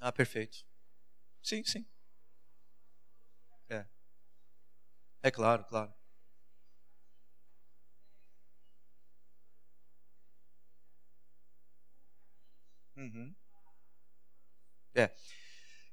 Ah, 0.00 0.12
perfeito. 0.12 0.58
Sim, 1.42 1.64
sim. 1.64 1.86
É. 3.68 3.84
É 5.28 5.30
claro, 5.38 5.64
claro. 5.70 5.92
Uhum. 12.96 13.34
É. 14.94 15.10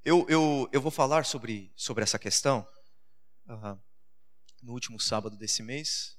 Eu, 0.04 0.26
eu, 0.28 0.68
eu 0.72 0.80
vou 0.80 0.90
falar 0.90 1.24
sobre, 1.24 1.72
sobre 1.76 2.02
essa 2.04 2.18
questão 2.18 2.66
uhum. 3.48 3.78
No 4.62 4.72
último 4.72 4.98
sábado 5.00 5.36
desse 5.36 5.62
mês. 5.62 6.16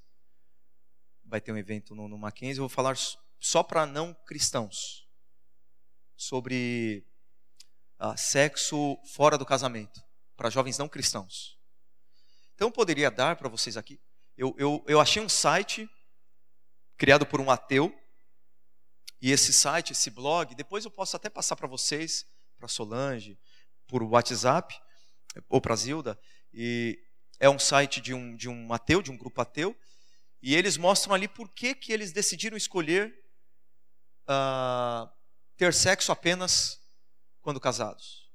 Vai 1.24 1.40
ter 1.40 1.50
um 1.50 1.56
evento 1.56 1.94
no, 1.94 2.06
no 2.06 2.18
Mackenzie. 2.18 2.58
Eu 2.58 2.68
vou 2.68 2.68
falar 2.68 2.96
só 3.40 3.62
para 3.62 3.86
não 3.86 4.12
cristãos 4.12 5.08
sobre 6.16 7.04
uh, 7.98 8.16
sexo 8.16 8.98
fora 9.14 9.36
do 9.38 9.46
casamento, 9.46 10.02
para 10.36 10.50
jovens 10.50 10.78
não 10.78 10.88
cristãos. 10.88 11.58
Então, 12.54 12.68
eu 12.68 12.72
poderia 12.72 13.10
dar 13.10 13.36
para 13.36 13.48
vocês 13.48 13.76
aqui. 13.76 14.00
Eu, 14.36 14.54
eu, 14.58 14.84
eu 14.86 15.00
achei 15.00 15.20
um 15.20 15.28
site 15.28 15.88
criado 16.96 17.26
por 17.26 17.40
um 17.40 17.50
ateu 17.50 17.92
e 19.20 19.30
esse 19.30 19.52
site, 19.52 19.92
esse 19.92 20.10
blog, 20.10 20.54
depois 20.54 20.84
eu 20.84 20.90
posso 20.90 21.16
até 21.16 21.30
passar 21.30 21.56
para 21.56 21.66
vocês, 21.66 22.26
para 22.58 22.68
Solange, 22.68 23.38
por 23.86 24.02
WhatsApp, 24.02 24.78
ou 25.48 25.60
para 25.60 25.74
Zilda. 25.76 26.20
E 26.52 27.02
é 27.44 27.50
um 27.50 27.58
site 27.58 28.00
de 28.00 28.14
um, 28.14 28.34
de 28.34 28.48
um 28.48 28.72
ateu, 28.72 29.02
de 29.02 29.10
um 29.10 29.18
grupo 29.18 29.38
ateu. 29.42 29.76
E 30.40 30.54
eles 30.54 30.78
mostram 30.78 31.14
ali 31.14 31.28
por 31.28 31.50
que, 31.50 31.74
que 31.74 31.92
eles 31.92 32.10
decidiram 32.10 32.56
escolher 32.56 33.14
uh, 34.22 35.06
ter 35.54 35.74
sexo 35.74 36.10
apenas 36.10 36.80
quando 37.42 37.60
casados. 37.60 38.32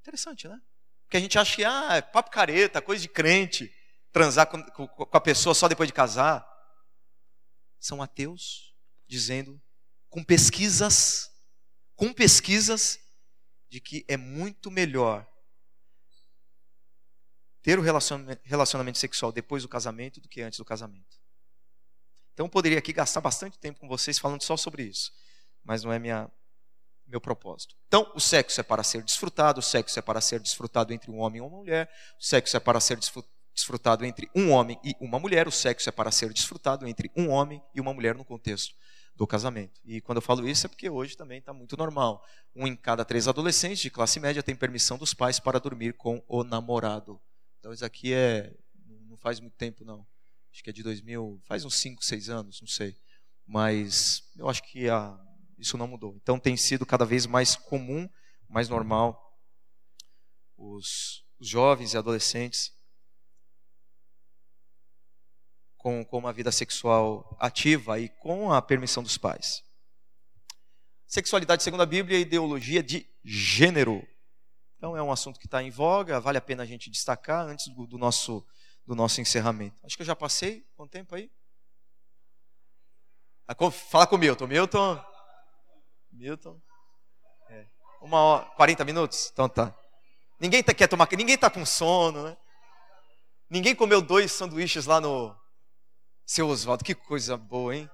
Interessante, 0.00 0.48
né? 0.48 0.58
Porque 1.04 1.18
a 1.18 1.20
gente 1.20 1.38
acha 1.38 1.56
que 1.56 1.62
ah, 1.62 1.96
é 1.96 2.00
papo 2.00 2.30
careta, 2.30 2.80
coisa 2.80 3.02
de 3.02 3.08
crente, 3.08 3.70
transar 4.10 4.46
com, 4.46 4.62
com, 4.70 4.88
com 4.88 5.16
a 5.16 5.20
pessoa 5.20 5.54
só 5.54 5.68
depois 5.68 5.86
de 5.86 5.92
casar. 5.92 6.46
São 7.78 8.00
ateus 8.00 8.74
dizendo 9.06 9.60
com 10.08 10.24
pesquisas, 10.24 11.30
com 11.94 12.14
pesquisas 12.14 12.98
de 13.68 13.78
que 13.78 14.06
é 14.08 14.16
muito 14.16 14.70
melhor 14.70 15.29
ter 17.62 17.78
o 17.78 17.82
relacionamento 17.82 18.98
sexual 18.98 19.32
depois 19.32 19.62
do 19.62 19.68
casamento 19.68 20.20
do 20.20 20.28
que 20.28 20.42
antes 20.42 20.58
do 20.58 20.64
casamento. 20.64 21.18
Então 22.32 22.46
eu 22.46 22.50
poderia 22.50 22.78
aqui 22.78 22.92
gastar 22.92 23.20
bastante 23.20 23.58
tempo 23.58 23.80
com 23.80 23.88
vocês 23.88 24.18
falando 24.18 24.42
só 24.42 24.56
sobre 24.56 24.84
isso, 24.84 25.12
mas 25.62 25.84
não 25.84 25.92
é 25.92 25.98
minha 25.98 26.30
meu 27.06 27.20
propósito. 27.20 27.74
Então, 27.88 28.10
o 28.14 28.20
sexo 28.20 28.60
é 28.60 28.62
para 28.62 28.84
ser 28.84 29.02
desfrutado, 29.02 29.58
o 29.58 29.62
sexo 29.62 29.98
é 29.98 30.02
para 30.02 30.20
ser 30.20 30.38
desfrutado 30.38 30.92
entre 30.92 31.10
um 31.10 31.18
homem 31.18 31.38
e 31.38 31.42
uma 31.42 31.56
mulher, 31.58 31.90
o 32.18 32.22
sexo 32.22 32.56
é 32.56 32.60
para 32.60 32.80
ser 32.80 32.98
desfrutado 33.52 34.04
entre 34.04 34.30
um 34.34 34.50
homem 34.52 34.78
e 34.82 34.96
uma 35.00 35.18
mulher, 35.18 35.48
o 35.48 35.50
sexo 35.50 35.88
é 35.88 35.92
para 35.92 36.12
ser 36.12 36.32
desfrutado 36.32 36.86
entre 36.86 37.10
um 37.16 37.28
homem 37.28 37.60
e 37.74 37.80
uma 37.80 37.92
mulher 37.92 38.14
no 38.14 38.24
contexto 38.24 38.76
do 39.16 39.26
casamento. 39.26 39.80
E 39.84 40.00
quando 40.00 40.18
eu 40.18 40.22
falo 40.22 40.48
isso 40.48 40.66
é 40.66 40.68
porque 40.68 40.88
hoje 40.88 41.16
também 41.16 41.40
está 41.40 41.52
muito 41.52 41.76
normal. 41.76 42.24
Um 42.54 42.66
em 42.66 42.76
cada 42.76 43.04
três 43.04 43.26
adolescentes 43.26 43.80
de 43.80 43.90
classe 43.90 44.20
média 44.20 44.42
tem 44.42 44.54
permissão 44.54 44.96
dos 44.96 45.12
pais 45.12 45.40
para 45.40 45.58
dormir 45.58 45.94
com 45.94 46.22
o 46.28 46.44
namorado. 46.44 47.20
Então 47.60 47.72
isso 47.72 47.84
aqui 47.84 48.12
é 48.12 48.52
não 49.08 49.16
faz 49.16 49.38
muito 49.38 49.56
tempo 49.56 49.84
não. 49.84 50.04
Acho 50.52 50.64
que 50.64 50.70
é 50.70 50.72
de 50.72 50.82
2000, 50.82 51.40
faz 51.44 51.64
uns 51.64 51.76
5, 51.76 52.04
6 52.04 52.28
anos, 52.28 52.60
não 52.60 52.68
sei. 52.68 52.96
Mas 53.46 54.28
eu 54.36 54.48
acho 54.48 54.62
que 54.64 54.88
a, 54.88 55.16
isso 55.56 55.78
não 55.78 55.86
mudou. 55.86 56.16
Então 56.16 56.40
tem 56.40 56.56
sido 56.56 56.84
cada 56.84 57.04
vez 57.04 57.26
mais 57.26 57.54
comum, 57.54 58.08
mais 58.48 58.68
normal 58.68 59.30
os, 60.56 61.24
os 61.38 61.48
jovens 61.48 61.94
e 61.94 61.96
adolescentes 61.96 62.72
com, 65.76 66.04
com 66.04 66.18
uma 66.18 66.32
vida 66.32 66.52
sexual 66.52 67.36
ativa 67.40 67.98
e 67.98 68.08
com 68.08 68.52
a 68.52 68.60
permissão 68.60 69.02
dos 69.02 69.16
pais. 69.16 69.62
Sexualidade, 71.06 71.62
segundo 71.62 71.82
a 71.82 71.86
Bíblia, 71.86 72.18
é 72.18 72.20
ideologia 72.20 72.82
de 72.82 73.08
gênero. 73.24 74.06
Então 74.80 74.96
é 74.96 75.02
um 75.02 75.12
assunto 75.12 75.38
que 75.38 75.44
está 75.44 75.62
em 75.62 75.68
voga, 75.68 76.18
vale 76.18 76.38
a 76.38 76.40
pena 76.40 76.62
a 76.62 76.66
gente 76.66 76.88
destacar 76.88 77.46
antes 77.46 77.68
do, 77.68 77.86
do, 77.86 77.98
nosso, 77.98 78.42
do 78.86 78.94
nosso 78.94 79.20
encerramento. 79.20 79.76
Acho 79.84 79.94
que 79.94 80.00
eu 80.00 80.06
já 80.06 80.16
passei. 80.16 80.66
Quanto 80.74 80.90
tempo 80.90 81.14
aí? 81.14 81.30
Ah, 83.46 83.54
fala 83.70 84.06
com 84.06 84.16
o 84.16 84.18
Milton. 84.18 84.46
Milton. 84.46 85.04
Milton. 86.10 86.58
É. 87.50 87.66
Uma 88.00 88.20
hora, 88.20 88.46
40 88.56 88.82
minutos? 88.86 89.28
Então 89.30 89.50
tá. 89.50 89.76
Ninguém 90.40 90.62
tá, 90.62 90.72
quer 90.72 90.88
tomar. 90.88 91.06
Ninguém 91.12 91.34
está 91.34 91.50
com 91.50 91.66
sono, 91.66 92.24
né? 92.24 92.38
Ninguém 93.50 93.74
comeu 93.74 94.00
dois 94.00 94.32
sanduíches 94.32 94.86
lá 94.86 94.98
no, 94.98 95.38
seu 96.24 96.48
Oswaldo, 96.48 96.84
que 96.84 96.94
coisa 96.94 97.36
boa, 97.36 97.76
hein? 97.76 97.90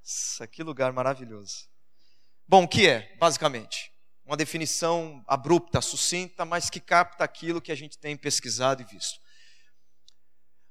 Nossa, 0.00 0.46
que 0.48 0.62
lugar 0.62 0.92
maravilhoso. 0.92 1.68
Bom, 2.48 2.64
o 2.64 2.68
que 2.68 2.88
é, 2.88 3.14
basicamente? 3.18 3.89
Uma 4.30 4.36
definição 4.36 5.24
abrupta, 5.26 5.80
sucinta, 5.80 6.44
mas 6.44 6.70
que 6.70 6.78
capta 6.78 7.24
aquilo 7.24 7.60
que 7.60 7.72
a 7.72 7.74
gente 7.74 7.98
tem 7.98 8.16
pesquisado 8.16 8.80
e 8.80 8.84
visto. 8.84 9.18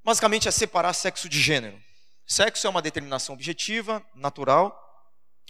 Basicamente 0.01 0.47
é 0.47 0.51
separar 0.51 0.93
sexo 0.93 1.28
de 1.28 1.41
gênero. 1.41 1.78
Sexo 2.26 2.66
é 2.66 2.70
uma 2.70 2.82
determinação 2.82 3.36
objetiva, 3.36 4.01
natural 4.16 4.74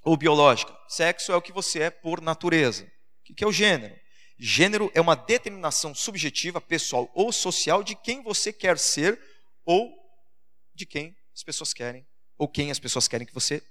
ou 0.03 0.17
biológica. 0.17 0.75
Sexo 0.87 1.31
é 1.31 1.35
o 1.35 1.41
que 1.41 1.51
você 1.51 1.83
é 1.83 1.89
por 1.91 2.19
natureza. 2.19 2.91
O 3.29 3.35
que 3.35 3.43
é 3.43 3.47
o 3.47 3.51
gênero? 3.51 3.95
Gênero 4.39 4.91
é 4.95 4.99
uma 4.99 5.15
determinação 5.15 5.93
subjetiva, 5.93 6.59
pessoal 6.59 7.11
ou 7.13 7.31
social 7.31 7.83
de 7.83 7.93
quem 7.93 8.23
você 8.23 8.51
quer 8.51 8.79
ser 8.79 9.21
ou 9.63 9.87
de 10.73 10.87
quem 10.87 11.15
as 11.31 11.43
pessoas 11.43 11.75
querem, 11.75 12.07
ou 12.39 12.47
quem 12.47 12.71
as 12.71 12.79
pessoas 12.79 13.07
querem 13.07 13.27
que 13.27 13.35
você 13.35 13.61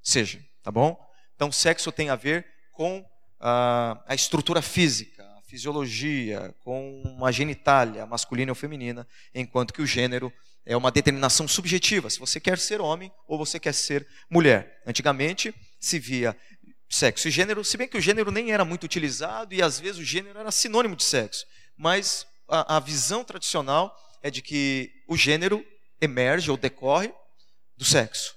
seja, 0.00 0.40
tá 0.62 0.70
bom? 0.70 0.96
Então, 1.34 1.50
sexo 1.50 1.90
tem 1.90 2.08
a 2.08 2.14
ver 2.14 2.46
com 2.70 3.04
a, 3.46 4.14
estrutura 4.14 4.62
física, 4.62 5.22
a 5.22 5.42
fisiologia, 5.42 6.54
com 6.60 7.20
a 7.22 7.30
genitália 7.30 8.06
masculina 8.06 8.50
ou 8.50 8.56
feminina, 8.56 9.06
enquanto 9.34 9.74
que 9.74 9.82
o 9.82 9.86
gênero 9.86 10.32
é 10.64 10.74
uma 10.74 10.90
determinação 10.90 11.46
subjetiva, 11.46 12.08
se 12.08 12.18
você 12.18 12.40
quer 12.40 12.58
ser 12.58 12.80
homem 12.80 13.12
ou 13.28 13.36
você 13.36 13.60
quer 13.60 13.74
ser 13.74 14.06
mulher. 14.30 14.80
Antigamente 14.86 15.54
se 15.78 15.98
via 15.98 16.34
sexo 16.88 17.28
e 17.28 17.30
gênero, 17.30 17.62
se 17.62 17.76
bem 17.76 17.86
que 17.86 17.98
o 17.98 18.00
gênero 18.00 18.30
nem 18.30 18.50
era 18.50 18.64
muito 18.64 18.84
utilizado 18.84 19.54
e 19.54 19.60
às 19.60 19.78
vezes 19.78 19.98
o 19.98 20.04
gênero 20.04 20.38
era 20.38 20.50
sinônimo 20.50 20.96
de 20.96 21.04
sexo, 21.04 21.44
mas 21.76 22.26
a, 22.48 22.76
a 22.76 22.80
visão 22.80 23.22
tradicional 23.22 23.94
é 24.22 24.30
de 24.30 24.40
que 24.40 24.90
o 25.06 25.18
gênero 25.18 25.62
emerge 26.00 26.50
ou 26.50 26.56
decorre 26.56 27.12
do 27.76 27.84
sexo. 27.84 28.34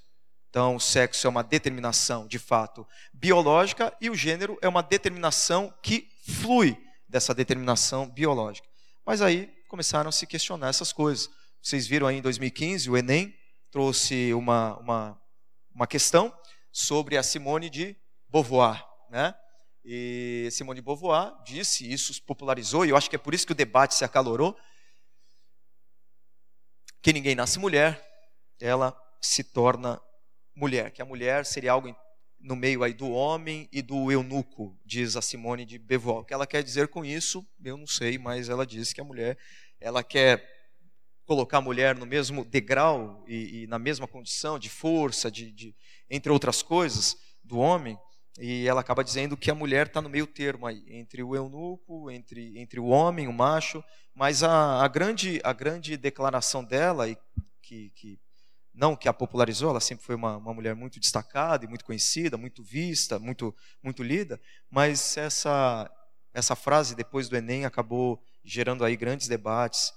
Então, 0.57 0.75
o 0.75 0.79
sexo 0.79 1.27
é 1.27 1.29
uma 1.29 1.43
determinação, 1.43 2.25
de 2.25 2.39
fato, 2.39 2.83
biológica 3.13 3.95
e 4.01 4.09
o 4.09 4.15
gênero 4.15 4.57
é 4.59 4.67
uma 4.67 4.81
determinação 4.81 5.71
que 5.83 6.09
flui 6.23 6.75
dessa 7.07 7.31
determinação 7.31 8.09
biológica. 8.09 8.67
Mas 9.05 9.21
aí 9.21 9.53
começaram 9.67 10.09
a 10.09 10.11
se 10.11 10.25
questionar 10.25 10.69
essas 10.69 10.91
coisas. 10.91 11.29
Vocês 11.61 11.85
viram 11.85 12.07
aí 12.07 12.17
em 12.17 12.23
2015, 12.23 12.89
o 12.89 12.97
Enem 12.97 13.37
trouxe 13.69 14.33
uma, 14.33 14.75
uma, 14.77 15.21
uma 15.75 15.85
questão 15.85 16.35
sobre 16.71 17.17
a 17.17 17.21
Simone 17.21 17.69
de 17.69 17.95
Beauvoir, 18.27 18.83
né? 19.11 19.35
E 19.85 20.49
Simone 20.51 20.79
de 20.79 20.83
Beauvoir 20.83 21.33
disse, 21.45 21.87
isso 21.87 22.19
popularizou, 22.23 22.83
e 22.83 22.89
eu 22.89 22.97
acho 22.97 23.11
que 23.11 23.15
é 23.15 23.19
por 23.19 23.35
isso 23.35 23.45
que 23.45 23.53
o 23.53 23.55
debate 23.55 23.93
se 23.93 24.03
acalorou, 24.03 24.57
que 26.99 27.13
ninguém 27.13 27.35
nasce 27.35 27.59
mulher, 27.59 28.03
ela 28.59 28.99
se 29.21 29.43
torna 29.43 30.01
mulher, 30.57 30.89
que 30.91 31.01
a 31.01 31.05
mulher 31.05 31.45
seria 31.45 31.71
algo 31.71 31.95
no 32.39 32.55
meio 32.55 32.83
aí 32.83 32.93
do 32.93 33.09
homem 33.11 33.69
e 33.71 33.81
do 33.81 34.11
eunuco, 34.11 34.75
diz 34.83 35.15
a 35.15 35.21
Simone 35.21 35.65
de 35.65 35.77
Beauvoir. 35.77 36.19
O 36.19 36.25
que 36.25 36.33
ela 36.33 36.47
quer 36.47 36.63
dizer 36.63 36.87
com 36.87 37.05
isso, 37.05 37.45
eu 37.63 37.77
não 37.77 37.85
sei, 37.85 38.17
mas 38.17 38.49
ela 38.49 38.65
diz 38.65 38.91
que 38.91 38.99
a 38.99 39.03
mulher, 39.03 39.37
ela 39.79 40.03
quer 40.03 40.43
colocar 41.25 41.59
a 41.59 41.61
mulher 41.61 41.95
no 41.95 42.05
mesmo 42.05 42.43
degrau 42.43 43.23
e, 43.27 43.63
e 43.63 43.67
na 43.67 43.77
mesma 43.77 44.07
condição 44.07 44.57
de 44.57 44.69
força, 44.69 45.29
de, 45.29 45.51
de, 45.51 45.75
entre 46.09 46.31
outras 46.31 46.63
coisas, 46.63 47.15
do 47.43 47.59
homem, 47.59 47.97
e 48.39 48.67
ela 48.67 48.81
acaba 48.81 49.03
dizendo 49.03 49.37
que 49.37 49.51
a 49.51 49.55
mulher 49.55 49.87
está 49.87 50.01
no 50.01 50.09
meio 50.09 50.25
termo 50.25 50.65
aí, 50.65 50.83
entre 50.87 51.21
o 51.21 51.35
eunuco, 51.35 52.09
entre, 52.09 52.57
entre 52.57 52.79
o 52.79 52.85
homem, 52.85 53.27
o 53.27 53.33
macho, 53.33 53.83
mas 54.15 54.41
a, 54.41 54.83
a, 54.83 54.87
grande, 54.87 55.39
a 55.43 55.53
grande 55.53 55.97
declaração 55.97 56.63
dela, 56.63 57.07
e 57.07 57.17
que, 57.61 57.91
que 57.91 58.19
não 58.77 58.95
que 58.95 59.09
a 59.09 59.13
popularizou, 59.13 59.71
ela 59.71 59.79
sempre 59.79 60.05
foi 60.05 60.13
uma, 60.13 60.37
uma 60.37 60.53
mulher 60.53 60.75
muito 60.75 60.99
destacada 60.99 61.65
e 61.65 61.67
muito 61.67 61.83
conhecida, 61.83 62.37
muito 62.37 62.61
vista, 62.61 63.17
muito, 63.17 63.53
muito 63.81 64.03
lida, 64.03 64.39
mas 64.69 65.17
essa, 65.17 65.89
essa 66.31 66.55
frase 66.55 66.93
depois 66.93 67.27
do 67.27 67.35
Enem 67.35 67.65
acabou 67.65 68.21
gerando 68.45 68.85
aí 68.85 68.95
grandes 68.95 69.27
debates, 69.27 69.91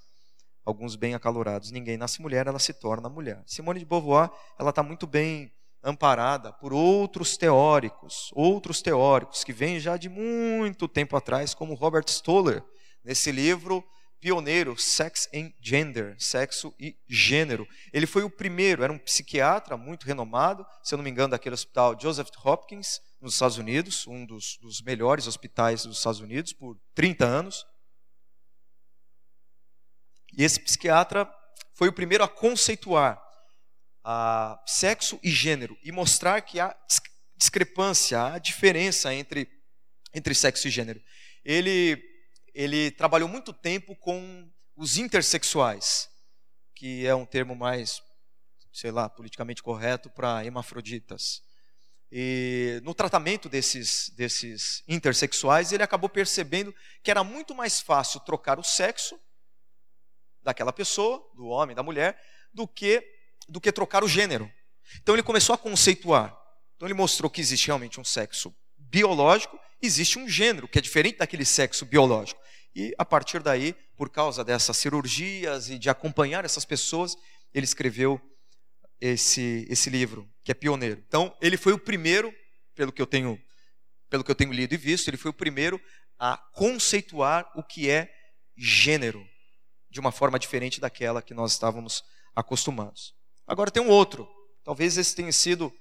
alguns 0.64 0.96
bem 0.96 1.14
acalorados. 1.14 1.70
Ninguém 1.70 1.98
nasce 1.98 2.22
mulher, 2.22 2.46
ela 2.46 2.58
se 2.58 2.72
torna 2.72 3.08
mulher. 3.10 3.42
Simone 3.46 3.80
de 3.80 3.84
Beauvoir, 3.84 4.30
ela 4.58 4.70
está 4.70 4.82
muito 4.82 5.06
bem 5.06 5.52
amparada 5.82 6.50
por 6.50 6.72
outros 6.72 7.36
teóricos, 7.36 8.30
outros 8.34 8.80
teóricos 8.80 9.44
que 9.44 9.52
vêm 9.52 9.78
já 9.78 9.98
de 9.98 10.08
muito 10.08 10.88
tempo 10.88 11.16
atrás, 11.16 11.52
como 11.52 11.74
Robert 11.74 12.08
Stoller, 12.08 12.64
nesse 13.04 13.30
livro 13.30 13.84
pioneiro 14.20 14.76
Sex 14.76 15.28
and 15.34 15.52
Gender, 15.60 16.14
sexo 16.18 16.74
e 16.78 16.96
gênero. 17.08 17.66
Ele 17.92 18.06
foi 18.06 18.22
o 18.22 18.30
primeiro, 18.30 18.84
era 18.84 18.92
um 18.92 18.98
psiquiatra 18.98 19.76
muito 19.76 20.04
renomado, 20.04 20.66
se 20.82 20.94
eu 20.94 20.98
não 20.98 21.04
me 21.04 21.10
engano, 21.10 21.30
daquele 21.30 21.54
hospital 21.54 21.98
Joseph 21.98 22.30
Hopkins, 22.44 23.00
nos 23.20 23.34
Estados 23.34 23.58
Unidos, 23.58 24.06
um 24.06 24.24
dos, 24.24 24.56
dos 24.58 24.80
melhores 24.82 25.26
hospitais 25.26 25.84
dos 25.84 25.98
Estados 25.98 26.20
Unidos, 26.20 26.52
por 26.52 26.78
30 26.94 27.24
anos. 27.24 27.66
E 30.36 30.44
esse 30.44 30.60
psiquiatra 30.60 31.30
foi 31.74 31.88
o 31.88 31.92
primeiro 31.92 32.24
a 32.24 32.28
conceituar 32.28 33.20
a 34.04 34.62
sexo 34.66 35.18
e 35.22 35.30
gênero 35.30 35.76
e 35.82 35.92
mostrar 35.92 36.40
que 36.40 36.58
há 36.58 36.74
discrepância, 37.36 38.22
há 38.22 38.38
diferença 38.38 39.12
entre, 39.14 39.48
entre 40.14 40.34
sexo 40.34 40.68
e 40.68 40.70
gênero. 40.70 41.00
Ele, 41.44 41.96
ele 42.54 42.90
trabalhou 42.90 43.28
muito 43.28 43.52
tempo 43.52 43.94
com 43.96 44.50
os 44.76 44.96
intersexuais, 44.96 46.08
que 46.74 47.06
é 47.06 47.14
um 47.14 47.26
termo 47.26 47.54
mais, 47.54 48.02
sei 48.72 48.90
lá, 48.90 49.08
politicamente 49.08 49.62
correto 49.62 50.08
para 50.10 50.44
hemafroditas. 50.44 51.42
E 52.12 52.80
no 52.82 52.92
tratamento 52.92 53.48
desses, 53.48 54.10
desses 54.10 54.82
intersexuais, 54.88 55.72
ele 55.72 55.82
acabou 55.82 56.08
percebendo 56.08 56.74
que 57.02 57.10
era 57.10 57.22
muito 57.22 57.54
mais 57.54 57.80
fácil 57.80 58.20
trocar 58.20 58.58
o 58.58 58.64
sexo 58.64 59.18
daquela 60.42 60.72
pessoa, 60.72 61.24
do 61.36 61.46
homem, 61.46 61.76
da 61.76 61.82
mulher, 61.82 62.20
do 62.52 62.66
que, 62.66 63.02
do 63.48 63.60
que 63.60 63.70
trocar 63.70 64.02
o 64.02 64.08
gênero. 64.08 64.50
Então 64.96 65.14
ele 65.14 65.22
começou 65.22 65.54
a 65.54 65.58
conceituar. 65.58 66.36
Então 66.74 66.88
ele 66.88 66.94
mostrou 66.94 67.30
que 67.30 67.40
existe 67.40 67.66
realmente 67.66 68.00
um 68.00 68.04
sexo 68.04 68.54
biológico, 68.90 69.58
existe 69.80 70.18
um 70.18 70.28
gênero 70.28 70.68
que 70.68 70.78
é 70.78 70.82
diferente 70.82 71.18
daquele 71.18 71.44
sexo 71.44 71.86
biológico. 71.86 72.40
E 72.74 72.94
a 72.98 73.04
partir 73.04 73.42
daí, 73.42 73.74
por 73.96 74.10
causa 74.10 74.44
dessas 74.44 74.76
cirurgias 74.76 75.70
e 75.70 75.78
de 75.78 75.88
acompanhar 75.88 76.44
essas 76.44 76.64
pessoas, 76.64 77.16
ele 77.52 77.64
escreveu 77.64 78.20
esse, 79.00 79.66
esse 79.68 79.90
livro, 79.90 80.28
que 80.44 80.52
é 80.52 80.54
pioneiro. 80.54 81.02
Então, 81.06 81.34
ele 81.40 81.56
foi 81.56 81.72
o 81.72 81.78
primeiro, 81.78 82.32
pelo 82.74 82.92
que 82.92 83.00
eu 83.00 83.06
tenho, 83.06 83.40
pelo 84.08 84.22
que 84.22 84.30
eu 84.30 84.34
tenho 84.34 84.52
lido 84.52 84.74
e 84.74 84.76
visto, 84.76 85.08
ele 85.08 85.16
foi 85.16 85.30
o 85.30 85.34
primeiro 85.34 85.80
a 86.18 86.36
conceituar 86.36 87.50
o 87.56 87.62
que 87.62 87.88
é 87.88 88.12
gênero 88.56 89.26
de 89.90 89.98
uma 89.98 90.12
forma 90.12 90.38
diferente 90.38 90.80
daquela 90.80 91.22
que 91.22 91.34
nós 91.34 91.52
estávamos 91.52 92.02
acostumados. 92.34 93.14
Agora 93.46 93.70
tem 93.70 93.82
um 93.82 93.88
outro, 93.88 94.28
talvez 94.62 94.96
esse 94.96 95.14
tenha 95.16 95.32
sido 95.32 95.72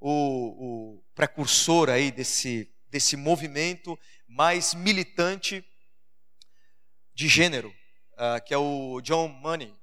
o, 0.00 0.96
o 0.96 1.04
precursor 1.14 1.88
aí 1.88 2.10
desse, 2.10 2.70
desse 2.88 3.16
movimento 3.16 3.98
mais 4.26 4.74
militante 4.74 5.64
de 7.14 7.28
gênero, 7.28 7.74
uh, 8.12 8.44
que 8.44 8.54
é 8.54 8.58
o 8.58 9.00
John 9.00 9.28
Money. 9.28 9.74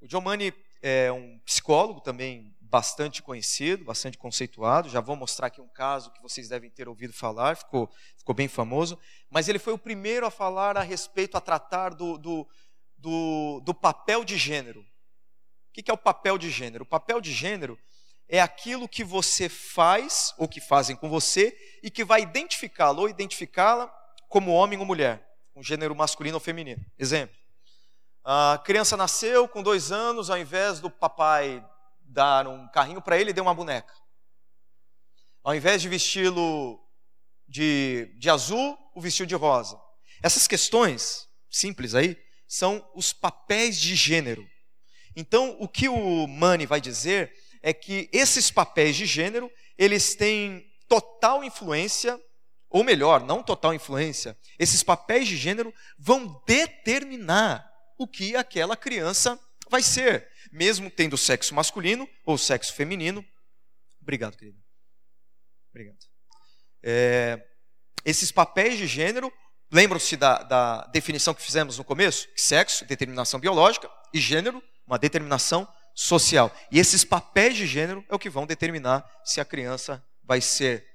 O 0.00 0.06
John 0.06 0.20
Money 0.20 0.52
é 0.82 1.10
um 1.10 1.38
psicólogo 1.40 2.00
também 2.00 2.54
bastante 2.60 3.22
conhecido, 3.22 3.84
bastante 3.84 4.18
conceituado. 4.18 4.88
Já 4.88 5.00
vou 5.00 5.16
mostrar 5.16 5.46
aqui 5.46 5.60
um 5.60 5.68
caso 5.68 6.12
que 6.12 6.20
vocês 6.20 6.48
devem 6.48 6.70
ter 6.70 6.88
ouvido 6.88 7.12
falar, 7.12 7.56
ficou, 7.56 7.90
ficou 8.16 8.34
bem 8.34 8.48
famoso. 8.48 8.98
Mas 9.30 9.48
ele 9.48 9.58
foi 9.58 9.72
o 9.72 9.78
primeiro 9.78 10.26
a 10.26 10.30
falar 10.30 10.76
a 10.76 10.82
respeito, 10.82 11.36
a 11.36 11.40
tratar 11.40 11.94
do, 11.94 12.18
do, 12.18 12.46
do, 12.98 13.60
do 13.64 13.74
papel 13.74 14.24
de 14.24 14.36
gênero. 14.36 14.80
O 14.80 15.72
que 15.72 15.90
é 15.90 15.94
o 15.94 15.98
papel 15.98 16.36
de 16.36 16.50
gênero? 16.50 16.84
O 16.84 16.86
papel 16.86 17.20
de 17.20 17.32
gênero 17.32 17.78
é 18.28 18.40
aquilo 18.40 18.88
que 18.88 19.04
você 19.04 19.48
faz, 19.48 20.34
ou 20.36 20.48
que 20.48 20.60
fazem 20.60 20.96
com 20.96 21.08
você, 21.08 21.56
e 21.82 21.90
que 21.90 22.04
vai 22.04 22.22
identificá-lo 22.22 23.02
ou 23.02 23.08
identificá-la 23.08 23.92
como 24.28 24.52
homem 24.52 24.78
ou 24.78 24.84
mulher, 24.84 25.24
um 25.54 25.62
gênero 25.62 25.94
masculino 25.94 26.36
ou 26.36 26.40
feminino. 26.40 26.84
Exemplo. 26.98 27.36
A 28.24 28.60
criança 28.64 28.96
nasceu 28.96 29.46
com 29.46 29.62
dois 29.62 29.92
anos, 29.92 30.30
ao 30.30 30.38
invés 30.38 30.80
do 30.80 30.90
papai 30.90 31.64
dar 32.00 32.48
um 32.48 32.68
carrinho 32.68 33.00
para 33.00 33.18
ele, 33.18 33.32
deu 33.32 33.44
uma 33.44 33.54
boneca. 33.54 33.94
Ao 35.44 35.54
invés 35.54 35.80
de 35.80 35.88
vesti-lo 35.88 36.80
de, 37.46 38.12
de 38.18 38.28
azul, 38.28 38.76
o 38.94 39.00
vestiu 39.00 39.26
de 39.26 39.36
rosa. 39.36 39.80
Essas 40.22 40.48
questões 40.48 41.28
simples 41.48 41.94
aí 41.94 42.20
são 42.48 42.84
os 42.94 43.12
papéis 43.12 43.78
de 43.78 43.94
gênero. 43.94 44.44
Então, 45.14 45.56
o 45.60 45.68
que 45.68 45.88
o 45.88 46.26
Mani 46.26 46.66
vai 46.66 46.80
dizer 46.80 47.32
é 47.66 47.74
que 47.74 48.08
esses 48.12 48.48
papéis 48.48 48.94
de 48.94 49.04
gênero, 49.04 49.50
eles 49.76 50.14
têm 50.14 50.64
total 50.86 51.42
influência, 51.42 52.16
ou 52.70 52.84
melhor, 52.84 53.24
não 53.24 53.42
total 53.42 53.74
influência, 53.74 54.38
esses 54.56 54.84
papéis 54.84 55.26
de 55.26 55.36
gênero 55.36 55.74
vão 55.98 56.40
determinar 56.46 57.68
o 57.98 58.06
que 58.06 58.36
aquela 58.36 58.76
criança 58.76 59.36
vai 59.68 59.82
ser, 59.82 60.28
mesmo 60.52 60.88
tendo 60.88 61.18
sexo 61.18 61.56
masculino 61.56 62.08
ou 62.24 62.38
sexo 62.38 62.72
feminino. 62.72 63.26
Obrigado, 64.00 64.36
querido. 64.36 64.62
Obrigado. 65.70 65.98
É, 66.84 67.44
esses 68.04 68.30
papéis 68.30 68.78
de 68.78 68.86
gênero 68.86 69.32
Lembram-se 69.72 70.16
da, 70.16 70.44
da, 70.44 70.86
definição 70.92 71.34
que 71.34 71.42
fizemos 71.42 71.76
no 71.76 71.82
começo? 71.82 72.28
Sexo, 72.36 72.84
determinação 72.84 73.40
biológica, 73.40 73.90
e 74.14 74.20
gênero, 74.20 74.62
uma 74.86 74.96
determinação 74.96 75.66
social. 75.96 76.54
E 76.70 76.78
esses 76.78 77.04
papéis 77.04 77.56
de 77.56 77.66
gênero 77.66 78.04
é 78.10 78.14
o 78.14 78.18
que 78.18 78.28
vão 78.28 78.46
determinar 78.46 79.04
se 79.24 79.40
a 79.40 79.44
criança 79.44 80.04
vai 80.22 80.42
ser 80.42 80.86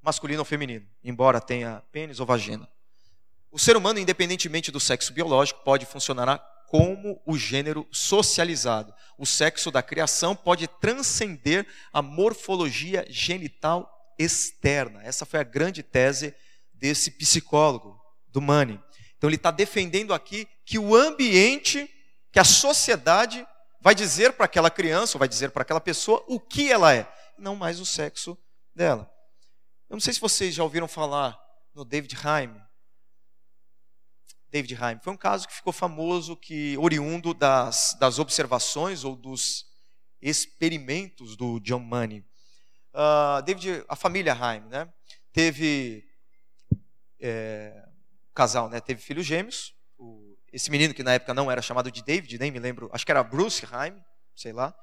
masculino 0.00 0.40
ou 0.40 0.44
feminino, 0.44 0.88
embora 1.04 1.40
tenha 1.40 1.82
pênis 1.92 2.18
ou 2.18 2.26
vagina. 2.26 2.66
O 3.50 3.58
ser 3.58 3.76
humano, 3.76 3.98
independentemente 3.98 4.72
do 4.72 4.80
sexo 4.80 5.12
biológico, 5.12 5.62
pode 5.62 5.84
funcionar 5.84 6.38
como 6.66 7.20
o 7.26 7.36
gênero 7.36 7.86
socializado. 7.92 8.94
O 9.18 9.26
sexo 9.26 9.70
da 9.70 9.82
criação 9.82 10.34
pode 10.34 10.66
transcender 10.66 11.66
a 11.92 12.00
morfologia 12.00 13.04
genital 13.10 13.86
externa. 14.18 15.02
Essa 15.04 15.26
foi 15.26 15.40
a 15.40 15.44
grande 15.44 15.82
tese 15.82 16.34
desse 16.72 17.10
psicólogo, 17.10 18.00
do 18.28 18.40
Mani. 18.40 18.80
Então 19.18 19.28
ele 19.28 19.36
está 19.36 19.50
defendendo 19.50 20.14
aqui 20.14 20.48
que 20.64 20.78
o 20.78 20.96
ambiente, 20.96 21.88
que 22.32 22.40
a 22.40 22.44
sociedade 22.44 23.46
vai 23.82 23.94
dizer 23.94 24.32
para 24.34 24.46
aquela 24.46 24.70
criança, 24.70 25.16
ou 25.16 25.18
vai 25.18 25.28
dizer 25.28 25.50
para 25.50 25.62
aquela 25.62 25.80
pessoa 25.80 26.24
o 26.28 26.38
que 26.38 26.70
ela 26.70 26.94
é, 26.94 27.12
não 27.36 27.56
mais 27.56 27.80
o 27.80 27.84
sexo 27.84 28.38
dela. 28.74 29.12
Eu 29.90 29.94
não 29.94 30.00
sei 30.00 30.14
se 30.14 30.20
vocês 30.20 30.54
já 30.54 30.62
ouviram 30.62 30.86
falar 30.86 31.38
no 31.74 31.84
David 31.84 32.16
Haim. 32.24 32.54
David 34.48 34.78
Haim 34.80 35.00
foi 35.02 35.12
um 35.12 35.16
caso 35.16 35.48
que 35.48 35.54
ficou 35.54 35.72
famoso, 35.72 36.36
que 36.36 36.78
oriundo 36.78 37.34
das, 37.34 37.96
das 37.98 38.20
observações 38.20 39.02
ou 39.02 39.16
dos 39.16 39.66
experimentos 40.20 41.36
do 41.36 41.58
John 41.58 41.80
Money. 41.80 42.24
Uh, 42.94 43.42
David, 43.44 43.84
a 43.88 43.96
família 43.96 44.32
Haim, 44.32 44.60
né, 44.68 44.88
teve 45.32 46.06
é, 47.18 47.88
casal 48.32 48.68
né, 48.68 48.80
teve 48.80 49.02
filhos 49.02 49.26
gêmeos. 49.26 49.74
Esse 50.52 50.70
menino, 50.70 50.92
que 50.92 51.02
na 51.02 51.14
época 51.14 51.32
não 51.32 51.50
era 51.50 51.62
chamado 51.62 51.90
de 51.90 52.02
David, 52.02 52.38
nem 52.38 52.50
me 52.50 52.58
lembro, 52.58 52.90
acho 52.92 53.06
que 53.06 53.10
era 53.10 53.22
Bruce 53.22 53.66
Haim, 53.72 53.94
sei 54.36 54.52
lá. 54.52 54.74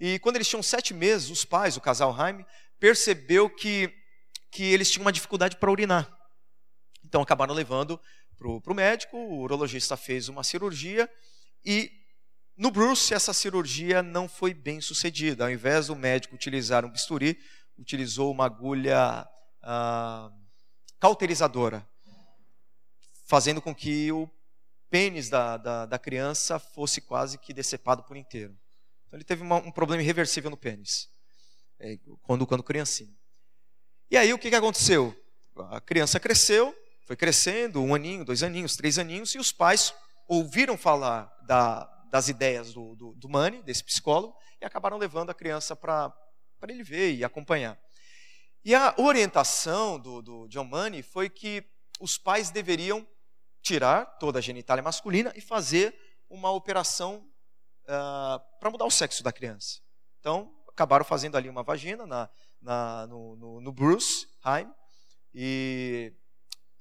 E 0.00 0.18
quando 0.20 0.36
eles 0.36 0.48
tinham 0.48 0.62
sete 0.62 0.94
meses, 0.94 1.28
os 1.28 1.44
pais, 1.44 1.76
o 1.76 1.80
casal 1.80 2.18
Haim, 2.18 2.44
percebeu 2.80 3.50
que, 3.50 3.92
que 4.50 4.64
eles 4.64 4.90
tinham 4.90 5.04
uma 5.04 5.12
dificuldade 5.12 5.56
para 5.56 5.70
urinar. 5.70 6.10
Então 7.04 7.20
acabaram 7.20 7.54
levando 7.54 8.00
para 8.36 8.72
o 8.72 8.74
médico, 8.74 9.16
o 9.16 9.40
urologista 9.40 9.96
fez 9.96 10.28
uma 10.28 10.42
cirurgia 10.42 11.08
e 11.64 11.90
no 12.56 12.70
Bruce 12.70 13.12
essa 13.12 13.32
cirurgia 13.32 14.02
não 14.02 14.28
foi 14.28 14.54
bem 14.54 14.80
sucedida. 14.80 15.44
Ao 15.44 15.50
invés 15.50 15.88
do 15.88 15.96
médico 15.96 16.34
utilizar 16.34 16.84
um 16.84 16.90
bisturi, 16.90 17.38
utilizou 17.78 18.30
uma 18.30 18.46
agulha 18.46 19.26
ah, 19.62 20.30
cauterizadora, 21.00 21.86
fazendo 23.26 23.60
com 23.60 23.74
que 23.74 24.10
o 24.12 24.30
pênis 24.94 25.28
da, 25.28 25.56
da, 25.56 25.86
da 25.86 25.98
criança 25.98 26.56
fosse 26.56 27.00
quase 27.00 27.36
que 27.36 27.52
decepado 27.52 28.04
por 28.04 28.16
inteiro. 28.16 28.56
Então 29.04 29.16
ele 29.16 29.24
teve 29.24 29.42
uma, 29.42 29.56
um 29.56 29.72
problema 29.72 30.00
irreversível 30.00 30.48
no 30.48 30.56
pênis, 30.56 31.08
é, 31.80 31.98
quando, 32.22 32.46
quando 32.46 32.62
criancinha. 32.62 33.12
E 34.08 34.16
aí 34.16 34.32
o 34.32 34.38
que, 34.38 34.50
que 34.50 34.54
aconteceu? 34.54 35.12
A 35.72 35.80
criança 35.80 36.20
cresceu, 36.20 36.72
foi 37.08 37.16
crescendo, 37.16 37.82
um 37.82 37.92
aninho, 37.92 38.24
dois 38.24 38.44
aninhos, 38.44 38.76
três 38.76 38.96
aninhos, 38.96 39.34
e 39.34 39.38
os 39.40 39.50
pais 39.50 39.92
ouviram 40.28 40.78
falar 40.78 41.28
da, 41.44 41.86
das 42.08 42.28
ideias 42.28 42.72
do, 42.72 42.94
do, 42.94 43.14
do 43.14 43.28
Mani, 43.28 43.64
desse 43.64 43.82
psicólogo, 43.82 44.36
e 44.62 44.64
acabaram 44.64 44.96
levando 44.96 45.30
a 45.30 45.34
criança 45.34 45.74
para 45.74 46.14
ele 46.68 46.84
ver 46.84 47.16
e 47.16 47.24
acompanhar. 47.24 47.76
E 48.64 48.76
a 48.76 48.94
orientação 48.96 49.98
do, 49.98 50.22
do 50.22 50.46
John 50.46 50.62
Money 50.62 51.02
foi 51.02 51.28
que 51.28 51.64
os 51.98 52.16
pais 52.16 52.50
deveriam 52.50 53.04
tirar 53.64 54.04
toda 54.18 54.38
a 54.38 54.42
genitália 54.42 54.82
masculina 54.82 55.32
e 55.34 55.40
fazer 55.40 55.98
uma 56.28 56.50
operação 56.50 57.16
uh, 57.86 57.88
ah, 57.88 58.44
para 58.60 58.70
mudar 58.70 58.84
o 58.84 58.90
sexo 58.90 59.24
da 59.24 59.32
criança. 59.32 59.80
Então, 60.20 60.54
acabaram 60.68 61.04
fazendo 61.04 61.36
ali 61.36 61.48
uma 61.48 61.62
vagina 61.62 62.06
na, 62.06 62.28
na, 62.60 63.06
no, 63.06 63.36
no, 63.36 63.60
no, 63.62 63.72
Bruce 63.72 64.26
Heim. 64.44 64.70
E, 65.34 66.12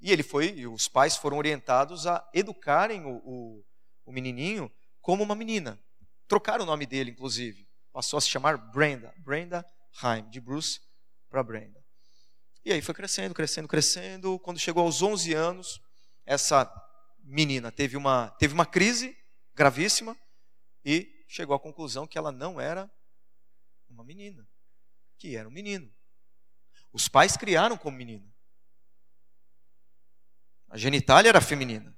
E 0.01 0.11
ele 0.11 0.23
foi, 0.23 0.49
e 0.49 0.67
os 0.67 0.89
pais 0.89 1.15
foram 1.15 1.37
orientados 1.37 2.05
a 2.05 2.29
educarem 2.33 3.05
o, 3.05 3.15
o, 3.23 3.65
o 4.05 4.11
menininho 4.11 4.69
como 5.01 5.23
uma 5.23 5.35
menina. 5.35 5.79
Trocaram 6.27 6.63
o 6.63 6.67
nome 6.67 6.85
dele, 6.85 7.11
inclusive. 7.11 7.65
Passou 7.93 8.17
a 8.17 8.21
se 8.21 8.27
chamar 8.27 8.57
Brenda. 8.57 9.13
Brenda 9.19 9.65
Heim, 10.03 10.29
de 10.29 10.41
Bruce 10.41 10.81
para 11.29 11.43
Brenda. 11.43 11.81
E 12.65 12.73
aí 12.73 12.81
foi 12.81 12.93
crescendo, 12.93 13.33
crescendo, 13.33 13.67
crescendo. 13.67 14.39
Quando 14.39 14.59
chegou 14.59 14.83
aos 14.83 15.01
11 15.01 15.33
anos, 15.33 15.81
essa 16.25 16.69
menina 17.19 17.71
teve 17.71 17.97
uma, 17.97 18.29
teve 18.31 18.53
uma 18.53 18.65
crise 18.65 19.17
gravíssima 19.53 20.17
e 20.83 21.23
chegou 21.27 21.55
à 21.55 21.59
conclusão 21.59 22.05
que 22.07 22.17
ela 22.17 22.31
não 22.31 22.59
era 22.59 22.91
uma 23.89 24.03
menina, 24.03 24.47
que 25.17 25.35
era 25.35 25.47
um 25.47 25.51
menino. 25.51 25.93
Os 26.91 27.07
pais 27.07 27.35
criaram 27.37 27.77
como 27.77 27.97
menina. 27.97 28.31
A 30.69 30.77
genitália 30.77 31.29
era 31.29 31.41
feminina. 31.41 31.97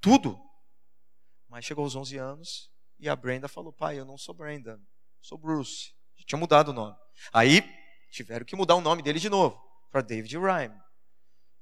Tudo. 0.00 0.40
Mas 1.48 1.64
chegou 1.64 1.84
aos 1.84 1.94
11 1.94 2.16
anos 2.16 2.70
e 2.98 3.08
a 3.08 3.16
Brenda 3.16 3.48
falou: 3.48 3.72
pai, 3.72 3.98
eu 3.98 4.04
não 4.04 4.16
sou 4.16 4.34
Brenda, 4.34 4.80
sou 5.20 5.36
Bruce. 5.36 5.94
Já 6.16 6.24
tinha 6.24 6.38
mudado 6.38 6.68
o 6.68 6.72
nome. 6.72 6.96
Aí 7.32 7.62
tiveram 8.10 8.44
que 8.44 8.56
mudar 8.56 8.74
o 8.76 8.80
nome 8.80 9.02
dele 9.02 9.18
de 9.18 9.28
novo 9.28 9.60
para 9.90 10.02
David 10.02 10.36
Rhyme. 10.36 10.80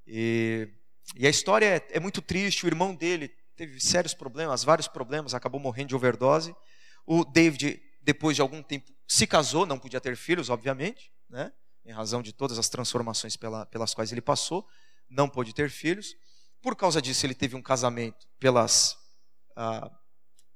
E, 0.06 0.72
e 1.16 1.26
a 1.26 1.30
história 1.30 1.66
é, 1.66 1.96
é 1.96 2.00
muito 2.00 2.20
triste. 2.20 2.64
O 2.64 2.68
irmão 2.68 2.94
dele 2.94 3.28
teve 3.56 3.80
sérios 3.80 4.14
problemas, 4.14 4.62
vários 4.62 4.88
problemas, 4.88 5.34
acabou 5.34 5.60
morrendo 5.60 5.88
de 5.88 5.96
overdose. 5.96 6.54
O 7.06 7.24
David, 7.24 7.80
depois 8.02 8.36
de 8.36 8.42
algum 8.42 8.62
tempo, 8.62 8.92
se 9.06 9.26
casou, 9.26 9.66
não 9.66 9.78
podia 9.78 10.00
ter 10.00 10.16
filhos, 10.16 10.50
obviamente, 10.50 11.10
né? 11.28 11.52
em 11.84 11.92
razão 11.92 12.22
de 12.22 12.32
todas 12.32 12.58
as 12.58 12.68
transformações 12.68 13.36
pela, 13.36 13.64
pelas 13.66 13.94
quais 13.94 14.12
ele 14.12 14.20
passou, 14.20 14.66
não 15.08 15.28
pôde 15.28 15.54
ter 15.54 15.70
filhos. 15.70 16.14
Por 16.60 16.76
causa 16.76 17.00
disso, 17.00 17.24
ele 17.24 17.34
teve 17.34 17.56
um 17.56 17.62
casamento 17.62 18.26
pelas 18.38 18.96
ah, 19.56 19.90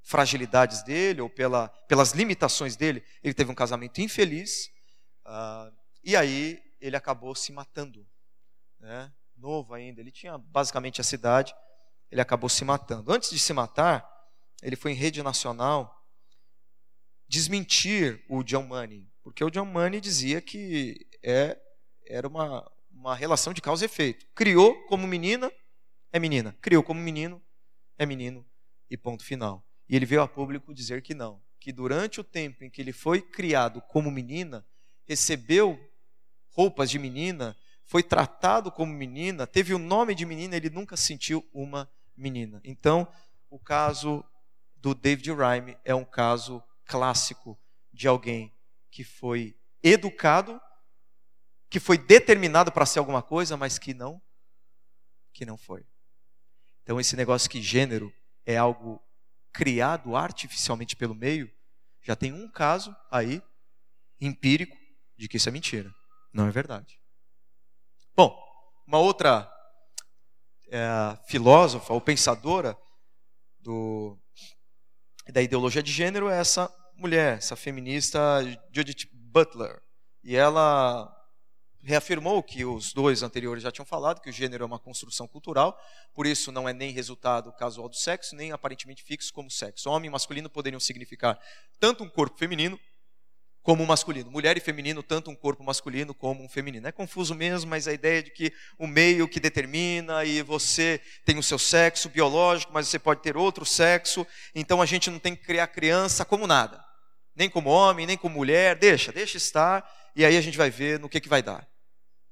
fragilidades 0.02 0.82
dele 0.82 1.22
ou 1.22 1.30
pela, 1.30 1.68
pelas 1.88 2.12
limitações 2.12 2.76
dele, 2.76 3.02
ele 3.22 3.32
teve 3.32 3.50
um 3.50 3.54
casamento 3.54 4.00
infeliz. 4.00 4.68
Ah, 5.24 5.72
e 6.04 6.14
aí 6.14 6.62
ele 6.80 6.96
acabou 6.96 7.34
se 7.34 7.50
matando, 7.52 8.06
né? 8.78 9.10
Novo 9.42 9.74
ainda. 9.74 10.00
Ele 10.00 10.12
tinha 10.12 10.38
basicamente 10.38 11.00
a 11.00 11.04
cidade, 11.04 11.54
ele 12.10 12.20
acabou 12.20 12.48
se 12.48 12.64
matando. 12.64 13.12
Antes 13.12 13.30
de 13.30 13.38
se 13.38 13.52
matar, 13.52 14.08
ele 14.62 14.76
foi 14.76 14.92
em 14.92 14.94
rede 14.94 15.22
nacional 15.22 15.98
desmentir 17.26 18.24
o 18.28 18.42
John 18.42 18.62
Money, 18.62 19.10
porque 19.22 19.42
o 19.42 19.50
John 19.50 19.64
Money 19.64 20.00
dizia 20.00 20.40
que 20.40 21.06
é, 21.22 21.58
era 22.06 22.28
uma, 22.28 22.70
uma 22.90 23.14
relação 23.14 23.52
de 23.52 23.60
causa 23.60 23.84
e 23.84 23.86
efeito. 23.86 24.26
Criou 24.34 24.86
como 24.86 25.06
menina, 25.06 25.50
é 26.12 26.18
menina. 26.18 26.56
Criou 26.60 26.82
como 26.82 27.00
menino, 27.00 27.42
é 27.98 28.06
menino. 28.06 28.46
E 28.88 28.96
ponto 28.96 29.24
final. 29.24 29.66
E 29.88 29.96
ele 29.96 30.06
veio 30.06 30.22
a 30.22 30.28
público 30.28 30.74
dizer 30.74 31.02
que 31.02 31.14
não. 31.14 31.42
Que 31.58 31.72
durante 31.72 32.20
o 32.20 32.24
tempo 32.24 32.64
em 32.64 32.70
que 32.70 32.80
ele 32.80 32.92
foi 32.92 33.22
criado 33.22 33.80
como 33.80 34.10
menina, 34.10 34.64
recebeu 35.08 35.78
roupas 36.50 36.90
de 36.90 36.98
menina, 36.98 37.56
foi 37.92 38.02
tratado 38.02 38.72
como 38.72 38.90
menina, 38.90 39.46
teve 39.46 39.74
o 39.74 39.78
nome 39.78 40.14
de 40.14 40.24
menina, 40.24 40.56
ele 40.56 40.70
nunca 40.70 40.96
sentiu 40.96 41.46
uma 41.52 41.86
menina. 42.16 42.58
Então, 42.64 43.06
o 43.50 43.58
caso 43.58 44.24
do 44.74 44.94
David 44.94 45.30
Rhyme 45.30 45.76
é 45.84 45.94
um 45.94 46.02
caso 46.02 46.64
clássico 46.86 47.60
de 47.92 48.08
alguém 48.08 48.50
que 48.90 49.04
foi 49.04 49.54
educado, 49.82 50.58
que 51.68 51.78
foi 51.78 51.98
determinado 51.98 52.72
para 52.72 52.86
ser 52.86 52.98
alguma 52.98 53.22
coisa, 53.22 53.58
mas 53.58 53.78
que 53.78 53.92
não 53.92 54.22
que 55.30 55.44
não 55.44 55.58
foi. 55.58 55.86
Então 56.82 56.98
esse 56.98 57.14
negócio 57.14 57.50
que 57.50 57.60
gênero 57.60 58.10
é 58.46 58.56
algo 58.56 59.02
criado 59.52 60.16
artificialmente 60.16 60.96
pelo 60.96 61.14
meio, 61.14 61.52
já 62.00 62.16
tem 62.16 62.32
um 62.32 62.50
caso 62.50 62.96
aí 63.10 63.42
empírico 64.18 64.78
de 65.14 65.28
que 65.28 65.36
isso 65.36 65.50
é 65.50 65.52
mentira, 65.52 65.94
não 66.32 66.48
é 66.48 66.50
verdade. 66.50 67.01
Bom, 68.14 68.38
uma 68.86 68.98
outra 68.98 69.50
é, 70.70 71.18
filósofa 71.26 71.94
ou 71.94 72.00
pensadora 72.00 72.76
do, 73.58 74.18
da 75.32 75.40
ideologia 75.40 75.82
de 75.82 75.90
gênero 75.90 76.28
é 76.28 76.38
essa 76.38 76.70
mulher, 76.94 77.38
essa 77.38 77.56
feminista 77.56 78.20
Judith 78.70 79.08
Butler. 79.12 79.80
E 80.22 80.36
ela 80.36 81.10
reafirmou 81.82 82.42
que 82.42 82.66
os 82.66 82.92
dois 82.92 83.22
anteriores 83.22 83.62
já 83.62 83.72
tinham 83.72 83.86
falado, 83.86 84.20
que 84.20 84.28
o 84.28 84.32
gênero 84.32 84.62
é 84.62 84.66
uma 84.66 84.78
construção 84.78 85.26
cultural, 85.26 85.76
por 86.14 86.26
isso 86.26 86.52
não 86.52 86.68
é 86.68 86.74
nem 86.74 86.92
resultado 86.92 87.50
casual 87.52 87.88
do 87.88 87.96
sexo, 87.96 88.36
nem 88.36 88.52
aparentemente 88.52 89.02
fixo 89.02 89.32
como 89.32 89.50
sexo. 89.50 89.88
Homem 89.88 90.08
e 90.08 90.12
masculino 90.12 90.50
poderiam 90.50 90.78
significar 90.78 91.40
tanto 91.80 92.04
um 92.04 92.10
corpo 92.10 92.38
feminino 92.38 92.78
como 93.62 93.86
masculino. 93.86 94.30
Mulher 94.30 94.56
e 94.56 94.60
feminino, 94.60 95.02
tanto 95.02 95.30
um 95.30 95.34
corpo 95.34 95.62
masculino 95.62 96.12
como 96.12 96.42
um 96.44 96.48
feminino. 96.48 96.88
É 96.88 96.92
confuso 96.92 97.34
mesmo, 97.34 97.70
mas 97.70 97.86
a 97.86 97.92
ideia 97.92 98.22
de 98.22 98.30
que 98.30 98.52
o 98.78 98.86
meio 98.86 99.28
que 99.28 99.38
determina 99.38 100.24
e 100.24 100.42
você 100.42 101.00
tem 101.24 101.38
o 101.38 101.42
seu 101.42 101.58
sexo 101.58 102.08
biológico, 102.08 102.72
mas 102.72 102.88
você 102.88 102.98
pode 102.98 103.22
ter 103.22 103.36
outro 103.36 103.64
sexo, 103.64 104.26
então 104.54 104.82
a 104.82 104.86
gente 104.86 105.10
não 105.10 105.18
tem 105.18 105.36
que 105.36 105.44
criar 105.44 105.66
criança 105.68 106.24
como 106.24 106.46
nada 106.46 106.82
nem 107.34 107.48
como 107.48 107.70
homem, 107.70 108.06
nem 108.06 108.16
como 108.16 108.36
mulher, 108.36 108.76
deixa, 108.76 109.12
deixa 109.12 109.36
estar, 109.36 109.88
e 110.14 110.24
aí 110.24 110.36
a 110.36 110.40
gente 110.40 110.58
vai 110.58 110.70
ver 110.70 110.98
no 110.98 111.08
que, 111.08 111.20
que 111.20 111.28
vai 111.28 111.42
dar. 111.42 111.66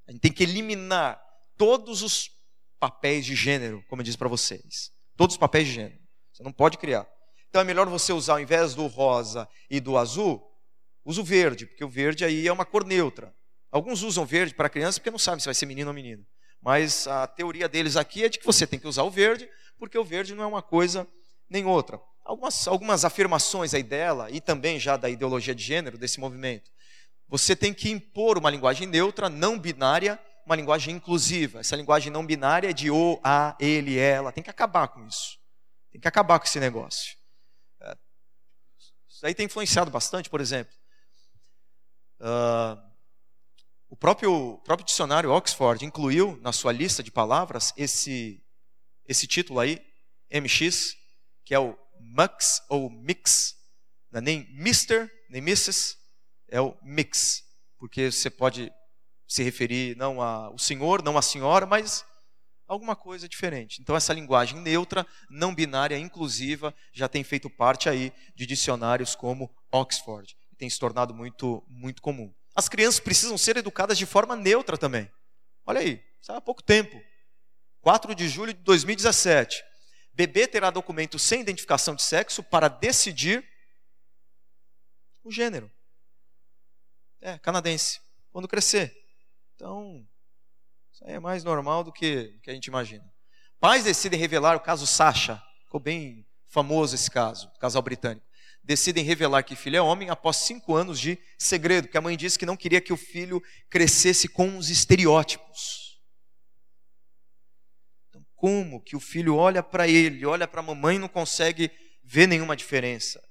A 0.06 0.12
gente 0.12 0.20
tem 0.20 0.32
que 0.32 0.42
eliminar 0.42 1.20
todos 1.56 2.02
os 2.02 2.30
papéis 2.78 3.24
de 3.24 3.34
gênero, 3.34 3.82
como 3.88 4.02
eu 4.02 4.04
disse 4.04 4.18
para 4.18 4.28
vocês. 4.28 4.90
Todos 5.16 5.34
os 5.34 5.38
papéis 5.38 5.66
de 5.66 5.74
gênero. 5.74 6.00
Você 6.32 6.42
não 6.42 6.52
pode 6.52 6.78
criar. 6.78 7.06
Então 7.48 7.60
é 7.60 7.64
melhor 7.64 7.86
você 7.88 8.12
usar, 8.12 8.34
ao 8.34 8.40
invés 8.40 8.74
do 8.74 8.86
rosa 8.86 9.48
e 9.68 9.80
do 9.80 9.96
azul, 9.96 10.42
usa 11.04 11.20
o 11.20 11.24
verde, 11.24 11.66
porque 11.66 11.84
o 11.84 11.88
verde 11.88 12.24
aí 12.24 12.46
é 12.46 12.52
uma 12.52 12.64
cor 12.64 12.84
neutra. 12.84 13.34
Alguns 13.70 14.02
usam 14.02 14.24
verde 14.24 14.54
para 14.54 14.68
criança 14.68 14.98
porque 14.98 15.10
não 15.10 15.18
sabem 15.18 15.40
se 15.40 15.46
vai 15.46 15.54
ser 15.54 15.66
menino 15.66 15.88
ou 15.88 15.94
menina. 15.94 16.26
Mas 16.60 17.06
a 17.06 17.26
teoria 17.26 17.68
deles 17.68 17.96
aqui 17.96 18.24
é 18.24 18.28
de 18.28 18.38
que 18.38 18.46
você 18.46 18.66
tem 18.66 18.78
que 18.78 18.88
usar 18.88 19.02
o 19.04 19.10
verde, 19.10 19.48
porque 19.78 19.96
o 19.96 20.04
verde 20.04 20.34
não 20.34 20.44
é 20.44 20.46
uma 20.46 20.62
coisa 20.62 21.08
nem 21.48 21.64
outra 21.64 22.00
algumas, 22.30 22.68
algumas 22.68 23.04
afirmações 23.04 23.74
aí 23.74 23.82
dela, 23.82 24.30
e 24.30 24.40
também 24.40 24.78
já 24.78 24.96
da 24.96 25.08
ideologia 25.08 25.54
de 25.54 25.62
gênero, 25.62 25.98
desse 25.98 26.20
movimento. 26.20 26.70
Você 27.28 27.54
tem 27.56 27.74
que 27.74 27.90
impor 27.90 28.38
uma 28.38 28.50
linguagem 28.50 28.86
neutra, 28.86 29.28
não 29.28 29.58
binária, 29.58 30.18
uma 30.46 30.56
linguagem 30.56 30.94
inclusiva. 30.94 31.60
Essa 31.60 31.76
linguagem 31.76 32.12
não 32.12 32.24
binária 32.24 32.70
é 32.70 32.72
de 32.72 32.90
o, 32.90 33.20
a, 33.22 33.56
ele, 33.60 33.98
ela. 33.98 34.32
Tem 34.32 34.42
que 34.42 34.50
acabar 34.50 34.88
com 34.88 35.06
isso. 35.06 35.38
Tem 35.92 36.00
que 36.00 36.08
acabar 36.08 36.38
com 36.38 36.46
esse 36.46 36.58
negócio. 36.58 37.16
É, 37.80 37.96
isso 39.08 39.26
aí 39.26 39.34
tem 39.34 39.46
influenciado 39.46 39.90
bastante, 39.90 40.28
por 40.28 40.40
exemplo. 40.40 40.74
Uh, 42.20 42.90
o 43.88 43.96
próprio, 43.96 44.58
próprio 44.64 44.86
dicionário 44.86 45.32
Oxford 45.32 45.84
incluiu 45.84 46.38
na 46.42 46.52
sua 46.52 46.70
lista 46.70 47.02
de 47.02 47.10
palavras 47.10 47.72
esse, 47.76 48.40
esse 49.06 49.26
título 49.26 49.58
aí, 49.58 49.80
MX, 50.32 50.94
que 51.44 51.54
é 51.54 51.58
o 51.58 51.76
mux 51.98 52.62
ou 52.68 52.88
mix, 52.88 53.56
não 54.12 54.18
é 54.18 54.22
nem 54.22 54.40
Mr, 54.56 55.10
nem 55.28 55.42
Mrs, 55.42 55.96
é 56.48 56.60
o 56.60 56.76
mix, 56.82 57.42
porque 57.78 58.12
você 58.12 58.30
pode 58.30 58.72
se 59.26 59.42
referir 59.42 59.96
não 59.96 60.20
ao 60.20 60.58
senhor, 60.58 61.02
não 61.02 61.16
à 61.16 61.22
senhora, 61.22 61.66
mas 61.66 62.04
alguma 62.66 62.94
coisa 62.94 63.28
diferente. 63.28 63.80
Então 63.80 63.96
essa 63.96 64.12
linguagem 64.12 64.60
neutra, 64.60 65.06
não 65.28 65.54
binária, 65.54 65.98
inclusiva, 65.98 66.74
já 66.92 67.08
tem 67.08 67.24
feito 67.24 67.50
parte 67.50 67.88
aí 67.88 68.12
de 68.36 68.46
dicionários 68.46 69.14
como 69.14 69.52
Oxford, 69.72 70.36
tem 70.60 70.68
se 70.68 70.78
tornado 70.78 71.14
muito 71.14 71.64
muito 71.66 72.02
comum. 72.02 72.32
As 72.54 72.68
crianças 72.68 73.00
precisam 73.00 73.38
ser 73.38 73.56
educadas 73.56 73.96
de 73.96 74.04
forma 74.04 74.36
neutra 74.36 74.76
também. 74.76 75.10
Olha 75.64 75.80
aí, 75.80 76.04
isso 76.20 76.30
há 76.30 76.38
pouco 76.38 76.62
tempo. 76.62 77.00
4 77.80 78.14
de 78.14 78.28
julho 78.28 78.52
de 78.52 78.60
2017. 78.60 79.64
Bebê 80.12 80.46
terá 80.46 80.68
documento 80.70 81.18
sem 81.18 81.40
identificação 81.40 81.94
de 81.94 82.02
sexo 82.02 82.42
para 82.42 82.68
decidir 82.68 83.42
o 85.24 85.32
gênero. 85.32 85.72
É, 87.22 87.38
canadense. 87.38 88.00
Quando 88.30 88.46
crescer. 88.46 88.94
Então, 89.54 90.06
isso 90.92 91.02
aí 91.06 91.14
é 91.14 91.20
mais 91.20 91.42
normal 91.42 91.82
do 91.82 91.90
que, 91.90 92.38
que 92.42 92.50
a 92.50 92.52
gente 92.54 92.66
imagina. 92.66 93.10
Pais 93.58 93.84
decidem 93.84 94.20
revelar 94.20 94.56
o 94.56 94.60
caso 94.60 94.86
Sasha. 94.86 95.42
Ficou 95.64 95.80
bem 95.80 96.26
famoso 96.48 96.94
esse 96.94 97.10
caso, 97.10 97.50
casal 97.58 97.80
britânico. 97.80 98.26
Decidem 98.62 99.04
revelar 99.04 99.42
que 99.42 99.56
filho 99.56 99.76
é 99.76 99.82
homem 99.82 100.10
após 100.10 100.36
cinco 100.36 100.74
anos 100.74 101.00
de 101.00 101.18
segredo, 101.38 101.88
que 101.88 101.98
a 101.98 102.00
mãe 102.00 102.16
disse 102.16 102.38
que 102.38 102.46
não 102.46 102.56
queria 102.56 102.80
que 102.80 102.92
o 102.92 102.96
filho 102.96 103.42
crescesse 103.68 104.28
com 104.28 104.56
os 104.56 104.70
estereótipos 104.70 105.90
como 108.40 108.80
que 108.80 108.96
o 108.96 109.00
filho 109.00 109.36
olha 109.36 109.62
para 109.62 109.86
ele, 109.86 110.24
olha 110.24 110.48
para 110.48 110.60
a 110.60 110.62
mamãe 110.62 110.96
e 110.96 110.98
não 110.98 111.10
consegue 111.10 111.70
ver 112.02 112.26
nenhuma 112.26 112.56
diferença. 112.56 113.22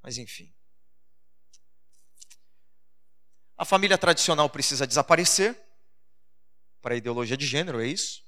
Mas 0.00 0.18
enfim. 0.18 0.54
A 3.56 3.64
família 3.64 3.98
tradicional 3.98 4.48
precisa 4.48 4.86
desaparecer 4.86 5.60
para 6.80 6.94
a 6.94 6.96
ideologia 6.96 7.36
de 7.36 7.44
gênero, 7.44 7.80
é 7.80 7.88
isso? 7.88 8.22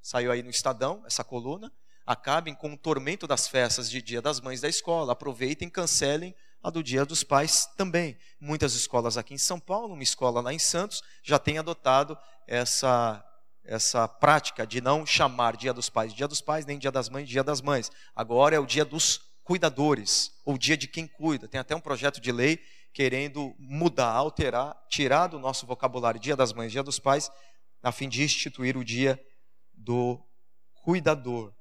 Saiu 0.00 0.30
aí 0.30 0.44
no 0.44 0.50
Estadão, 0.50 1.02
essa 1.06 1.24
coluna. 1.24 1.72
Acabem 2.06 2.54
com 2.54 2.72
o 2.72 2.76
tormento 2.76 3.26
das 3.26 3.46
festas 3.46 3.90
de 3.90 4.02
Dia 4.02 4.20
das 4.20 4.40
Mães 4.40 4.60
da 4.60 4.68
escola. 4.68 5.12
Aproveitem, 5.12 5.68
cancelem 5.70 6.34
a 6.62 6.70
do 6.70 6.82
Dia 6.82 7.04
dos 7.04 7.24
Pais 7.24 7.66
também. 7.76 8.16
Muitas 8.40 8.74
escolas 8.74 9.16
aqui 9.16 9.34
em 9.34 9.38
São 9.38 9.58
Paulo, 9.58 9.94
uma 9.94 10.02
escola 10.02 10.40
lá 10.40 10.52
em 10.52 10.58
Santos, 10.58 11.02
já 11.22 11.38
têm 11.38 11.58
adotado 11.58 12.16
essa, 12.46 13.24
essa 13.64 14.06
prática 14.06 14.66
de 14.66 14.80
não 14.80 15.04
chamar 15.04 15.56
Dia 15.56 15.72
dos 15.72 15.90
Pais 15.90 16.14
Dia 16.14 16.28
dos 16.28 16.40
Pais, 16.40 16.64
nem 16.64 16.78
Dia 16.78 16.92
das 16.92 17.08
Mães 17.08 17.28
Dia 17.28 17.42
das 17.42 17.60
Mães. 17.60 17.90
Agora 18.14 18.54
é 18.54 18.60
o 18.60 18.66
Dia 18.66 18.84
dos 18.84 19.20
Cuidadores, 19.42 20.30
ou 20.44 20.56
Dia 20.56 20.76
de 20.76 20.86
quem 20.86 21.06
cuida. 21.06 21.48
Tem 21.48 21.60
até 21.60 21.74
um 21.74 21.80
projeto 21.80 22.20
de 22.20 22.30
lei 22.30 22.60
querendo 22.92 23.54
mudar, 23.58 24.12
alterar, 24.12 24.76
tirar 24.88 25.26
do 25.26 25.38
nosso 25.38 25.66
vocabulário 25.66 26.20
Dia 26.20 26.36
das 26.36 26.52
Mães 26.52 26.70
Dia 26.70 26.82
dos 26.82 26.98
Pais, 26.98 27.30
a 27.82 27.90
fim 27.90 28.08
de 28.08 28.22
instituir 28.22 28.76
o 28.76 28.84
Dia 28.84 29.20
do 29.72 30.20
Cuidador. 30.84 31.52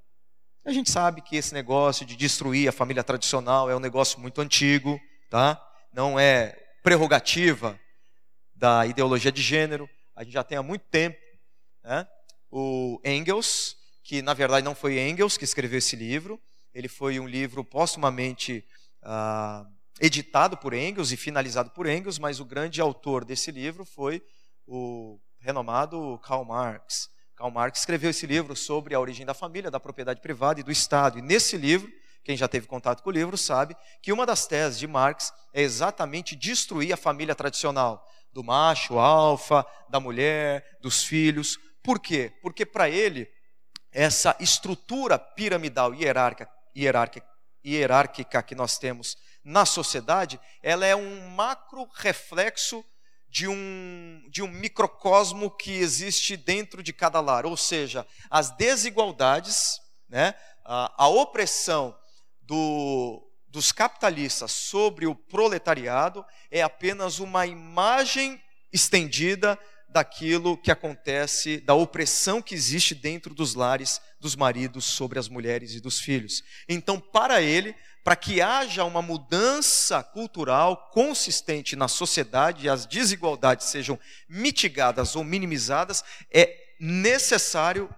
A 0.64 0.72
gente 0.72 0.92
sabe 0.92 1.22
que 1.22 1.36
esse 1.36 1.56
negócio 1.56 2.06
de 2.06 2.16
destruir 2.16 2.70
a 2.70 2.72
família 2.72 3.04
tradicional 3.04 3.68
é 3.68 3.76
um 3.76 3.80
negócio 3.80 4.20
muito 4.20 4.42
antigo, 4.42 5.02
tá? 5.28 5.60
Não 5.92 6.20
é 6.20 6.52
prerrogativa 6.84 7.80
da 8.56 8.86
ideologia 8.86 9.32
de 9.32 9.42
gênero. 9.42 9.90
A 10.16 10.24
gente 10.24 10.34
já 10.34 10.44
tem 10.44 10.60
há 10.60 10.64
muito 10.64 10.84
tempo, 10.84 11.18
né? 11.84 12.08
O 12.52 13.02
Engels, 13.04 13.76
que 14.04 14.22
na 14.22 14.36
verdade 14.36 14.64
não 14.64 14.76
foi 14.76 15.00
Engels 15.00 15.36
que 15.36 15.44
escreveu 15.44 15.80
esse 15.80 15.96
livro, 15.96 16.40
ele 16.74 16.88
foi 16.88 17.20
um 17.20 17.28
livro 17.28 17.64
postumamente 17.64 18.64
ah, 19.02 19.66
editado 20.00 20.56
por 20.56 20.74
Engels 20.74 21.12
e 21.12 21.18
finalizado 21.18 21.72
por 21.72 21.88
Engels, 21.88 22.20
mas 22.20 22.40
o 22.40 22.46
grande 22.46 22.80
autor 22.80 23.26
desse 23.26 23.52
livro 23.52 23.84
foi 23.84 24.22
o 24.68 25.20
renomado 25.40 26.20
Karl 26.20 26.46
Marx. 26.46 27.10
Karl 27.42 27.52
Marx 27.52 27.80
escreveu 27.80 28.12
esse 28.12 28.28
livro 28.28 28.56
sobre 28.56 28.94
a 28.94 29.00
origem 29.00 29.26
da 29.26 29.34
família, 29.34 29.72
da 29.72 29.80
propriedade 29.80 30.22
privada 30.22 30.60
e 30.60 30.64
do 30.64 30.72
Estado. 30.72 31.18
E 31.18 31.24
nesse 31.24 31.58
livro, 31.58 31.92
quem 32.24 32.38
já 32.38 32.48
teve 32.48 32.68
contato 32.68 33.02
com 33.02 33.10
o 33.10 33.14
livro 33.14 33.36
sabe 33.36 33.76
que 34.00 34.14
uma 34.14 34.28
das 34.28 34.46
teses 34.46 34.78
de 34.78 34.86
Marx 34.86 35.34
é 35.52 35.64
exatamente 35.64 36.36
destruir 36.36 36.94
a 36.94 36.98
família 36.98 37.34
tradicional, 37.34 38.08
do 38.32 38.44
macho, 38.44 39.00
alfa, 39.00 39.66
da 39.90 40.00
mulher, 40.00 40.78
dos 40.82 41.04
filhos. 41.04 41.58
Por 41.82 42.00
quê? 42.00 42.32
Porque 42.44 42.64
para 42.64 42.88
ele, 42.88 43.28
essa 43.92 44.36
estrutura 44.40 45.18
piramidal 45.18 45.96
hierárquica, 45.96 46.48
hierárquica, 46.78 47.28
hierárquica 47.66 48.44
que 48.44 48.54
nós 48.54 48.78
temos 48.78 49.18
na 49.44 49.66
sociedade, 49.66 50.40
ela 50.62 50.86
é 50.86 50.96
um 50.96 51.30
macro 51.30 51.90
reflexo 51.96 52.86
de 53.32 53.48
um, 53.48 54.22
de 54.30 54.44
um 54.44 54.48
microcosmo 54.48 55.50
que 55.50 55.72
existe 55.72 56.36
dentro 56.36 56.84
de 56.84 56.92
cada 56.92 57.22
lar, 57.22 57.46
ou 57.46 57.56
seja, 57.56 58.06
as 58.30 58.50
desigualdades, 58.52 59.80
né, 60.10 60.36
a, 60.66 61.06
a 61.06 61.08
opressão 61.08 61.98
do, 62.42 63.26
dos 63.48 63.72
capitalistas 63.72 64.52
sobre 64.52 65.08
o 65.08 65.16
proletariado 65.16 66.26
é 66.52 66.62
apenas 66.62 67.20
uma 67.20 67.48
imagem 67.48 68.40
estendida 68.72 69.58
daquilo 69.88 70.58
que 70.58 70.72
acontece, 70.72 71.62
da 71.62 71.74
opressão 71.74 72.42
que 72.42 72.54
existe 72.54 72.94
dentro 72.94 73.34
dos 73.34 73.56
lares 73.56 74.02
dos 74.20 74.36
maridos 74.36 74.86
sobre 74.86 75.20
as 75.20 75.30
mulheres 75.30 75.74
e 75.74 75.80
dos 75.80 76.00
filhos. 76.00 76.44
Então, 76.68 77.00
para 77.00 77.42
ele, 77.42 77.76
para 78.04 78.16
que 78.16 78.42
haja 78.42 78.84
uma 78.84 79.02
mudança 79.02 80.02
cultural 80.02 80.90
consistente 80.92 81.76
na 81.76 81.88
sociedade 81.88 82.66
e 82.66 82.70
as 82.70 82.86
desigualdades 82.86 83.68
sejam 83.68 84.00
mitigadas 84.28 85.16
ou 85.16 85.24
minimizadas, 85.24 86.04
é 86.34 86.56
necessário 86.80 87.90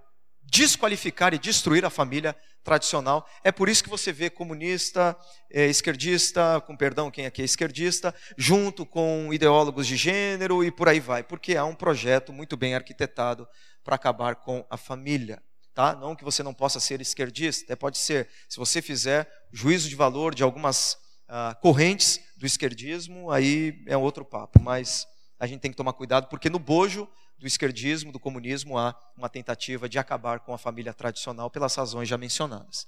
desqualificar 0.44 1.34
e 1.34 1.40
destruir 1.40 1.86
a 1.86 1.90
família 1.90 2.36
tradicional. 2.64 3.28
É 3.44 3.52
por 3.52 3.70
isso 3.70 3.84
que 3.84 3.90
você 3.90 4.12
vê 4.12 4.30
comunista, 4.30 5.18
é, 5.50 5.68
esquerdista, 5.68 6.62
com 6.66 6.76
perdão, 6.76 7.10
quem 7.10 7.26
aqui 7.26 7.42
é 7.42 7.46
esquerdista, 7.46 8.14
junto 8.38 8.86
com 8.86 9.34
ideólogos 9.34 9.88
de 9.88 9.96
gênero 9.96 10.64
e 10.64 10.72
por 10.72 10.88
aí 10.88 11.00
vai, 11.00 11.24
porque 11.24 11.56
há 11.56 11.66
um 11.66 11.76
projeto 11.76 12.32
muito 12.32 12.56
bem 12.56 12.76
arquitetado 12.76 13.48
para 13.84 13.96
acabar 13.96 14.36
com 14.36 14.66
a 14.70 14.78
família 14.78 15.42
tá? 15.74 15.96
Não 15.96 16.16
que 16.16 16.24
você 16.24 16.44
não 16.44 16.54
possa 16.54 16.80
ser 16.80 17.02
esquerdista, 17.02 17.66
até 17.66 17.76
pode 17.76 17.98
ser. 17.98 18.30
Se 18.48 18.58
você 18.58 18.82
fizer 18.82 19.30
juízo 19.52 19.90
de 19.90 19.96
valor 19.96 20.36
de 20.36 20.44
algumas 20.44 20.98
ah, 21.28 21.58
correntes 21.62 22.20
do 22.38 22.46
esquerdismo, 22.46 23.32
aí 23.32 23.84
é 23.88 23.98
outro 23.98 24.24
papo. 24.24 24.62
Mas 24.62 25.08
a 25.40 25.48
gente 25.48 25.62
tem 25.62 25.72
que 25.72 25.78
tomar 25.78 25.94
cuidado, 25.94 26.28
porque 26.28 26.50
no 26.50 26.60
bojo 26.60 27.08
do 27.38 27.48
esquerdismo, 27.48 28.12
do 28.12 28.20
comunismo, 28.20 28.78
há 28.78 28.98
uma 29.18 29.28
tentativa 29.28 29.90
de 29.90 30.00
acabar 30.00 30.40
com 30.40 30.54
a 30.54 30.58
família 30.58 30.94
tradicional 30.94 31.50
pelas 31.50 31.76
razões 31.76 32.08
já 32.08 32.18
mencionadas. 32.18 32.88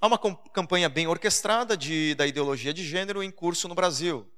Há 0.00 0.06
uma 0.06 0.18
campanha 0.52 0.88
bem 0.88 1.06
orquestrada 1.06 1.76
de, 1.76 2.14
da 2.14 2.26
ideologia 2.26 2.72
de 2.72 2.84
gênero 2.84 3.22
em 3.22 3.30
curso 3.30 3.68
no 3.68 3.74
Brasil. 3.74 4.28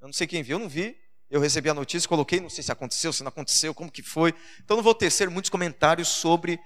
Eu 0.00 0.08
não 0.08 0.12
sei 0.12 0.26
quem 0.26 0.42
viu, 0.42 0.56
eu 0.56 0.60
não 0.60 0.68
vi, 0.68 0.96
eu 1.34 1.40
recebi 1.40 1.68
a 1.68 1.74
notícia, 1.74 2.08
coloquei, 2.08 2.38
não 2.38 2.48
sei 2.48 2.62
se 2.62 2.70
aconteceu, 2.70 3.12
se 3.12 3.24
não 3.24 3.28
aconteceu, 3.28 3.74
como 3.74 3.90
que 3.90 4.04
foi. 4.04 4.32
Então 4.62 4.76
não 4.76 4.84
vou 4.84 4.94
tecer 4.94 5.28
muitos 5.28 5.50
comentários 5.50 6.06
sobre 6.06 6.60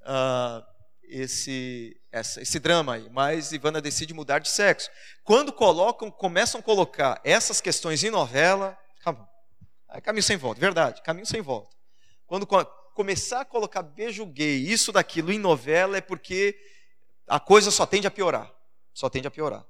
uh, 0.00 0.64
esse, 1.02 1.94
essa, 2.10 2.40
esse 2.40 2.58
drama 2.58 2.94
aí. 2.94 3.10
Mas 3.10 3.52
Ivana 3.52 3.78
decide 3.78 4.14
mudar 4.14 4.38
de 4.38 4.48
sexo. 4.48 4.88
Quando 5.22 5.52
colocam, 5.52 6.10
começam 6.10 6.60
a 6.60 6.62
colocar 6.62 7.20
essas 7.22 7.60
questões 7.60 8.02
em 8.04 8.08
novela, 8.08 8.74
acabou. 8.98 9.28
Aí 9.86 10.00
caminho 10.00 10.22
sem 10.22 10.38
volta, 10.38 10.58
verdade, 10.58 11.02
caminho 11.02 11.26
sem 11.26 11.42
volta. 11.42 11.76
Quando 12.26 12.46
começar 12.94 13.42
a 13.42 13.44
colocar 13.44 13.82
beijo 13.82 14.24
gay, 14.24 14.56
isso, 14.56 14.92
daquilo 14.92 15.30
em 15.30 15.38
novela, 15.38 15.98
é 15.98 16.00
porque 16.00 16.58
a 17.28 17.38
coisa 17.38 17.70
só 17.70 17.84
tende 17.84 18.06
a 18.06 18.10
piorar. 18.10 18.50
Só 18.94 19.10
tende 19.10 19.28
a 19.28 19.30
piorar 19.30 19.62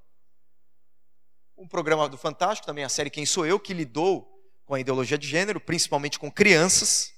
um 1.57 1.67
programa 1.67 2.07
do 2.07 2.17
Fantástico, 2.17 2.67
também 2.67 2.83
a 2.83 2.89
série 2.89 3.09
Quem 3.09 3.25
Sou 3.25 3.45
Eu, 3.45 3.59
que 3.59 3.73
lidou 3.73 4.36
com 4.67 4.75
a 4.75 4.79
ideologia 4.79 5.17
de 5.17 5.25
gênero, 5.25 5.61
principalmente 5.61 6.19
com 6.19 6.29
crianças, 6.29 7.13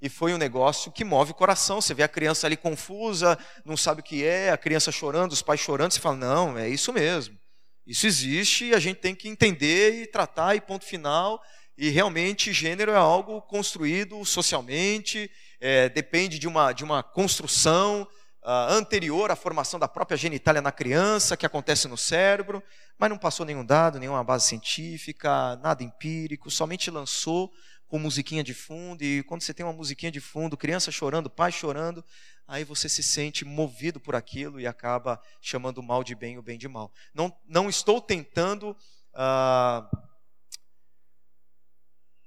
e 0.00 0.08
foi 0.08 0.34
um 0.34 0.38
negócio 0.38 0.90
que 0.90 1.04
move 1.04 1.30
o 1.32 1.34
coração. 1.34 1.80
Você 1.80 1.94
vê 1.94 2.02
a 2.02 2.08
criança 2.08 2.46
ali 2.46 2.56
confusa, 2.56 3.38
não 3.64 3.76
sabe 3.76 4.00
o 4.00 4.04
que 4.04 4.24
é, 4.24 4.50
a 4.50 4.56
criança 4.56 4.90
chorando, 4.90 5.32
os 5.32 5.42
pais 5.42 5.60
chorando, 5.60 5.92
você 5.92 6.00
fala: 6.00 6.16
não, 6.16 6.58
é 6.58 6.68
isso 6.68 6.92
mesmo. 6.92 7.38
Isso 7.86 8.06
existe 8.06 8.66
e 8.66 8.74
a 8.74 8.78
gente 8.78 9.00
tem 9.00 9.14
que 9.14 9.28
entender 9.28 10.02
e 10.02 10.06
tratar, 10.06 10.56
e 10.56 10.60
ponto 10.60 10.84
final. 10.84 11.40
E 11.76 11.90
realmente, 11.90 12.52
gênero 12.52 12.92
é 12.92 12.96
algo 12.96 13.42
construído 13.42 14.24
socialmente, 14.24 15.30
é, 15.60 15.88
depende 15.88 16.38
de 16.38 16.48
uma, 16.48 16.72
de 16.72 16.84
uma 16.84 17.02
construção 17.02 18.08
uh, 18.44 18.70
anterior 18.70 19.30
à 19.30 19.36
formação 19.36 19.80
da 19.80 19.88
própria 19.88 20.16
genitália 20.16 20.60
na 20.60 20.70
criança, 20.70 21.36
que 21.36 21.46
acontece 21.46 21.88
no 21.88 21.96
cérebro, 21.96 22.62
mas 22.98 23.08
não 23.08 23.18
passou 23.18 23.46
nenhum 23.46 23.64
dado, 23.64 23.98
nenhuma 23.98 24.22
base 24.22 24.46
científica, 24.46 25.56
nada 25.56 25.82
empírico, 25.82 26.50
somente 26.50 26.90
lançou 26.90 27.52
com 27.88 27.98
musiquinha 27.98 28.42
de 28.42 28.54
fundo, 28.54 29.02
e 29.02 29.22
quando 29.22 29.42
você 29.42 29.54
tem 29.54 29.64
uma 29.64 29.72
musiquinha 29.72 30.10
de 30.10 30.20
fundo, 30.20 30.56
criança 30.56 30.90
chorando, 30.90 31.30
pai 31.30 31.52
chorando, 31.52 32.04
aí 32.46 32.64
você 32.64 32.88
se 32.88 33.02
sente 33.02 33.44
movido 33.44 34.00
por 34.00 34.14
aquilo 34.14 34.60
e 34.60 34.66
acaba 34.66 35.20
chamando 35.40 35.78
o 35.78 35.82
mal 35.82 36.02
de 36.02 36.14
bem 36.14 36.34
e 36.34 36.38
o 36.38 36.42
bem 36.42 36.58
de 36.58 36.68
mal. 36.68 36.92
Não, 37.14 37.34
não 37.46 37.68
estou 37.68 38.00
tentando. 38.00 38.76
Uh, 39.14 40.14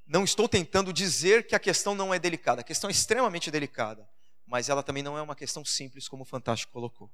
não 0.05 0.23
estou 0.23 0.47
tentando 0.47 0.93
dizer 0.93 1.45
que 1.45 1.53
a 1.53 1.59
questão 1.59 1.93
não 1.93 2.13
é 2.13 2.19
delicada, 2.19 2.61
a 2.61 2.63
questão 2.63 2.89
é 2.89 2.93
extremamente 2.93 3.51
delicada 3.51 4.07
mas 4.47 4.69
ela 4.69 4.81
também 4.81 5.03
não 5.03 5.17
é 5.17 5.21
uma 5.21 5.35
questão 5.35 5.63
simples 5.65 6.07
como 6.07 6.23
o 6.23 6.25
Fantástico 6.25 6.71
colocou. 6.71 7.11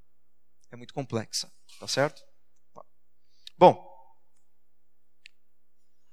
É 0.71 0.75
muito 0.75 0.93
complexa, 0.93 1.51
tá 1.79 1.87
certo? 1.87 2.23
Bom, 3.57 3.91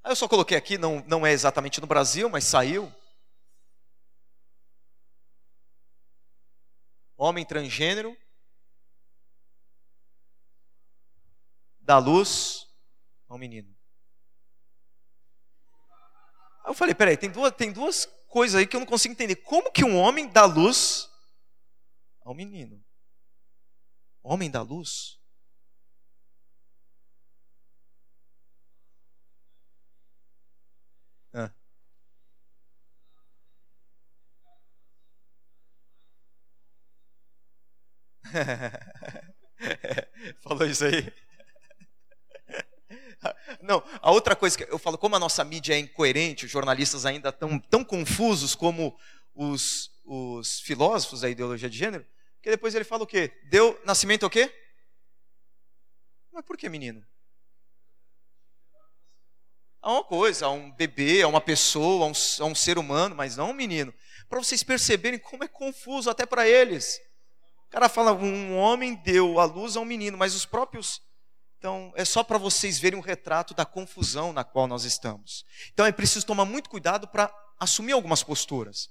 eu 0.04 0.16
só 0.16 0.26
coloquei 0.26 0.56
aqui, 0.56 0.78
não, 0.78 1.04
não 1.06 1.26
é 1.26 1.32
exatamente 1.32 1.80
no 1.80 1.86
Brasil, 1.86 2.28
mas 2.30 2.44
saiu. 2.44 2.92
Homem 7.16 7.44
transgênero 7.44 8.16
dá 11.80 11.98
luz 11.98 12.66
a 13.28 13.34
um 13.34 13.38
menino. 13.38 13.76
Aí 16.64 16.70
eu 16.70 16.74
falei, 16.74 16.94
peraí, 16.94 17.16
tem 17.16 17.30
duas, 17.30 17.52
tem 17.52 17.70
duas 17.70 18.06
coisas 18.26 18.58
aí 18.58 18.66
que 18.66 18.74
eu 18.74 18.80
não 18.80 18.86
consigo 18.86 19.12
entender. 19.12 19.36
Como 19.36 19.70
que 19.70 19.84
um 19.84 19.98
homem 19.98 20.28
dá 20.28 20.46
luz 20.46 21.09
ao 22.22 22.34
menino. 22.34 22.82
Homem 24.22 24.50
da 24.50 24.62
luz. 24.62 25.20
Falou 40.42 40.66
isso 40.66 40.84
aí? 40.84 41.12
Não, 43.62 43.82
a 44.00 44.10
outra 44.10 44.34
coisa 44.34 44.56
que 44.56 44.64
eu 44.64 44.78
falo, 44.78 44.96
como 44.96 45.16
a 45.16 45.18
nossa 45.18 45.44
mídia 45.44 45.74
é 45.74 45.78
incoerente, 45.78 46.46
os 46.46 46.50
jornalistas 46.50 47.04
ainda 47.04 47.28
estão 47.30 47.58
tão 47.58 47.84
confusos 47.84 48.54
como 48.54 48.96
os, 49.34 49.89
os 50.12 50.58
filósofos 50.60 51.20
da 51.20 51.30
ideologia 51.30 51.70
de 51.70 51.78
gênero, 51.78 52.04
que 52.42 52.50
depois 52.50 52.74
ele 52.74 52.84
fala 52.84 53.04
o 53.04 53.06
quê? 53.06 53.32
Deu 53.44 53.80
nascimento 53.84 54.24
ao 54.24 54.30
quê? 54.30 54.52
Mas 56.32 56.44
por 56.44 56.56
que 56.56 56.68
menino? 56.68 57.06
A 59.80 59.92
uma 59.92 60.04
coisa, 60.04 60.46
a 60.46 60.50
um 60.50 60.70
bebê, 60.72 61.22
a 61.22 61.28
uma 61.28 61.40
pessoa, 61.40 62.06
a 62.06 62.08
um, 62.08 62.12
a 62.40 62.44
um 62.44 62.54
ser 62.56 62.76
humano, 62.76 63.14
mas 63.14 63.36
não 63.36 63.50
um 63.50 63.54
menino. 63.54 63.94
Para 64.28 64.42
vocês 64.42 64.64
perceberem 64.64 65.18
como 65.18 65.44
é 65.44 65.48
confuso 65.48 66.10
até 66.10 66.26
para 66.26 66.46
eles. 66.46 67.00
O 67.68 67.70
cara 67.70 67.88
fala, 67.88 68.12
um 68.12 68.56
homem 68.56 68.96
deu 68.96 69.38
a 69.38 69.44
luz 69.44 69.76
a 69.76 69.80
um 69.80 69.84
menino, 69.84 70.18
mas 70.18 70.34
os 70.34 70.44
próprios 70.44 71.00
então, 71.60 71.92
é 71.94 72.06
só 72.06 72.24
para 72.24 72.38
vocês 72.38 72.78
verem 72.78 72.98
um 72.98 73.02
retrato 73.02 73.52
da 73.52 73.66
confusão 73.66 74.32
na 74.32 74.42
qual 74.42 74.66
nós 74.66 74.84
estamos. 74.84 75.44
Então, 75.70 75.84
é 75.84 75.92
preciso 75.92 76.24
tomar 76.24 76.46
muito 76.46 76.70
cuidado 76.70 77.06
para 77.06 77.30
assumir 77.58 77.92
algumas 77.92 78.22
posturas. 78.22 78.88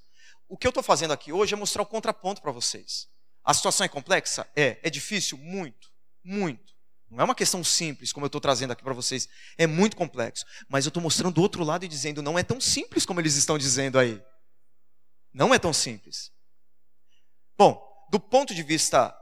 O 0.50 0.56
que 0.56 0.66
eu 0.66 0.70
estou 0.70 0.82
fazendo 0.82 1.12
aqui 1.12 1.32
hoje 1.32 1.54
é 1.54 1.56
mostrar 1.56 1.80
o 1.82 1.86
contraponto 1.86 2.42
para 2.42 2.50
vocês. 2.50 3.06
A 3.44 3.54
situação 3.54 3.84
é 3.84 3.88
complexa? 3.88 4.50
É. 4.56 4.80
É 4.82 4.90
difícil? 4.90 5.38
Muito. 5.38 5.88
Muito. 6.24 6.74
Não 7.08 7.20
é 7.20 7.24
uma 7.24 7.36
questão 7.36 7.62
simples, 7.62 8.12
como 8.12 8.24
eu 8.24 8.28
estou 8.28 8.40
trazendo 8.40 8.72
aqui 8.72 8.82
para 8.82 8.92
vocês. 8.92 9.28
É 9.56 9.64
muito 9.64 9.96
complexo. 9.96 10.44
Mas 10.68 10.84
eu 10.84 10.88
estou 10.88 11.00
mostrando 11.00 11.34
do 11.34 11.40
outro 11.40 11.62
lado 11.62 11.84
e 11.84 11.88
dizendo, 11.88 12.20
não 12.20 12.36
é 12.36 12.42
tão 12.42 12.60
simples 12.60 13.06
como 13.06 13.20
eles 13.20 13.36
estão 13.36 13.56
dizendo 13.56 13.96
aí. 13.96 14.20
Não 15.32 15.54
é 15.54 15.58
tão 15.58 15.72
simples. 15.72 16.32
Bom, 17.56 17.80
do 18.10 18.18
ponto 18.18 18.52
de 18.52 18.64
vista 18.64 19.16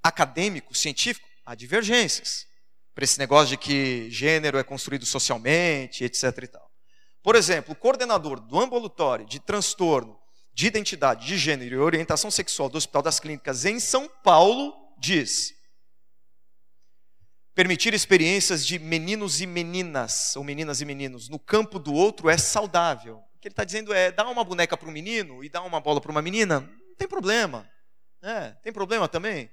acadêmico, 0.00 0.76
científico, 0.76 1.26
há 1.44 1.56
divergências 1.56 2.46
para 2.94 3.02
esse 3.02 3.18
negócio 3.18 3.48
de 3.48 3.56
que 3.56 4.08
gênero 4.12 4.58
é 4.58 4.62
construído 4.62 5.06
socialmente, 5.06 6.04
etc. 6.04 6.22
E 6.44 6.46
tal. 6.46 6.70
Por 7.20 7.34
exemplo, 7.34 7.72
o 7.72 7.76
coordenador 7.76 8.38
do 8.38 8.60
ambulatório 8.60 9.26
de 9.26 9.40
transtorno 9.40 10.16
de 10.56 10.66
identidade 10.66 11.26
de 11.26 11.36
gênero 11.36 11.74
e 11.74 11.78
orientação 11.78 12.30
sexual 12.30 12.70
do 12.70 12.78
Hospital 12.78 13.02
das 13.02 13.20
Clínicas 13.20 13.66
em 13.66 13.78
São 13.78 14.08
Paulo 14.08 14.74
diz: 14.98 15.54
permitir 17.54 17.92
experiências 17.92 18.66
de 18.66 18.78
meninos 18.78 19.42
e 19.42 19.46
meninas, 19.46 20.34
ou 20.34 20.42
meninas 20.42 20.80
e 20.80 20.86
meninos, 20.86 21.28
no 21.28 21.38
campo 21.38 21.78
do 21.78 21.92
outro 21.92 22.30
é 22.30 22.38
saudável. 22.38 23.18
O 23.18 23.38
que 23.38 23.48
ele 23.48 23.52
está 23.52 23.64
dizendo 23.64 23.92
é: 23.92 24.10
dar 24.10 24.26
uma 24.28 24.42
boneca 24.42 24.78
para 24.78 24.88
um 24.88 24.92
menino 24.92 25.44
e 25.44 25.50
dar 25.50 25.60
uma 25.60 25.78
bola 25.78 26.00
para 26.00 26.10
uma 26.10 26.22
menina, 26.22 26.60
não 26.60 26.96
tem 26.96 27.06
problema. 27.06 27.70
É, 28.22 28.52
tem 28.62 28.72
problema 28.72 29.06
também? 29.06 29.50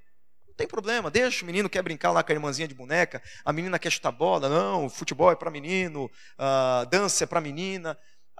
Não 0.48 0.56
tem 0.56 0.68
problema, 0.68 1.12
deixa 1.12 1.44
o 1.44 1.46
menino 1.46 1.70
quer 1.70 1.82
brincar 1.82 2.12
lá 2.12 2.24
com 2.24 2.32
a 2.32 2.36
irmãzinha 2.36 2.68
de 2.68 2.74
boneca, 2.74 3.22
a 3.44 3.52
menina 3.52 3.78
quer 3.78 3.92
chutar 3.92 4.12
bola, 4.14 4.48
não, 4.48 4.90
futebol 4.90 5.30
é 5.30 5.36
para 5.36 5.52
menino, 5.52 6.06
uh, 6.06 6.86
dança 6.90 7.26
é 7.26 7.28
para 7.28 7.42
menina. 7.42 7.98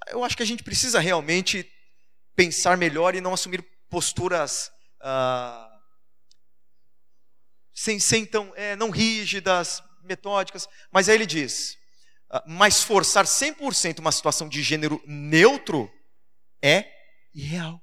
Eu 0.08 0.24
acho 0.24 0.38
que 0.38 0.44
a 0.44 0.46
gente 0.46 0.64
precisa 0.64 1.00
realmente 1.00 1.70
pensar 2.36 2.78
melhor 2.78 3.16
e 3.16 3.22
não 3.22 3.34
assumir 3.34 3.64
posturas 3.90 4.72
uh, 5.02 5.74
sem, 7.74 8.00
sem 8.00 8.26
tão, 8.26 8.52
é, 8.56 8.76
não 8.76 8.90
rígidas, 8.90 9.84
metódicas. 10.04 10.68
Mas 10.92 11.10
aí 11.10 11.16
ele 11.16 11.26
diz, 11.26 11.78
uh, 12.32 12.42
mas 12.48 12.84
forçar 12.84 13.26
100% 13.26 14.00
uma 14.00 14.12
situação 14.12 14.48
de 14.50 14.62
gênero 14.62 15.02
neutro 15.06 15.92
é 16.62 16.86
irreal. 17.34 17.82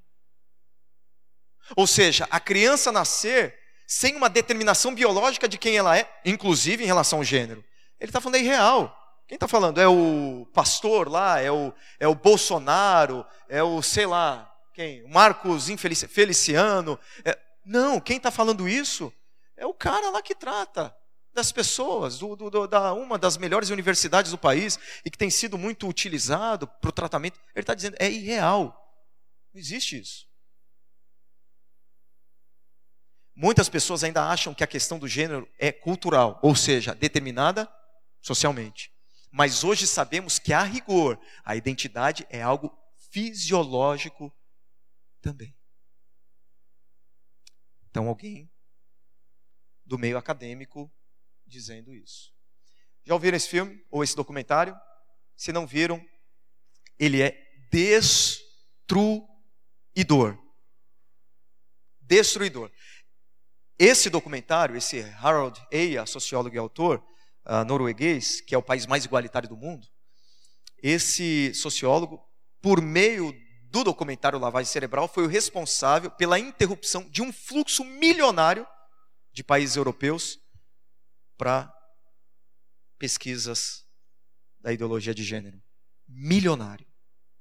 Ou 1.76 1.86
seja, 1.86 2.26
a 2.30 2.40
criança 2.40 2.90
nascer 2.90 3.56
sem 3.86 4.16
uma 4.16 4.28
determinação 4.28 4.94
biológica 4.94 5.48
de 5.48 5.58
quem 5.58 5.76
ela 5.76 5.98
é, 5.98 6.08
inclusive 6.24 6.82
em 6.82 6.86
relação 6.86 7.18
ao 7.18 7.24
gênero. 7.24 7.64
Ele 7.98 8.08
está 8.08 8.20
falando 8.20 8.36
é 8.36 8.40
irreal. 8.40 8.96
Quem 9.30 9.36
está 9.36 9.46
falando? 9.46 9.80
É 9.80 9.86
o 9.86 10.44
pastor 10.52 11.08
lá, 11.08 11.40
é 11.40 11.52
o, 11.52 11.72
é 12.00 12.08
o 12.08 12.16
Bolsonaro, 12.16 13.24
é 13.48 13.62
o, 13.62 13.80
sei 13.80 14.04
lá, 14.04 14.52
quem? 14.74 15.08
Marcos 15.08 15.68
Feliciano. 16.08 16.98
É... 17.24 17.38
Não, 17.64 18.00
quem 18.00 18.16
está 18.16 18.32
falando 18.32 18.68
isso 18.68 19.12
é 19.56 19.64
o 19.64 19.72
cara 19.72 20.10
lá 20.10 20.20
que 20.20 20.34
trata 20.34 20.92
das 21.32 21.52
pessoas, 21.52 22.18
do, 22.18 22.34
do, 22.34 22.66
da 22.66 22.92
uma 22.92 23.16
das 23.16 23.36
melhores 23.36 23.70
universidades 23.70 24.32
do 24.32 24.36
país 24.36 24.80
e 25.04 25.10
que 25.12 25.16
tem 25.16 25.30
sido 25.30 25.56
muito 25.56 25.86
utilizado 25.86 26.66
para 26.66 26.88
o 26.88 26.92
tratamento. 26.92 27.38
Ele 27.54 27.62
está 27.62 27.72
dizendo, 27.72 27.94
é 28.00 28.10
irreal. 28.10 28.84
Não 29.54 29.60
existe 29.60 29.96
isso. 29.96 30.26
Muitas 33.36 33.68
pessoas 33.68 34.02
ainda 34.02 34.28
acham 34.28 34.52
que 34.52 34.64
a 34.64 34.66
questão 34.66 34.98
do 34.98 35.06
gênero 35.06 35.48
é 35.56 35.70
cultural, 35.70 36.40
ou 36.42 36.56
seja, 36.56 36.96
determinada 36.96 37.72
socialmente. 38.20 38.90
Mas 39.30 39.62
hoje 39.62 39.86
sabemos 39.86 40.38
que, 40.38 40.52
a 40.52 40.62
rigor, 40.62 41.18
a 41.44 41.54
identidade 41.54 42.26
é 42.28 42.42
algo 42.42 42.76
fisiológico 43.10 44.34
também. 45.20 45.56
Então, 47.88 48.08
alguém 48.08 48.50
do 49.84 49.98
meio 49.98 50.18
acadêmico 50.18 50.92
dizendo 51.46 51.94
isso. 51.94 52.32
Já 53.04 53.14
ouviram 53.14 53.36
esse 53.36 53.48
filme 53.48 53.84
ou 53.90 54.04
esse 54.04 54.14
documentário? 54.14 54.76
Se 55.36 55.52
não 55.52 55.66
viram, 55.66 56.04
ele 56.98 57.22
é 57.22 57.36
destruidor. 57.70 59.18
Destruidor. 62.00 62.70
Esse 63.78 64.10
documentário, 64.10 64.76
esse 64.76 65.00
Harold 65.00 65.60
Eia, 65.70 66.04
sociólogo 66.04 66.54
e 66.54 66.58
autor 66.58 67.04
uh, 67.46 67.64
norueguês, 67.64 68.40
que 68.40 68.54
é 68.54 68.58
o 68.58 68.62
país 68.62 68.86
mais 68.86 69.04
igualitário 69.04 69.48
do 69.48 69.56
mundo, 69.56 69.86
esse 70.82 71.52
sociólogo, 71.54 72.20
por 72.60 72.80
meio 72.80 73.34
do 73.70 73.84
documentário 73.84 74.38
Lavagem 74.38 74.70
Cerebral, 74.70 75.06
foi 75.06 75.24
o 75.24 75.28
responsável 75.28 76.10
pela 76.10 76.38
interrupção 76.38 77.08
de 77.08 77.22
um 77.22 77.32
fluxo 77.32 77.84
milionário 77.84 78.66
de 79.32 79.44
países 79.44 79.76
europeus 79.76 80.38
para 81.36 81.72
pesquisas 82.98 83.84
da 84.60 84.72
ideologia 84.72 85.14
de 85.14 85.22
gênero. 85.22 85.62
Milionário. 86.08 86.86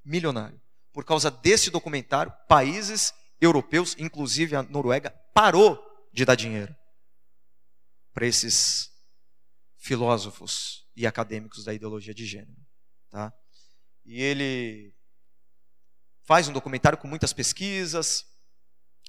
Milionário. 0.05 0.61
Por 0.93 1.03
causa 1.03 1.31
desse 1.31 1.69
documentário, 1.69 2.33
países 2.47 3.13
europeus, 3.41 3.95
inclusive 3.97 4.55
a 4.55 4.63
Noruega, 4.63 5.11
parou 5.33 5.79
de 6.13 6.25
dar 6.25 6.35
dinheiro 6.35 6.75
para 8.13 8.25
esses 8.25 8.88
filósofos 9.79 10.85
e 10.95 11.07
acadêmicos 11.07 11.63
da 11.63 11.73
ideologia 11.73 12.13
de 12.13 12.25
gênero, 12.25 12.61
tá? 13.09 13.33
E 14.05 14.21
ele 14.21 14.93
faz 16.25 16.47
um 16.47 16.53
documentário 16.53 16.97
com 16.97 17.07
muitas 17.07 17.33
pesquisas. 17.33 18.25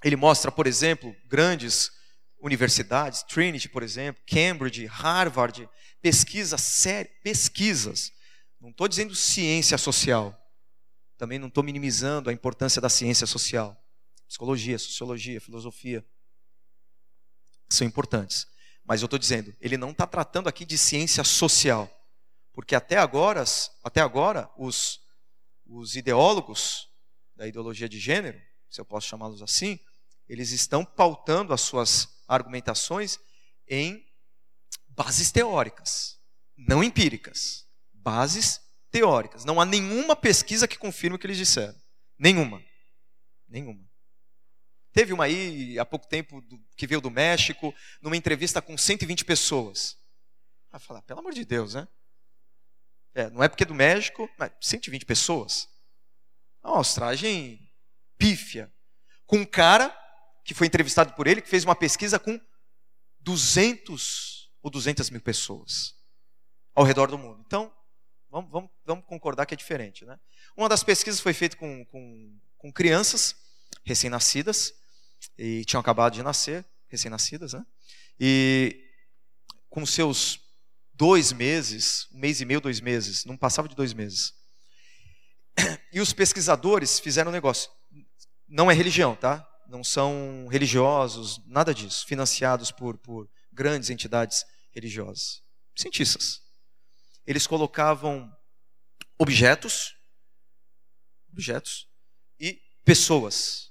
Ele 0.02 0.16
mostra, 0.16 0.50
por 0.50 0.66
exemplo, 0.66 1.14
grandes 1.26 1.90
universidades, 2.38 3.22
Trinity, 3.24 3.68
por 3.68 3.82
exemplo, 3.82 4.22
Cambridge, 4.26 4.86
Harvard, 4.86 5.68
pesquisas 6.00 6.60
sérias, 6.62 7.12
pesquisas. 7.22 8.10
Não 8.60 8.70
estou 8.70 8.88
dizendo 8.88 9.14
ciência 9.14 9.76
social. 9.76 10.36
Também 11.18 11.38
não 11.38 11.48
estou 11.48 11.62
minimizando 11.62 12.30
a 12.30 12.32
importância 12.32 12.80
da 12.80 12.88
ciência 12.88 13.26
social. 13.26 13.76
Psicologia, 14.26 14.78
sociologia, 14.78 15.40
filosofia 15.40 16.04
são 17.68 17.86
importantes. 17.86 18.46
Mas 18.90 19.02
eu 19.02 19.06
estou 19.06 19.20
dizendo, 19.20 19.54
ele 19.60 19.76
não 19.76 19.92
está 19.92 20.04
tratando 20.04 20.48
aqui 20.48 20.64
de 20.64 20.76
ciência 20.76 21.22
social. 21.22 21.88
Porque 22.52 22.74
até 22.74 22.98
agora, 22.98 23.44
até 23.84 24.00
agora 24.00 24.50
os, 24.58 24.98
os 25.64 25.94
ideólogos 25.94 26.88
da 27.36 27.46
ideologia 27.46 27.88
de 27.88 28.00
gênero, 28.00 28.36
se 28.68 28.80
eu 28.80 28.84
posso 28.84 29.06
chamá-los 29.06 29.42
assim, 29.42 29.78
eles 30.28 30.50
estão 30.50 30.84
pautando 30.84 31.54
as 31.54 31.60
suas 31.60 32.08
argumentações 32.26 33.16
em 33.68 34.04
bases 34.88 35.30
teóricas, 35.30 36.18
não 36.58 36.82
empíricas. 36.82 37.68
Bases 37.92 38.60
teóricas. 38.90 39.44
Não 39.44 39.60
há 39.60 39.64
nenhuma 39.64 40.16
pesquisa 40.16 40.66
que 40.66 40.76
confirme 40.76 41.14
o 41.14 41.18
que 41.20 41.28
eles 41.28 41.38
disseram. 41.38 41.80
Nenhuma. 42.18 42.60
Nenhuma. 43.46 43.88
Teve 44.92 45.12
uma 45.12 45.24
aí 45.24 45.78
há 45.78 45.84
pouco 45.84 46.06
tempo 46.06 46.40
do, 46.40 46.58
que 46.76 46.86
veio 46.86 47.00
do 47.00 47.10
México, 47.10 47.74
numa 48.00 48.16
entrevista 48.16 48.60
com 48.60 48.76
120 48.76 49.24
pessoas. 49.24 49.96
Vai 50.70 50.80
falar, 50.80 51.02
pelo 51.02 51.20
amor 51.20 51.32
de 51.32 51.44
Deus, 51.44 51.74
né? 51.74 51.86
É, 53.14 53.28
não 53.30 53.42
é 53.42 53.48
porque 53.48 53.64
é 53.64 53.66
do 53.66 53.74
México, 53.74 54.28
mas 54.38 54.52
120 54.60 55.04
pessoas. 55.04 55.68
Uma 56.62 56.74
amostragem 56.74 57.70
pífia. 58.16 58.72
Com 59.26 59.38
um 59.38 59.44
cara 59.44 59.96
que 60.44 60.54
foi 60.54 60.66
entrevistado 60.66 61.12
por 61.14 61.26
ele, 61.26 61.40
que 61.40 61.48
fez 61.48 61.64
uma 61.64 61.76
pesquisa 61.76 62.18
com 62.18 62.40
200 63.20 64.50
ou 64.62 64.70
200 64.70 65.10
mil 65.10 65.20
pessoas 65.20 65.94
ao 66.74 66.84
redor 66.84 67.10
do 67.10 67.18
mundo. 67.18 67.42
Então, 67.46 67.72
vamos, 68.28 68.50
vamos, 68.50 68.70
vamos 68.84 69.04
concordar 69.06 69.46
que 69.46 69.54
é 69.54 69.56
diferente. 69.56 70.04
Né? 70.04 70.18
Uma 70.56 70.68
das 70.68 70.82
pesquisas 70.82 71.20
foi 71.20 71.32
feita 71.32 71.56
com, 71.56 71.84
com, 71.86 72.40
com 72.56 72.72
crianças 72.72 73.36
recém-nascidas, 73.84 74.72
e 75.42 75.64
tinham 75.64 75.80
acabado 75.80 76.12
de 76.12 76.22
nascer, 76.22 76.66
recém-nascidas, 76.86 77.54
né? 77.54 77.64
E 78.18 78.78
com 79.70 79.86
seus 79.86 80.38
dois 80.92 81.32
meses, 81.32 82.06
um 82.12 82.18
mês 82.18 82.42
e 82.42 82.44
meio, 82.44 82.60
dois 82.60 82.78
meses, 82.78 83.24
não 83.24 83.38
passava 83.38 83.66
de 83.66 83.74
dois 83.74 83.94
meses. 83.94 84.34
E 85.92 85.98
os 85.98 86.12
pesquisadores 86.12 87.00
fizeram 87.00 87.30
um 87.30 87.32
negócio. 87.32 87.70
não 88.46 88.70
é 88.70 88.74
religião, 88.74 89.16
tá? 89.16 89.44
Não 89.66 89.82
são 89.82 90.46
religiosos, 90.50 91.40
nada 91.46 91.74
disso, 91.74 92.06
financiados 92.06 92.70
por, 92.70 92.98
por 92.98 93.28
grandes 93.50 93.88
entidades 93.88 94.44
religiosas. 94.72 95.42
Cientistas. 95.74 96.42
Eles 97.26 97.46
colocavam 97.46 98.30
objetos, 99.18 99.96
objetos 101.32 101.88
e 102.38 102.60
pessoas 102.84 103.69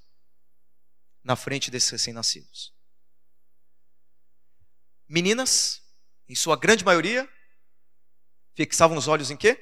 na 1.23 1.35
frente 1.35 1.69
desses 1.69 1.89
recém-nascidos. 1.89 2.73
Meninas, 5.07 5.81
em 6.27 6.35
sua 6.35 6.55
grande 6.55 6.83
maioria, 6.83 7.27
fixavam 8.55 8.97
os 8.97 9.07
olhos 9.07 9.31
em 9.31 9.37
quê? 9.37 9.57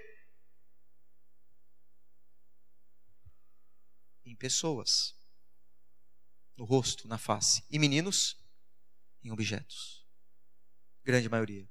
Em 4.25 4.35
pessoas, 4.35 5.15
no 6.57 6.65
rosto, 6.65 7.07
na 7.07 7.17
face. 7.17 7.63
E 7.69 7.79
meninos, 7.79 8.37
em 9.23 9.31
objetos. 9.31 10.05
Grande 11.03 11.29
maioria. 11.29 11.69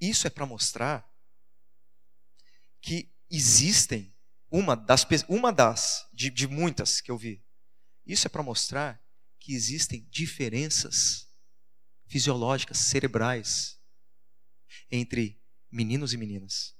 Isso 0.00 0.26
é 0.26 0.30
para 0.30 0.44
mostrar 0.44 1.08
que 2.80 3.14
existem 3.30 4.12
uma 4.52 4.76
das 4.76 5.06
uma 5.28 5.50
das 5.50 6.06
de, 6.12 6.28
de 6.28 6.46
muitas 6.46 7.00
que 7.00 7.10
eu 7.10 7.16
vi. 7.16 7.42
Isso 8.06 8.26
é 8.26 8.30
para 8.30 8.42
mostrar 8.42 9.02
que 9.40 9.54
existem 9.54 10.06
diferenças 10.10 11.26
fisiológicas 12.06 12.76
cerebrais 12.76 13.80
entre 14.90 15.40
meninos 15.70 16.12
e 16.12 16.18
meninas. 16.18 16.76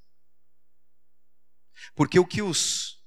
Porque 1.95 2.19
o 2.19 2.27
que 2.27 2.43
os 2.43 3.03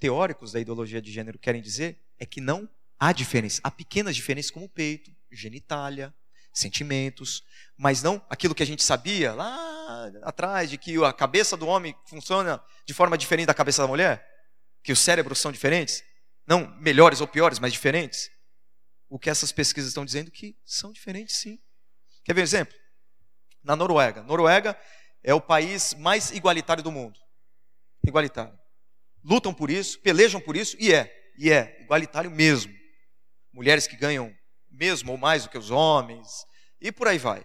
teóricos 0.00 0.52
da 0.52 0.60
ideologia 0.60 1.00
de 1.00 1.12
gênero 1.12 1.38
querem 1.38 1.62
dizer 1.62 2.04
é 2.18 2.26
que 2.26 2.40
não 2.40 2.68
há 2.98 3.12
diferença. 3.12 3.60
Há 3.62 3.70
pequenas 3.70 4.16
diferenças 4.16 4.50
como 4.50 4.68
peito, 4.68 5.14
genitália, 5.30 6.12
sentimentos, 6.52 7.44
mas 7.76 8.02
não 8.02 8.24
aquilo 8.28 8.54
que 8.54 8.62
a 8.62 8.66
gente 8.66 8.82
sabia 8.82 9.32
lá 9.32 9.79
atrás, 10.22 10.70
de 10.70 10.78
que 10.78 11.02
a 11.04 11.12
cabeça 11.12 11.56
do 11.56 11.66
homem 11.66 11.94
funciona 12.06 12.62
de 12.86 12.94
forma 12.94 13.16
diferente 13.16 13.46
da 13.46 13.54
cabeça 13.54 13.82
da 13.82 13.88
mulher, 13.88 14.26
que 14.82 14.92
os 14.92 14.98
cérebros 14.98 15.38
são 15.38 15.52
diferentes, 15.52 16.02
não 16.46 16.66
melhores 16.80 17.20
ou 17.20 17.28
piores, 17.28 17.58
mas 17.58 17.72
diferentes. 17.72 18.30
O 19.08 19.18
que 19.18 19.30
essas 19.30 19.52
pesquisas 19.52 19.88
estão 19.88 20.04
dizendo 20.04 20.30
que 20.30 20.56
são 20.64 20.92
diferentes 20.92 21.36
sim. 21.36 21.58
Quer 22.24 22.34
ver 22.34 22.40
um 22.40 22.44
exemplo? 22.44 22.74
Na 23.62 23.74
Noruega. 23.74 24.22
Noruega 24.22 24.78
é 25.22 25.34
o 25.34 25.40
país 25.40 25.94
mais 25.94 26.30
igualitário 26.30 26.82
do 26.82 26.92
mundo. 26.92 27.18
Igualitário. 28.06 28.58
Lutam 29.22 29.52
por 29.52 29.70
isso, 29.70 29.98
pelejam 30.00 30.40
por 30.40 30.56
isso 30.56 30.76
e 30.78 30.92
é, 30.92 31.32
e 31.36 31.50
é 31.50 31.80
igualitário 31.82 32.30
mesmo. 32.30 32.72
Mulheres 33.52 33.86
que 33.86 33.96
ganham 33.96 34.34
mesmo 34.70 35.12
ou 35.12 35.18
mais 35.18 35.42
do 35.42 35.50
que 35.50 35.58
os 35.58 35.70
homens, 35.70 36.46
e 36.80 36.90
por 36.90 37.06
aí 37.06 37.18
vai. 37.18 37.40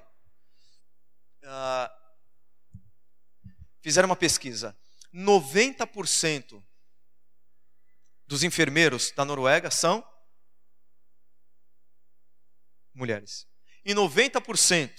Uh, 1.43 2.05
fizeram 3.86 4.09
uma 4.09 4.15
pesquisa. 4.15 4.75
90% 5.13 6.59
dos 8.25 8.43
enfermeiros 8.43 9.11
da 9.11 9.23
Noruega 9.23 9.69
são 9.69 10.03
mulheres. 12.95 13.47
E 13.86 13.93
90% 13.93 14.91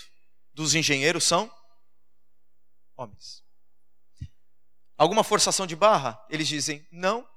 dos 0.55 0.77
engenheiros 0.77 1.25
são 1.25 1.53
homens. 2.97 3.43
Alguma 4.97 5.25
forçação 5.25 5.67
de 5.67 5.75
barra? 5.75 6.25
Eles 6.31 6.47
dizem 6.47 6.87
não. 6.93 7.29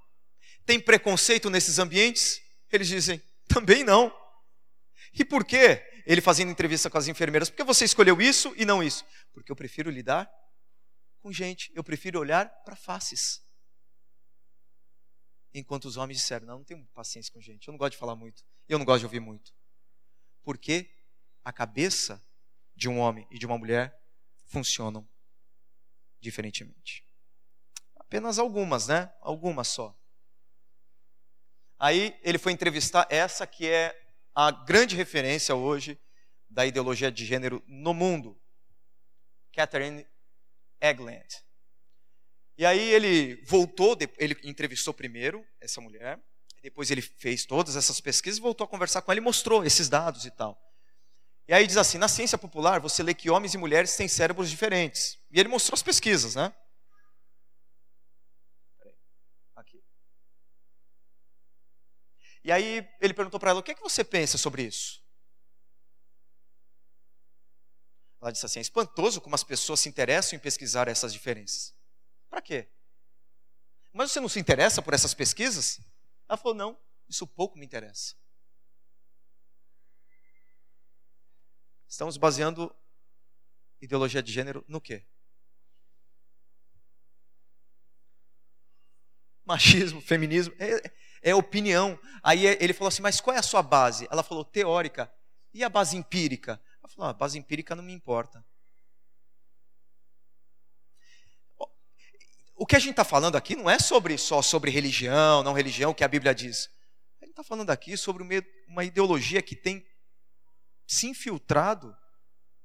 Tem 0.67 0.79
preconceito 0.79 1.49
nesses 1.49 1.79
ambientes? 1.79 2.39
Eles 2.71 2.87
dizem 2.87 3.19
também 3.47 3.83
não. 3.83 4.15
E 5.15 5.25
por 5.25 5.43
quê? 5.43 5.83
Ele 6.05 6.21
fazendo 6.21 6.51
entrevista 6.51 6.91
com 6.91 6.97
as 6.99 7.07
enfermeiras, 7.07 7.49
por 7.49 7.55
que 7.57 7.63
você 7.63 7.85
escolheu 7.85 8.21
isso 8.21 8.53
e 8.55 8.65
não 8.65 8.83
isso? 8.83 9.03
Porque 9.33 9.51
eu 9.51 9.55
prefiro 9.55 9.89
lidar 9.89 10.31
com 11.29 11.31
gente, 11.31 11.71
eu 11.75 11.83
prefiro 11.83 12.19
olhar 12.19 12.49
para 12.63 12.75
faces. 12.75 13.45
Enquanto 15.53 15.85
os 15.85 15.95
homens 15.95 16.17
disseram: 16.17 16.47
Não, 16.47 16.57
não 16.57 16.63
tenho 16.63 16.83
paciência 16.87 17.31
com 17.31 17.39
gente, 17.39 17.67
eu 17.67 17.71
não 17.71 17.77
gosto 17.77 17.91
de 17.91 17.97
falar 17.99 18.15
muito, 18.15 18.43
eu 18.67 18.79
não 18.79 18.85
gosto 18.85 19.01
de 19.01 19.05
ouvir 19.05 19.19
muito. 19.19 19.53
Porque 20.43 20.89
a 21.45 21.53
cabeça 21.53 22.23
de 22.75 22.89
um 22.89 22.97
homem 22.97 23.27
e 23.29 23.37
de 23.37 23.45
uma 23.45 23.57
mulher 23.57 23.95
funcionam 24.47 25.07
diferentemente. 26.19 27.05
Apenas 27.95 28.39
algumas, 28.39 28.87
né? 28.87 29.13
Algumas 29.21 29.67
só. 29.67 29.95
Aí 31.77 32.19
ele 32.23 32.39
foi 32.39 32.51
entrevistar 32.51 33.05
essa 33.09 33.45
que 33.45 33.67
é 33.67 33.95
a 34.33 34.49
grande 34.49 34.95
referência 34.95 35.53
hoje 35.53 35.99
da 36.49 36.65
ideologia 36.65 37.11
de 37.11 37.23
gênero 37.23 37.63
no 37.67 37.93
mundo, 37.93 38.39
Catherine 39.53 40.08
Egland. 40.81 41.27
E 42.57 42.65
aí 42.65 42.91
ele 42.91 43.41
voltou, 43.45 43.97
ele 44.17 44.37
entrevistou 44.43 44.93
primeiro 44.93 45.45
essa 45.61 45.79
mulher, 45.79 46.19
depois 46.61 46.91
ele 46.91 47.01
fez 47.01 47.45
todas 47.45 47.75
essas 47.75 48.01
pesquisas, 48.01 48.39
voltou 48.39 48.65
a 48.65 48.67
conversar 48.67 49.01
com 49.01 49.11
ela 49.11 49.19
e 49.19 49.23
mostrou 49.23 49.63
esses 49.63 49.87
dados 49.87 50.25
e 50.25 50.31
tal. 50.31 50.59
E 51.47 51.53
aí 51.53 51.65
diz 51.65 51.77
assim: 51.77 51.97
na 51.97 52.07
ciência 52.07 52.37
popular 52.37 52.79
você 52.79 53.01
lê 53.01 53.13
que 53.13 53.29
homens 53.29 53.53
e 53.53 53.57
mulheres 53.57 53.95
têm 53.95 54.07
cérebros 54.07 54.49
diferentes. 54.49 55.17
E 55.31 55.39
ele 55.39 55.49
mostrou 55.49 55.73
as 55.73 55.81
pesquisas, 55.81 56.35
né? 56.35 56.53
E 62.43 62.51
aí 62.51 62.87
ele 62.99 63.13
perguntou 63.13 63.39
para 63.39 63.51
ela: 63.51 63.59
o 63.59 63.63
que, 63.63 63.71
é 63.71 63.75
que 63.75 63.81
você 63.81 64.03
pensa 64.03 64.37
sobre 64.37 64.63
isso? 64.63 65.01
Ela 68.21 68.31
disse 68.31 68.45
assim: 68.45 68.59
é 68.59 68.61
espantoso 68.61 69.21
como 69.21 69.35
as 69.35 69.43
pessoas 69.43 69.79
se 69.79 69.89
interessam 69.89 70.37
em 70.37 70.39
pesquisar 70.41 70.87
essas 70.87 71.13
diferenças. 71.13 71.73
Para 72.29 72.41
quê? 72.41 72.69
Mas 73.93 74.11
você 74.11 74.19
não 74.19 74.29
se 74.29 74.39
interessa 74.39 74.81
por 74.81 74.93
essas 74.93 75.13
pesquisas? 75.13 75.79
Ela 76.27 76.37
falou: 76.37 76.53
não, 76.53 76.77
isso 77.07 77.25
pouco 77.25 77.57
me 77.57 77.65
interessa. 77.65 78.15
Estamos 81.87 82.17
baseando 82.17 82.73
ideologia 83.81 84.21
de 84.21 84.31
gênero 84.31 84.63
no 84.67 84.79
quê? 84.79 85.05
Machismo, 89.43 89.99
feminismo. 89.99 90.53
É, 90.59 90.91
é 91.23 91.35
opinião. 91.35 91.99
Aí 92.21 92.45
ele 92.45 92.73
falou 92.73 92.89
assim: 92.89 93.01
Mas 93.01 93.19
qual 93.19 93.35
é 93.35 93.39
a 93.39 93.43
sua 93.43 93.63
base? 93.63 94.07
Ela 94.11 94.21
falou: 94.21 94.45
teórica. 94.45 95.11
E 95.51 95.63
a 95.63 95.69
base 95.69 95.97
empírica? 95.97 96.61
Ela 96.89 96.95
falou: 96.95 97.09
ah, 97.09 97.13
base 97.13 97.37
empírica 97.37 97.75
não 97.75 97.83
me 97.83 97.93
importa. 97.93 98.43
O 102.55 102.65
que 102.65 102.75
a 102.75 102.79
gente 102.79 102.91
está 102.91 103.05
falando 103.05 103.37
aqui 103.37 103.55
não 103.55 103.69
é 103.69 103.79
sobre 103.79 104.17
só 104.17 104.41
sobre 104.41 104.69
religião, 104.69 105.43
não 105.43 105.53
religião, 105.53 105.93
que 105.93 106.03
a 106.03 106.07
Bíblia 106.07 106.35
diz. 106.35 106.69
A 107.21 107.25
gente 107.25 107.31
está 107.31 107.43
falando 107.43 107.69
aqui 107.69 107.95
sobre 107.95 108.21
uma 108.67 108.83
ideologia 108.83 109.41
que 109.41 109.55
tem 109.55 109.85
se 110.85 111.07
infiltrado 111.07 111.95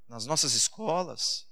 nas 0.08 0.26
nossas 0.26 0.54
escolas, 0.54 1.46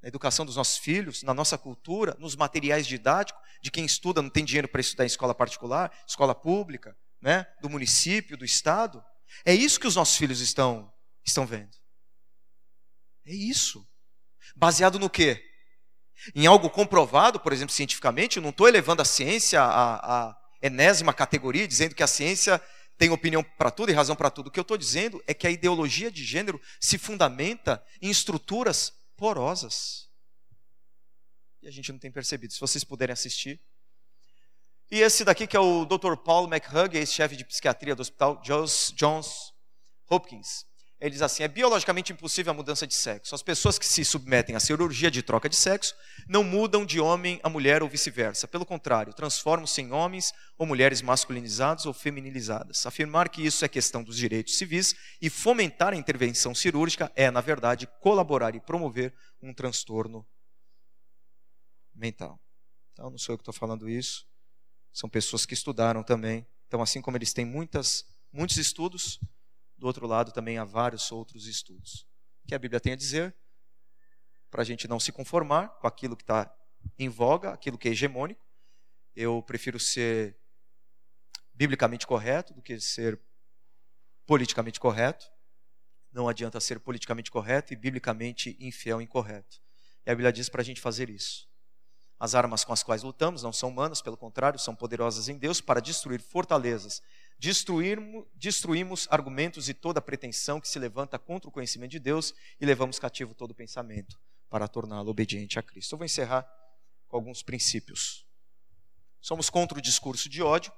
na 0.00 0.08
educação 0.08 0.44
dos 0.44 0.56
nossos 0.56 0.78
filhos, 0.78 1.22
na 1.22 1.32
nossa 1.32 1.56
cultura, 1.56 2.16
nos 2.18 2.34
materiais 2.34 2.84
didáticos, 2.86 3.40
de 3.62 3.70
quem 3.70 3.84
estuda 3.84 4.20
não 4.20 4.30
tem 4.30 4.44
dinheiro 4.44 4.66
para 4.66 4.80
estudar 4.80 5.04
em 5.04 5.06
escola 5.06 5.34
particular, 5.34 5.96
escola 6.06 6.34
pública, 6.34 6.96
né, 7.20 7.46
do 7.60 7.70
município, 7.70 8.36
do 8.36 8.44
estado. 8.44 9.04
É 9.44 9.54
isso 9.54 9.78
que 9.78 9.86
os 9.86 9.94
nossos 9.94 10.16
filhos 10.16 10.40
estão 10.40 10.92
estão 11.24 11.46
vendo. 11.46 11.81
É 13.24 13.32
isso. 13.32 13.86
Baseado 14.56 14.98
no 14.98 15.08
quê? 15.08 15.42
Em 16.34 16.46
algo 16.46 16.70
comprovado, 16.70 17.40
por 17.40 17.52
exemplo, 17.52 17.74
cientificamente, 17.74 18.36
eu 18.36 18.42
não 18.42 18.50
estou 18.50 18.68
elevando 18.68 19.02
a 19.02 19.04
ciência 19.04 19.60
à, 19.62 20.36
enésima 20.60 21.12
categoria, 21.12 21.66
dizendo 21.66 21.94
que 21.94 22.02
a 22.02 22.06
ciência 22.06 22.62
tem 22.96 23.10
opinião 23.10 23.42
para 23.42 23.70
tudo 23.70 23.90
e 23.90 23.94
razão 23.94 24.14
para 24.14 24.30
tudo. 24.30 24.46
O 24.46 24.50
que 24.50 24.60
eu 24.60 24.62
estou 24.62 24.78
dizendo 24.78 25.22
é 25.26 25.34
que 25.34 25.46
a 25.46 25.50
ideologia 25.50 26.10
de 26.10 26.24
gênero 26.24 26.60
se 26.80 26.98
fundamenta 26.98 27.84
em 28.00 28.10
estruturas 28.10 28.92
porosas. 29.16 30.08
E 31.60 31.66
a 31.66 31.70
gente 31.70 31.90
não 31.90 31.98
tem 31.98 32.12
percebido. 32.12 32.52
Se 32.52 32.60
vocês 32.60 32.84
puderem 32.84 33.12
assistir. 33.12 33.60
E 34.90 35.00
esse 35.00 35.24
daqui 35.24 35.46
que 35.46 35.56
é 35.56 35.60
o 35.60 35.84
Dr. 35.84 36.16
Paul 36.16 36.46
McHugh, 36.46 36.94
ex-chefe 36.94 37.34
de 37.34 37.44
psiquiatria 37.44 37.96
do 37.96 38.02
Hospital 38.02 38.40
Johns 38.42 39.52
Hopkins. 40.08 40.66
Ele 41.02 41.10
diz 41.10 41.22
assim: 41.22 41.42
é 41.42 41.48
biologicamente 41.48 42.12
impossível 42.12 42.52
a 42.52 42.54
mudança 42.54 42.86
de 42.86 42.94
sexo. 42.94 43.34
As 43.34 43.42
pessoas 43.42 43.76
que 43.76 43.84
se 43.84 44.04
submetem 44.04 44.54
à 44.54 44.60
cirurgia 44.60 45.10
de 45.10 45.20
troca 45.20 45.48
de 45.48 45.56
sexo 45.56 45.96
não 46.28 46.44
mudam 46.44 46.86
de 46.86 47.00
homem 47.00 47.40
a 47.42 47.48
mulher 47.48 47.82
ou 47.82 47.88
vice-versa. 47.88 48.46
Pelo 48.46 48.64
contrário, 48.64 49.12
transformam-se 49.12 49.80
em 49.80 49.90
homens 49.90 50.32
ou 50.56 50.64
mulheres 50.64 51.02
masculinizados 51.02 51.86
ou 51.86 51.92
feminilizadas. 51.92 52.86
Afirmar 52.86 53.28
que 53.30 53.44
isso 53.44 53.64
é 53.64 53.68
questão 53.68 54.04
dos 54.04 54.16
direitos 54.16 54.56
civis 54.56 54.94
e 55.20 55.28
fomentar 55.28 55.92
a 55.92 55.96
intervenção 55.96 56.54
cirúrgica 56.54 57.10
é, 57.16 57.32
na 57.32 57.40
verdade, 57.40 57.88
colaborar 58.00 58.54
e 58.54 58.60
promover 58.60 59.12
um 59.42 59.52
transtorno 59.52 60.24
mental. 61.92 62.40
Então, 62.92 63.10
não 63.10 63.18
sou 63.18 63.32
eu 63.32 63.38
que 63.38 63.42
estou 63.42 63.52
falando 63.52 63.88
isso. 63.88 64.24
São 64.92 65.10
pessoas 65.10 65.44
que 65.44 65.54
estudaram 65.54 66.04
também. 66.04 66.46
Então, 66.68 66.80
assim 66.80 67.02
como 67.02 67.16
eles 67.16 67.32
têm 67.32 67.44
muitas, 67.44 68.04
muitos 68.32 68.56
estudos, 68.56 69.18
do 69.82 69.86
outro 69.88 70.06
lado 70.06 70.30
também 70.30 70.58
há 70.58 70.64
vários 70.64 71.10
outros 71.10 71.48
estudos. 71.48 72.06
O 72.44 72.48
que 72.48 72.54
a 72.54 72.58
Bíblia 72.58 72.78
tem 72.78 72.92
a 72.92 72.96
dizer? 72.96 73.34
Para 74.48 74.62
a 74.62 74.64
gente 74.64 74.86
não 74.86 75.00
se 75.00 75.10
conformar 75.10 75.70
com 75.80 75.88
aquilo 75.88 76.16
que 76.16 76.22
está 76.22 76.54
em 76.96 77.08
voga, 77.08 77.50
aquilo 77.50 77.76
que 77.76 77.88
é 77.88 77.90
hegemônico. 77.90 78.46
Eu 79.16 79.42
prefiro 79.42 79.80
ser 79.80 80.38
biblicamente 81.52 82.06
correto 82.06 82.54
do 82.54 82.62
que 82.62 82.78
ser 82.78 83.20
politicamente 84.24 84.78
correto. 84.78 85.26
Não 86.12 86.28
adianta 86.28 86.60
ser 86.60 86.78
politicamente 86.78 87.28
correto 87.28 87.72
e 87.72 87.76
biblicamente 87.76 88.56
infiel 88.60 89.00
e 89.00 89.04
incorreto. 89.04 89.60
E 90.06 90.10
a 90.12 90.14
Bíblia 90.14 90.32
diz 90.32 90.48
para 90.48 90.60
a 90.62 90.64
gente 90.64 90.80
fazer 90.80 91.10
isso. 91.10 91.48
As 92.20 92.36
armas 92.36 92.64
com 92.64 92.72
as 92.72 92.84
quais 92.84 93.02
lutamos 93.02 93.42
não 93.42 93.52
são 93.52 93.68
humanas, 93.68 94.00
pelo 94.00 94.16
contrário, 94.16 94.60
são 94.60 94.76
poderosas 94.76 95.28
em 95.28 95.36
Deus 95.36 95.60
para 95.60 95.80
destruir 95.80 96.20
fortalezas. 96.20 97.02
Destruímos 97.38 99.08
argumentos 99.10 99.68
e 99.68 99.74
toda 99.74 100.00
pretensão 100.00 100.60
que 100.60 100.68
se 100.68 100.78
levanta 100.78 101.18
contra 101.18 101.48
o 101.48 101.52
conhecimento 101.52 101.90
de 101.90 101.98
Deus 101.98 102.32
e 102.60 102.64
levamos 102.64 102.98
cativo 102.98 103.34
todo 103.34 103.54
pensamento 103.54 104.18
para 104.48 104.68
torná-lo 104.68 105.10
obediente 105.10 105.58
a 105.58 105.62
Cristo. 105.62 105.94
Eu 105.94 105.98
vou 105.98 106.04
encerrar 106.04 106.46
com 107.08 107.16
alguns 107.16 107.42
princípios. 107.42 108.24
Somos 109.20 109.50
contra 109.50 109.78
o 109.78 109.82
discurso 109.82 110.28
de 110.28 110.42
ódio. 110.42 110.72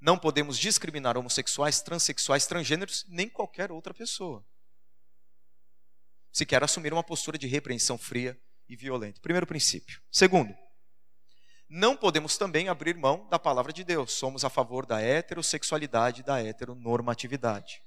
Não 0.00 0.18
podemos 0.18 0.58
discriminar 0.58 1.16
homossexuais, 1.16 1.80
transexuais, 1.80 2.46
transgêneros, 2.46 3.04
nem 3.08 3.28
qualquer 3.28 3.72
outra 3.72 3.92
pessoa. 3.92 4.46
Se 6.30 6.46
quer 6.46 6.62
assumir 6.62 6.92
uma 6.92 7.02
postura 7.02 7.36
de 7.36 7.48
repreensão 7.48 7.98
fria 7.98 8.40
e 8.68 8.76
violenta. 8.76 9.20
Primeiro 9.20 9.46
princípio. 9.46 10.00
Segundo, 10.10 10.54
não 11.68 11.96
podemos 11.96 12.38
também 12.38 12.68
abrir 12.68 12.96
mão 12.96 13.26
da 13.28 13.38
palavra 13.38 13.72
de 13.72 13.84
Deus. 13.84 14.12
Somos 14.12 14.44
a 14.44 14.50
favor 14.50 14.86
da 14.86 15.00
heterossexualidade 15.00 16.20
e 16.20 16.24
da 16.24 16.42
heteronormatividade. 16.42 17.82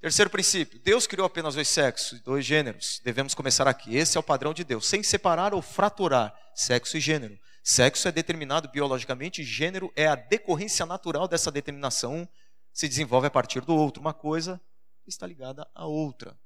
Terceiro 0.00 0.30
princípio: 0.30 0.80
Deus 0.80 1.06
criou 1.06 1.24
apenas 1.24 1.54
dois 1.54 1.68
sexos, 1.68 2.20
dois 2.20 2.44
gêneros. 2.44 3.00
Devemos 3.04 3.34
começar 3.34 3.68
aqui. 3.68 3.96
Esse 3.96 4.16
é 4.16 4.20
o 4.20 4.22
padrão 4.22 4.52
de 4.52 4.64
Deus, 4.64 4.86
sem 4.86 5.02
separar 5.02 5.54
ou 5.54 5.62
fraturar 5.62 6.34
sexo 6.54 6.96
e 6.96 7.00
gênero. 7.00 7.38
Sexo 7.62 8.08
é 8.08 8.12
determinado 8.12 8.68
biologicamente, 8.68 9.44
gênero 9.44 9.92
é 9.94 10.08
a 10.08 10.16
decorrência 10.16 10.84
natural 10.84 11.28
dessa 11.28 11.50
determinação. 11.52 12.16
Um 12.16 12.28
se 12.72 12.88
desenvolve 12.88 13.28
a 13.28 13.30
partir 13.30 13.60
do 13.60 13.76
outro. 13.76 14.00
Uma 14.00 14.12
coisa 14.12 14.60
está 15.06 15.26
ligada 15.26 15.68
à 15.74 15.86
outra. 15.86 16.36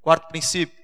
Quarto 0.00 0.28
princípio: 0.28 0.81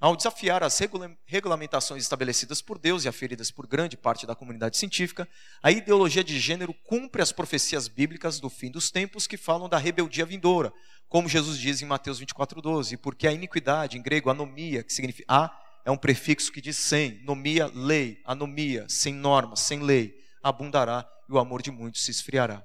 ao 0.00 0.16
desafiar 0.16 0.62
as 0.62 0.78
regulamentações 1.26 2.02
estabelecidas 2.02 2.62
por 2.62 2.78
Deus 2.78 3.04
e 3.04 3.08
aferidas 3.08 3.50
por 3.50 3.66
grande 3.66 3.96
parte 3.96 4.26
da 4.26 4.34
comunidade 4.34 4.76
científica, 4.76 5.28
a 5.62 5.70
ideologia 5.70 6.22
de 6.22 6.38
gênero 6.38 6.72
cumpre 6.72 7.20
as 7.20 7.32
profecias 7.32 7.88
bíblicas 7.88 8.38
do 8.38 8.48
fim 8.48 8.70
dos 8.70 8.90
tempos 8.90 9.26
que 9.26 9.36
falam 9.36 9.68
da 9.68 9.78
rebeldia 9.78 10.24
vindoura, 10.24 10.72
como 11.08 11.28
Jesus 11.28 11.58
diz 11.58 11.82
em 11.82 11.86
Mateus 11.86 12.20
24:12, 12.20 12.96
porque 12.96 13.26
a 13.26 13.32
iniquidade, 13.32 13.98
em 13.98 14.02
grego 14.02 14.30
anomia, 14.30 14.84
que 14.84 14.92
significa 14.92 15.26
a 15.28 15.68
é 15.84 15.90
um 15.90 15.96
prefixo 15.96 16.52
que 16.52 16.60
diz 16.60 16.76
sem, 16.76 17.22
nomia, 17.24 17.66
lei, 17.74 18.20
anomia, 18.22 18.84
sem 18.90 19.14
norma, 19.14 19.56
sem 19.56 19.80
lei, 19.80 20.14
abundará 20.42 21.08
e 21.26 21.32
o 21.32 21.38
amor 21.38 21.62
de 21.62 21.70
muitos 21.70 22.04
se 22.04 22.10
esfriará. 22.10 22.62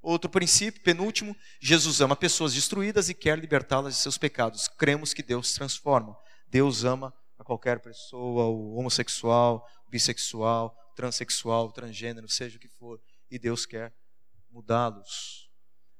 Outro 0.00 0.30
princípio, 0.30 0.80
penúltimo, 0.82 1.36
Jesus 1.60 2.00
ama 2.00 2.14
pessoas 2.14 2.54
destruídas 2.54 3.08
e 3.08 3.14
quer 3.14 3.38
libertá-las 3.38 3.94
de 3.94 4.00
seus 4.00 4.16
pecados. 4.16 4.68
Cremos 4.68 5.12
que 5.12 5.22
Deus 5.22 5.52
transforma. 5.52 6.16
Deus 6.50 6.84
ama 6.84 7.14
a 7.38 7.44
qualquer 7.44 7.80
pessoa, 7.80 8.46
o 8.46 8.74
homossexual, 8.74 9.66
o 9.86 9.90
bissexual, 9.90 10.76
transexual, 10.96 11.70
transgênero, 11.72 12.28
seja 12.28 12.56
o 12.56 12.60
que 12.60 12.68
for, 12.68 13.00
e 13.30 13.38
Deus 13.38 13.64
quer 13.64 13.94
mudá-los. 14.50 15.48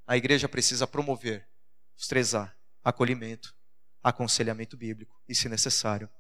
A 0.07 0.17
igreja 0.17 0.49
precisa 0.49 0.87
promover 0.87 1.49
os 1.97 2.09
três 2.09 2.35
A: 2.35 2.53
acolhimento, 2.83 3.55
aconselhamento 4.03 4.77
bíblico 4.77 5.23
e, 5.29 5.35
se 5.35 5.49
necessário, 5.49 6.11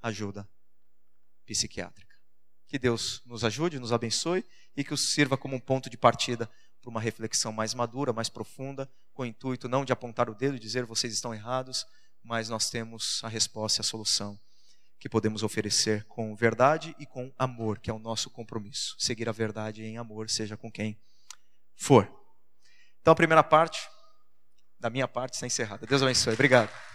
ajuda 0.00 0.48
psiquiátrica. 1.44 2.14
Que 2.66 2.78
Deus 2.78 3.22
nos 3.26 3.44
ajude, 3.44 3.78
nos 3.78 3.92
abençoe 3.92 4.44
e 4.76 4.84
que 4.84 4.94
o 4.94 4.96
sirva 4.96 5.36
como 5.36 5.56
um 5.56 5.60
ponto 5.60 5.90
de 5.90 5.96
partida 5.96 6.48
para 6.80 6.90
uma 6.90 7.00
reflexão 7.00 7.52
mais 7.52 7.74
madura, 7.74 8.12
mais 8.12 8.28
profunda, 8.28 8.90
com 9.12 9.22
o 9.22 9.26
intuito 9.26 9.68
não 9.68 9.84
de 9.84 9.92
apontar 9.92 10.30
o 10.30 10.34
dedo 10.34 10.56
e 10.56 10.60
dizer 10.60 10.84
vocês 10.84 11.12
estão 11.12 11.34
errados, 11.34 11.86
mas 12.24 12.48
nós 12.48 12.70
temos 12.70 13.20
a 13.22 13.28
resposta 13.28 13.80
e 13.80 13.82
a 13.82 13.84
solução 13.84 14.38
que 14.98 15.08
podemos 15.08 15.42
oferecer 15.42 16.04
com 16.04 16.34
verdade 16.34 16.96
e 16.98 17.04
com 17.04 17.30
amor, 17.38 17.78
que 17.78 17.90
é 17.90 17.92
o 17.92 17.98
nosso 17.98 18.30
compromisso. 18.30 18.96
Seguir 18.98 19.28
a 19.28 19.32
verdade 19.32 19.84
em 19.84 19.98
amor, 19.98 20.30
seja 20.30 20.56
com 20.56 20.72
quem 20.72 20.98
for. 21.76 22.10
Então, 23.02 23.12
a 23.12 23.14
primeira 23.14 23.42
parte, 23.42 23.86
da 24.80 24.88
minha 24.88 25.06
parte, 25.06 25.34
está 25.34 25.46
encerrada. 25.46 25.86
Deus 25.86 26.02
abençoe. 26.02 26.32
Obrigado. 26.32 26.93